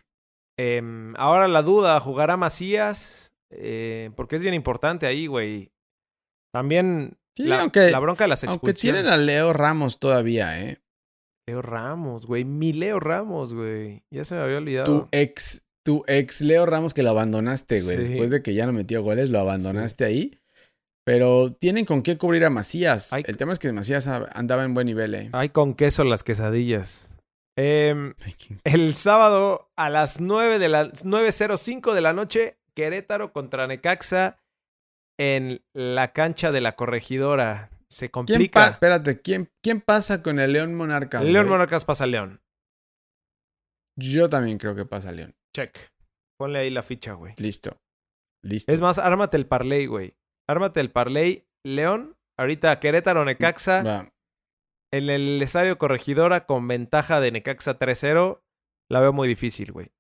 Em, 0.58 1.14
ahora 1.16 1.48
la 1.48 1.62
duda, 1.62 1.98
¿jugará 2.00 2.36
Macías? 2.36 3.34
Eh, 3.50 4.10
porque 4.16 4.36
es 4.36 4.42
bien 4.42 4.54
importante 4.54 5.06
ahí, 5.06 5.26
güey. 5.26 5.72
También 6.52 7.18
Sí, 7.36 7.44
la, 7.44 7.62
aunque, 7.62 7.90
la 7.90 7.98
bronca 7.98 8.24
de 8.24 8.28
las 8.28 8.44
aunque 8.44 8.56
expulsiones. 8.56 9.02
tienen 9.02 9.12
a 9.12 9.16
Leo 9.16 9.52
Ramos 9.54 9.98
todavía, 9.98 10.60
¿eh? 10.60 10.81
Leo 11.48 11.62
Ramos, 11.62 12.26
güey. 12.26 12.44
Mi 12.44 12.72
Leo 12.72 13.00
Ramos, 13.00 13.52
güey. 13.54 14.04
Ya 14.10 14.24
se 14.24 14.34
me 14.34 14.42
había 14.42 14.58
olvidado. 14.58 14.84
Tu 15.02 15.08
ex, 15.12 15.62
tu 15.84 16.04
ex 16.06 16.40
Leo 16.40 16.66
Ramos 16.66 16.94
que 16.94 17.02
lo 17.02 17.10
abandonaste, 17.10 17.80
güey. 17.82 17.96
Sí. 17.96 18.04
Después 18.04 18.30
de 18.30 18.42
que 18.42 18.54
ya 18.54 18.66
no 18.66 18.72
metió 18.72 19.02
goles, 19.02 19.28
lo 19.28 19.40
abandonaste 19.40 20.04
ahí. 20.04 20.38
Pero 21.04 21.52
tienen 21.54 21.84
con 21.84 22.02
qué 22.02 22.16
cubrir 22.16 22.44
a 22.44 22.50
Macías. 22.50 23.12
Hay- 23.12 23.24
El 23.26 23.36
tema 23.36 23.52
es 23.52 23.58
que 23.58 23.72
Macías 23.72 24.06
andaba 24.06 24.62
en 24.62 24.72
buen 24.74 24.86
nivel, 24.86 25.14
¿eh? 25.16 25.30
Hay 25.32 25.48
con 25.48 25.74
queso 25.74 26.04
las 26.04 26.22
quesadillas. 26.22 27.18
Em, 27.58 28.14
el 28.64 28.94
sábado 28.94 29.68
a 29.76 29.90
las 29.90 30.20
9 30.20 30.58
de 30.60 30.68
la 30.68 30.90
9.05 30.90 31.92
de 31.92 32.00
la 32.00 32.12
noche, 32.12 32.56
Querétaro 32.74 33.32
contra 33.32 33.66
Necaxa 33.66 34.38
en 35.18 35.60
la 35.74 36.12
cancha 36.12 36.52
de 36.52 36.60
la 36.60 36.76
corregidora. 36.76 37.68
Se 37.92 38.10
¿Quién 38.10 38.10
pa- 38.10 38.12
complica. 38.12 38.68
espérate, 38.68 39.20
¿quién, 39.20 39.50
¿quién 39.62 39.80
pasa 39.80 40.22
con 40.22 40.38
el 40.38 40.52
León 40.52 40.74
Monarcas? 40.74 41.22
León 41.22 41.44
güey? 41.46 41.50
Monarcas 41.50 41.84
pasa 41.84 42.04
al 42.04 42.10
León. 42.12 42.40
Yo 43.98 44.28
también 44.28 44.58
creo 44.58 44.74
que 44.74 44.84
pasa 44.86 45.12
León. 45.12 45.34
Check. 45.54 45.76
Ponle 46.38 46.60
ahí 46.60 46.70
la 46.70 46.82
ficha, 46.82 47.12
güey. 47.12 47.34
Listo. 47.36 47.76
Listo. 48.42 48.72
Es 48.72 48.80
más, 48.80 48.98
ármate 48.98 49.36
el 49.36 49.46
parlay, 49.46 49.86
güey. 49.86 50.16
Ármate 50.48 50.80
el 50.80 50.90
parlay. 50.90 51.46
León, 51.64 52.16
ahorita 52.38 52.80
Querétaro, 52.80 53.24
Necaxa. 53.24 53.82
Va. 53.82 54.12
En 54.92 55.08
el 55.08 55.40
estadio 55.42 55.78
Corregidora 55.78 56.46
con 56.46 56.66
ventaja 56.68 57.20
de 57.20 57.30
Necaxa 57.32 57.78
3-0. 57.78 58.42
La 58.90 59.00
veo 59.00 59.12
muy 59.12 59.28
difícil, 59.28 59.72
güey. 59.72 59.92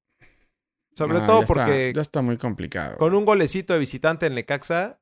Sobre 0.96 1.18
Ah, 1.18 1.26
todo 1.26 1.38
ya 1.40 1.42
está- 1.44 1.54
porque 1.54 1.92
ya 1.94 2.00
está 2.02 2.20
muy 2.22 2.36
complicado. 2.36 2.98
con 2.98 3.14
un 3.14 3.24
golecito 3.24 3.72
de 3.72 3.78
visitante 3.78 4.26
en 4.26 4.34
Necaxa 4.34 5.00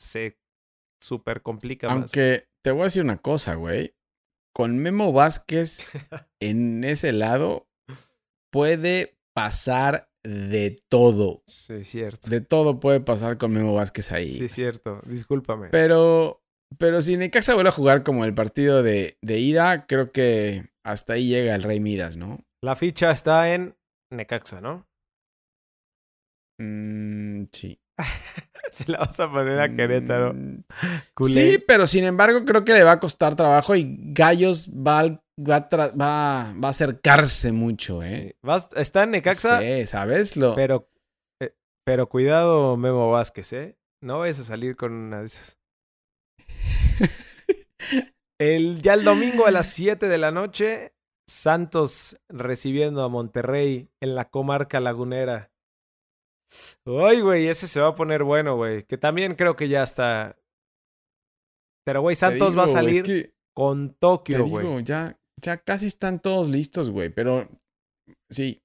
se 0.00 0.38
súper 1.00 1.42
complica 1.42 1.88
más. 1.88 1.96
Aunque 1.96 2.48
te 2.62 2.70
voy 2.70 2.82
a 2.82 2.84
decir 2.84 3.02
una 3.02 3.18
cosa, 3.18 3.54
güey. 3.54 3.94
Con 4.54 4.78
Memo 4.78 5.12
Vázquez 5.12 5.86
en 6.40 6.84
ese 6.84 7.12
lado 7.12 7.68
puede 8.50 9.18
pasar 9.34 10.10
de 10.24 10.76
todo. 10.88 11.42
Sí, 11.46 11.74
es 11.74 11.88
cierto. 11.88 12.28
De 12.28 12.40
todo 12.40 12.80
puede 12.80 13.00
pasar 13.00 13.38
con 13.38 13.52
Memo 13.52 13.74
Vázquez 13.74 14.10
ahí. 14.12 14.30
Sí, 14.30 14.44
es 14.46 14.52
cierto. 14.52 15.00
Discúlpame. 15.06 15.68
Pero, 15.68 16.42
pero 16.76 17.00
si 17.02 17.16
Necaxa 17.16 17.54
vuelve 17.54 17.68
a 17.68 17.72
jugar 17.72 18.02
como 18.02 18.24
el 18.24 18.34
partido 18.34 18.82
de, 18.82 19.16
de 19.22 19.38
ida, 19.38 19.86
creo 19.86 20.12
que 20.12 20.70
hasta 20.84 21.14
ahí 21.14 21.28
llega 21.28 21.54
el 21.54 21.62
Rey 21.62 21.80
Midas, 21.80 22.16
¿no? 22.16 22.44
La 22.62 22.74
ficha 22.74 23.10
está 23.10 23.54
en 23.54 23.76
Necaxa, 24.10 24.60
¿no? 24.60 24.88
Mm, 26.60 27.44
sí. 27.52 27.80
Se 28.70 28.90
la 28.90 28.98
vas 28.98 29.18
a 29.18 29.30
poner 29.30 29.58
a 29.60 29.74
Querétaro. 29.74 30.34
Mm. 30.34 30.62
Sí, 31.26 31.58
pero 31.66 31.86
sin 31.86 32.04
embargo 32.04 32.44
creo 32.44 32.64
que 32.64 32.74
le 32.74 32.84
va 32.84 32.92
a 32.92 33.00
costar 33.00 33.34
trabajo 33.34 33.74
y 33.74 33.96
Gallos 34.12 34.68
va, 34.68 34.98
al- 35.00 35.22
va, 35.38 35.56
a 35.56 35.68
tra- 35.70 35.92
va, 35.98 36.52
va 36.52 36.68
a 36.68 36.70
acercarse 36.70 37.50
mucho, 37.52 38.02
¿eh? 38.02 38.28
Sí. 38.32 38.36
Vas- 38.42 38.68
está 38.76 39.04
en 39.04 39.12
Necaxa, 39.12 39.60
Sí, 39.60 39.86
¿sabes? 39.86 40.36
Lo... 40.36 40.54
pero, 40.54 40.90
eh, 41.42 41.54
pero 41.86 42.08
cuidado, 42.08 42.76
Memo 42.76 43.10
Vázquez, 43.10 43.52
¿eh? 43.54 43.78
No 44.02 44.18
vayas 44.18 44.38
a 44.40 44.44
salir 44.44 44.76
con 44.76 44.92
una 44.92 45.20
de 45.20 45.26
esas. 45.26 45.58
El, 48.40 48.80
ya 48.82 48.94
el 48.94 49.02
domingo 49.04 49.46
a 49.46 49.50
las 49.50 49.66
7 49.72 50.06
de 50.08 50.18
la 50.18 50.30
noche, 50.30 50.92
Santos 51.28 52.20
recibiendo 52.28 53.02
a 53.02 53.08
Monterrey 53.08 53.88
en 54.00 54.14
la 54.14 54.26
comarca 54.26 54.78
lagunera. 54.78 55.50
Ay, 56.86 57.20
güey, 57.20 57.46
ese 57.48 57.68
se 57.68 57.80
va 57.80 57.88
a 57.88 57.94
poner 57.94 58.22
bueno, 58.24 58.56
güey. 58.56 58.84
Que 58.84 58.96
también 58.98 59.34
creo 59.34 59.56
que 59.56 59.68
ya 59.68 59.82
está. 59.82 60.36
Pero, 61.84 62.00
güey, 62.02 62.16
Santos 62.16 62.56
va 62.56 62.62
a 62.64 62.66
es 62.66 62.72
salir 62.72 63.02
que 63.02 63.34
con 63.54 63.94
Tokio, 63.94 64.46
güey. 64.46 64.84
ya, 64.84 65.18
ya 65.42 65.56
casi 65.58 65.86
están 65.86 66.20
todos 66.20 66.48
listos, 66.48 66.90
güey. 66.90 67.08
Pero 67.10 67.48
sí, 68.30 68.62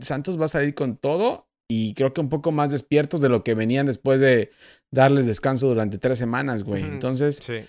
Santos 0.00 0.40
va 0.40 0.44
a 0.46 0.48
salir 0.48 0.74
con 0.74 0.96
todo 0.96 1.48
y 1.70 1.94
creo 1.94 2.12
que 2.12 2.20
un 2.20 2.28
poco 2.28 2.52
más 2.52 2.70
despiertos 2.70 3.20
de 3.20 3.28
lo 3.28 3.42
que 3.44 3.54
venían 3.54 3.86
después 3.86 4.20
de 4.20 4.50
darles 4.92 5.26
descanso 5.26 5.66
durante 5.68 5.98
tres 5.98 6.18
semanas, 6.18 6.62
güey. 6.64 6.82
Entonces, 6.82 7.36
Sí. 7.36 7.64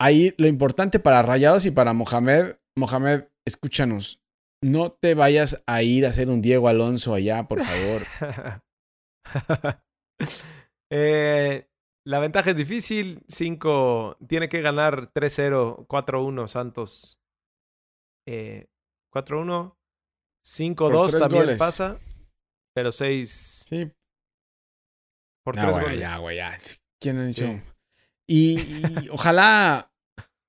ahí 0.00 0.34
lo 0.38 0.46
importante 0.46 0.98
para 0.98 1.22
Rayados 1.22 1.66
y 1.66 1.70
para 1.70 1.92
Mohamed, 1.92 2.56
Mohamed, 2.76 3.24
escúchanos. 3.46 4.20
No 4.62 4.92
te 4.92 5.14
vayas 5.14 5.62
a 5.66 5.82
ir 5.82 6.06
a 6.06 6.10
hacer 6.10 6.30
un 6.30 6.40
Diego 6.40 6.68
Alonso 6.68 7.12
allá, 7.14 7.46
por 7.48 7.60
favor. 7.60 8.02
Eh, 10.90 11.66
la 12.06 12.18
ventaja 12.20 12.50
es 12.50 12.56
difícil. 12.56 13.22
5. 13.26 14.18
Tiene 14.28 14.48
que 14.48 14.60
ganar 14.60 15.12
3-0, 15.12 15.86
4-1 15.88 16.46
Santos. 16.46 17.20
Eh, 18.28 18.66
4-1. 19.12 19.76
5-2 20.46 21.10
tres 21.10 21.22
también 21.22 21.42
goles. 21.44 21.58
pasa. 21.58 21.98
Pero 22.76 22.92
6 22.92 23.64
Sí, 23.68 23.90
por 25.44 25.56
No, 25.56 25.62
3 25.62 25.72
bueno, 25.74 25.88
goles. 25.88 26.00
ya, 26.00 26.18
güey, 26.18 26.36
ya. 26.36 26.56
¿Quién 27.00 27.18
ha 27.18 27.26
dicho? 27.26 27.46
Sí. 27.46 27.62
Y, 28.28 28.60
y 28.60 29.08
ojalá, 29.10 29.90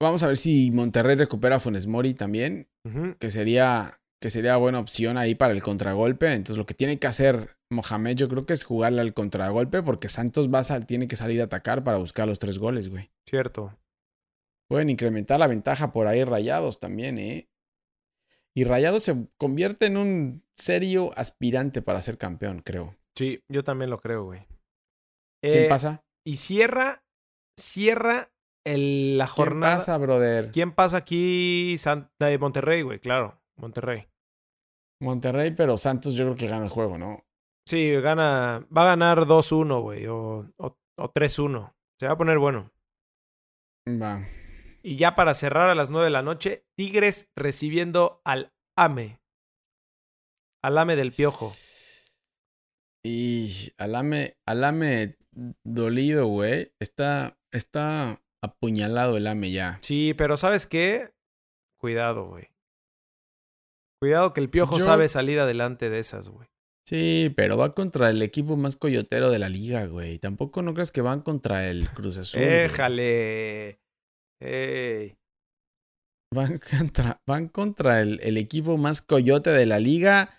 vamos 0.02 0.22
a 0.24 0.28
ver 0.28 0.38
si 0.38 0.70
Monterrey 0.72 1.16
recupera 1.16 1.56
a 1.56 1.60
Funes 1.60 1.88
Mori 1.88 2.14
también, 2.14 2.68
Ujú. 2.86 3.16
que 3.18 3.32
sería, 3.32 4.00
que 4.22 4.30
sería 4.30 4.58
buena 4.58 4.80
opción 4.80 5.18
ahí 5.18 5.34
para 5.36 5.54
el 5.54 5.64
contragolpe. 5.64 6.34
Entonces 6.34 6.58
lo 6.58 6.66
que 6.66 6.74
tiene 6.74 7.00
que 7.00 7.08
hacer 7.08 7.55
Mohamed 7.72 8.16
yo 8.16 8.30
creo 8.30 8.46
que 8.46 8.54
es 8.54 8.64
jugarle 8.64 9.02
al 9.02 9.14
contragolpe 9.14 9.82
porque 9.84 10.08
Santos 10.10 10.54
va 10.54 10.60
a 10.60 10.80
tiene 10.82 11.08
que 11.08 11.16
salir 11.16 11.42
a 11.42 11.46
atacar 11.46 11.84
para 11.84 11.98
buscar 11.98 12.28
los 12.28 12.40
tres 12.40 12.60
goles, 12.60 12.90
güey. 12.90 13.12
Cierto. 13.28 13.78
Pueden 14.70 14.90
incrementar 14.90 15.40
la 15.40 15.48
ventaja 15.48 15.92
por 15.92 16.08
ahí 16.08 16.24
Rayados 16.24 16.80
también, 16.80 17.18
¿eh? 17.18 17.50
Y 18.56 18.64
Rayados 18.64 19.04
se 19.04 19.28
convierte 19.38 19.88
en 19.88 19.98
un 19.98 20.44
serio 20.58 21.12
aspirante 21.18 21.82
para 21.82 22.02
ser 22.02 22.18
campeón, 22.18 22.62
creo. 22.64 22.96
Sí, 23.16 23.44
yo 23.50 23.64
también 23.64 23.90
lo 23.90 23.98
creo, 23.98 24.24
güey. 24.26 24.46
¿Quién 25.42 25.64
Eh, 25.66 25.70
pasa? 25.70 26.04
Y 26.26 26.38
cierra, 26.38 27.04
cierra 27.60 28.32
el- 28.66 29.18
la 29.18 29.26
¿Quién 29.26 29.36
jornada. 29.36 29.76
pasa, 29.78 29.98
brother? 29.98 30.52
¿Quién 30.52 30.72
pasa 30.72 30.98
aquí? 30.98 31.76
San- 31.78 32.10
de 32.20 32.38
Monterrey, 32.38 32.82
güey, 32.82 33.00
claro. 33.00 33.40
Monterrey. 33.58 34.08
Monterrey, 35.02 35.52
pero 35.52 35.78
Santos 35.78 36.14
yo 36.16 36.24
creo 36.26 36.36
que 36.38 36.48
gana 36.48 36.64
el 36.64 36.70
juego, 36.72 36.98
¿no? 36.98 37.25
Sí, 37.66 37.92
gana. 38.02 38.66
Va 38.76 38.84
a 38.84 38.88
ganar 38.88 39.20
2-1, 39.26 39.82
güey. 39.82 40.08
O, 40.08 40.46
o, 40.58 40.78
o 40.98 41.14
3-1. 41.14 41.74
Se 42.00 42.06
va 42.08 42.14
a 42.14 42.18
poner 42.18 42.38
bueno. 42.38 42.72
Va. 43.88 44.26
Y 44.84 44.98
ya 44.98 45.16
para 45.16 45.34
cerrar 45.34 45.70
a 45.70 45.76
las 45.76 45.90
9 45.90 46.06
de 46.06 46.12
la 46.12 46.22
noche, 46.22 46.66
Tigres 46.78 47.32
recibiendo 47.36 48.22
al 48.24 48.54
AME. 48.78 49.20
Al 50.64 50.78
AME 50.78 50.96
del 50.96 51.12
Piojo. 51.12 51.52
Y 53.04 53.72
Alame, 53.78 54.38
Alame 54.46 55.18
dolido, 55.64 56.28
güey. 56.28 56.72
Está, 56.80 57.38
está 57.52 58.22
apuñalado 58.44 59.18
el 59.18 59.28
Ame 59.28 59.52
ya. 59.52 59.80
Sí, 59.82 60.14
pero 60.16 60.38
¿sabes 60.38 60.66
qué? 60.66 61.14
Cuidado, 61.80 62.26
güey. 62.28 62.48
Cuidado 64.02 64.34
que 64.34 64.42
el 64.42 64.50
Piojo 64.50 64.78
Yo- 64.80 64.84
sabe 64.86 65.08
salir 65.10 65.40
adelante 65.40 65.90
de 65.90 66.00
esas, 66.00 66.30
güey. 66.30 66.48
Sí, 66.88 67.34
pero 67.36 67.58
va 67.58 67.74
contra 67.74 68.10
el 68.12 68.22
equipo 68.22 68.58
más 68.58 68.76
coyotero 68.76 69.32
de 69.32 69.40
la 69.40 69.50
liga, 69.50 69.86
güey. 69.88 70.20
Tampoco 70.20 70.62
no 70.62 70.74
creas 70.74 70.92
que 70.92 71.02
van 71.02 71.22
contra 71.22 71.68
el 71.68 71.88
Cruz 71.90 72.18
Azul. 72.18 72.42
güey. 72.42 72.52
Déjale. 72.54 73.80
Ey. 74.40 75.16
Van 76.34 76.54
contra, 76.80 77.22
van 77.26 77.48
contra 77.50 78.02
el, 78.02 78.20
el 78.22 78.38
equipo 78.38 78.78
más 78.78 79.02
coyote 79.02 79.50
de 79.50 79.66
la 79.66 79.80
liga. 79.80 80.36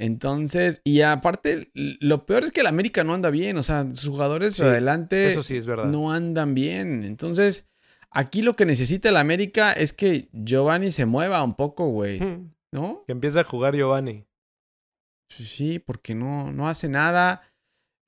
Entonces, 0.00 0.80
y 0.84 1.02
aparte, 1.02 1.70
lo 1.74 2.24
peor 2.24 2.44
es 2.44 2.52
que 2.52 2.60
el 2.60 2.66
América 2.68 3.02
no 3.04 3.14
anda 3.14 3.30
bien. 3.30 3.56
O 3.56 3.62
sea, 3.62 3.86
sus 3.92 4.08
jugadores 4.08 4.54
Sí, 4.56 4.62
adelante 4.62 5.26
Eso 5.26 5.42
sí 5.42 5.56
es 5.56 5.66
verdad. 5.66 5.86
no 5.86 6.12
andan 6.12 6.54
bien. 6.54 7.02
Entonces, 7.04 7.68
aquí 8.10 8.42
lo 8.42 8.54
que 8.56 8.64
necesita 8.64 9.08
el 9.08 9.16
América 9.16 9.72
es 9.72 9.92
que 9.92 10.28
Giovanni 10.32 10.92
se 10.92 11.06
mueva 11.06 11.42
un 11.42 11.54
poco, 11.54 11.88
güey. 11.90 12.20
Mm, 12.20 12.52
¿No? 12.72 13.02
Que 13.06 13.12
empiece 13.12 13.40
a 13.40 13.44
jugar 13.44 13.74
Giovanni. 13.74 14.24
Sí, 15.30 15.78
porque 15.78 16.14
no, 16.14 16.52
no 16.52 16.68
hace 16.68 16.88
nada. 16.88 17.42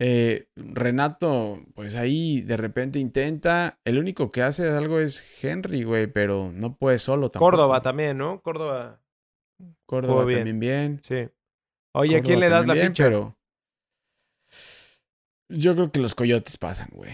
Eh, 0.03 0.49
Renato, 0.57 1.63
pues 1.75 1.95
ahí 1.95 2.41
de 2.41 2.57
repente 2.57 2.99
intenta. 2.99 3.79
El 3.85 3.99
único 3.99 4.31
que 4.31 4.43
hace 4.43 4.69
algo 4.69 4.99
es 4.99 5.45
Henry, 5.45 5.85
güey, 5.85 6.07
pero 6.07 6.51
no 6.53 6.77
puede 6.77 6.99
solo 6.99 7.31
tampoco. 7.31 7.51
Córdoba 7.51 7.83
también, 7.83 8.17
¿no? 8.17 8.41
Córdoba. 8.41 9.03
Córdoba 9.87 10.25
bien. 10.25 10.41
también 10.41 10.61
bien. 10.61 11.01
Sí. 11.03 11.29
Oye, 11.95 12.17
¿a 12.17 12.23
quién 12.23 12.41
le 12.41 12.49
das 12.49 12.67
la 12.67 12.75
bien, 12.75 12.89
ficha? 12.89 13.05
Pero 13.05 13.37
yo 15.51 15.75
creo 15.75 15.93
que 15.93 16.01
los 16.01 16.15
coyotes 16.15 16.57
pasan, 16.57 16.89
güey. 16.93 17.13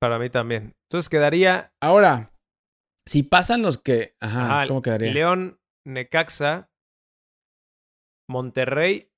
Para 0.00 0.18
mí 0.18 0.30
también. 0.30 0.72
Entonces 0.88 1.08
quedaría 1.08 1.72
Ahora, 1.82 2.32
si 3.06 3.22
pasan 3.24 3.60
los 3.60 3.76
que. 3.76 4.16
Ajá, 4.20 4.60
Ajá, 4.60 4.68
¿cómo 4.68 4.80
quedaría? 4.80 5.12
León, 5.12 5.58
Necaxa, 5.84 6.70
Monterrey 8.28 9.10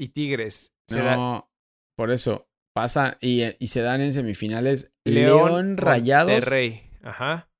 y 0.00 0.08
Tigres. 0.08 0.74
Se 0.88 1.00
da- 1.00 1.16
No, 1.16 1.50
por 1.96 2.10
eso 2.10 2.48
pasa 2.74 3.18
y, 3.20 3.42
y 3.58 3.68
se 3.68 3.80
dan 3.80 4.00
en 4.00 4.12
semifinales 4.12 4.92
León, 5.06 5.46
León, 5.46 5.76
Rayados 5.76 6.32
Monterrey. 6.32 6.90
Ajá. 7.02 7.50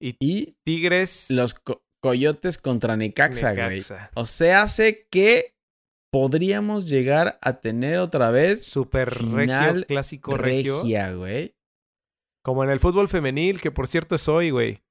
Y 0.00 0.16
y 0.20 0.56
Tigres. 0.64 1.30
los 1.30 1.54
co- 1.54 1.84
Coyotes 2.02 2.58
contra 2.58 2.96
Necaxa, 2.96 3.52
güey. 3.54 3.68
Necaxa. 3.78 4.10
O 4.14 4.26
sea, 4.26 4.62
hace 4.62 5.06
que 5.08 5.56
podríamos 6.12 6.88
llegar 6.88 7.38
a 7.40 7.60
tener 7.60 7.98
otra 7.98 8.30
vez 8.32 8.64
Super 8.64 9.08
regio, 9.10 9.30
Final 9.38 9.86
clásico 9.86 10.36
regio. 10.36 10.82
regia, 10.82 11.12
güey. 11.14 11.56
Como 12.44 12.64
en 12.64 12.70
el 12.70 12.80
fútbol 12.80 13.08
femenil, 13.08 13.60
que 13.60 13.70
por 13.70 13.86
cierto 13.86 14.16
es 14.16 14.28
hoy, 14.28 14.50
güey. 14.50 14.82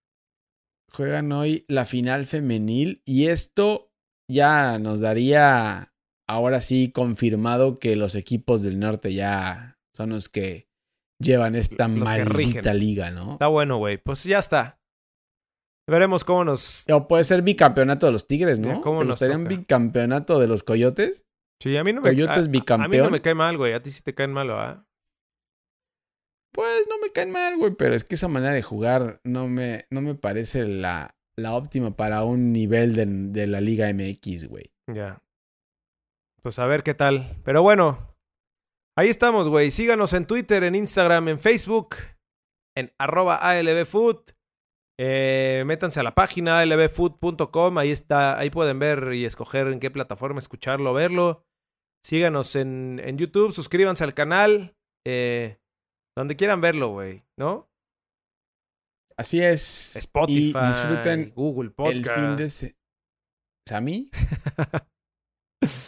Juegan 0.93 1.31
hoy 1.33 1.65
la 1.67 1.85
final 1.85 2.25
femenil 2.25 3.01
y 3.05 3.27
esto 3.27 3.93
ya 4.29 4.79
nos 4.79 4.99
daría 5.01 5.90
ahora 6.31 6.61
sí 6.61 6.91
confirmado 6.91 7.75
que 7.75 7.95
los 7.95 8.15
equipos 8.15 8.61
del 8.63 8.79
norte 8.79 9.13
ya 9.13 9.77
son 9.95 10.09
los 10.11 10.29
que 10.29 10.67
llevan 11.19 11.55
esta 11.55 11.87
Los 11.87 12.09
maldita 12.09 12.73
liga, 12.73 13.11
¿no? 13.11 13.33
Está 13.33 13.47
bueno, 13.47 13.77
güey. 13.77 13.97
Pues 13.97 14.23
ya 14.23 14.39
está. 14.39 14.79
Veremos 15.89 16.23
cómo 16.23 16.43
nos. 16.45 16.85
O 16.89 17.07
puede 17.07 17.23
ser 17.23 17.41
bicampeonato 17.41 18.05
de 18.05 18.11
los 18.11 18.27
Tigres, 18.27 18.59
¿no? 18.59 18.81
¿cómo 18.81 18.99
¿Te 19.01 19.05
nos 19.07 19.13
gustaría 19.19 19.35
un 19.37 19.47
bicampeonato 19.47 20.39
de 20.39 20.47
los 20.47 20.63
Coyotes? 20.63 21.25
Sí, 21.61 21.75
a 21.77 21.83
mí 21.83 21.91
no 21.93 22.01
me 22.01 22.09
Coyotes 22.09 22.29
a- 22.29 22.33
a- 22.33 22.37
A 22.37 22.39
mí 22.39 22.47
no 22.47 22.51
bicampeón. 22.51 23.11
me 23.11 23.19
cae 23.21 23.35
mal, 23.35 23.57
güey. 23.57 23.73
A 23.73 23.81
ti 23.81 23.91
sí 23.91 24.01
te 24.01 24.13
caen 24.13 24.31
mal, 24.31 24.47
¿verdad? 24.47 24.83
Pues 26.53 26.85
no 26.89 26.97
me 26.99 27.09
caen 27.11 27.31
mal, 27.31 27.57
güey, 27.57 27.73
pero 27.75 27.95
es 27.95 28.03
que 28.03 28.15
esa 28.15 28.27
manera 28.27 28.51
de 28.53 28.61
jugar 28.61 29.21
no 29.23 29.47
me, 29.47 29.85
no 29.89 30.01
me 30.01 30.15
parece 30.15 30.67
la, 30.67 31.15
la 31.37 31.55
óptima 31.55 31.95
para 31.95 32.23
un 32.23 32.51
nivel 32.51 32.93
de, 32.95 33.05
de 33.05 33.47
la 33.47 33.61
Liga 33.61 33.87
MX, 33.93 34.47
güey. 34.47 34.73
Ya. 34.93 35.21
Pues 36.41 36.59
a 36.59 36.65
ver 36.65 36.83
qué 36.83 36.93
tal. 36.93 37.39
Pero 37.43 37.61
bueno, 37.61 38.15
ahí 38.97 39.09
estamos, 39.09 39.47
güey. 39.47 39.71
Síganos 39.71 40.13
en 40.13 40.25
Twitter, 40.25 40.63
en 40.63 40.75
Instagram, 40.75 41.27
en 41.29 41.39
Facebook, 41.39 41.95
en 42.75 42.91
arroba 42.97 43.35
ALBFood. 43.35 44.21
Eh, 44.99 45.63
métanse 45.65 45.99
a 45.99 46.03
la 46.03 46.13
página 46.15 46.59
albfood.com. 46.59 47.77
Ahí 47.77 47.91
está, 47.91 48.37
ahí 48.37 48.49
pueden 48.49 48.79
ver 48.79 49.13
y 49.13 49.25
escoger 49.25 49.67
en 49.67 49.79
qué 49.79 49.89
plataforma 49.91 50.39
escucharlo, 50.39 50.93
verlo. 50.93 51.45
Síganos 52.03 52.55
en, 52.55 52.99
en 53.03 53.17
YouTube, 53.17 53.51
suscríbanse 53.51 54.03
al 54.03 54.13
canal. 54.13 54.75
eh, 55.07 55.57
donde 56.17 56.35
quieran 56.35 56.59
verlo, 56.59 56.89
güey, 56.89 57.23
¿no? 57.39 57.71
Así 59.17 59.41
es. 59.41 59.95
Spotify, 59.95 60.57
Y 60.57 60.67
disfruten 60.67 61.31
Google 61.35 61.69
el 61.69 61.73
Podcast. 61.73 62.19
fin 62.19 62.35
de. 62.35 62.49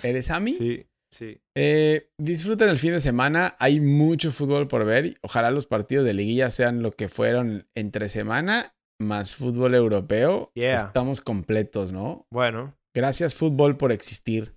¿Eres 0.03 0.27
Sammy? 0.27 0.51
Sí, 0.51 0.87
sí. 1.11 1.41
Eh, 1.55 2.09
disfruten 2.19 2.69
el 2.69 2.79
fin 2.79 2.91
de 2.93 3.01
semana. 3.01 3.55
Hay 3.59 3.79
mucho 3.79 4.31
fútbol 4.31 4.67
por 4.67 4.85
ver. 4.85 5.17
Ojalá 5.21 5.51
los 5.51 5.65
partidos 5.65 6.05
de 6.05 6.13
liguilla 6.13 6.49
sean 6.49 6.81
lo 6.81 6.91
que 6.91 7.09
fueron 7.09 7.67
entre 7.75 8.09
semana, 8.09 8.75
más 9.01 9.35
fútbol 9.35 9.75
europeo. 9.75 10.51
Yeah. 10.55 10.75
Estamos 10.77 11.21
completos, 11.21 11.91
¿no? 11.91 12.27
Bueno, 12.31 12.75
Gracias, 12.95 13.33
fútbol, 13.33 13.75
por 13.77 13.91
existir. 13.91 14.55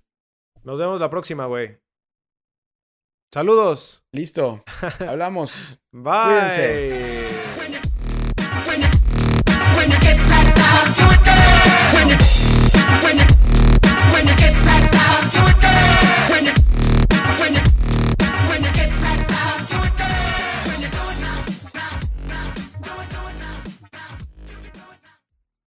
nos 0.63 0.77
vemos 0.77 0.99
la 0.99 1.09
próxima, 1.09 1.47
güey. 1.47 1.79
Saludos. 3.33 4.03
Listo. 4.13 4.63
Hablamos. 5.07 5.79
Bye. 5.91 6.11
Cuídense. 6.25 7.26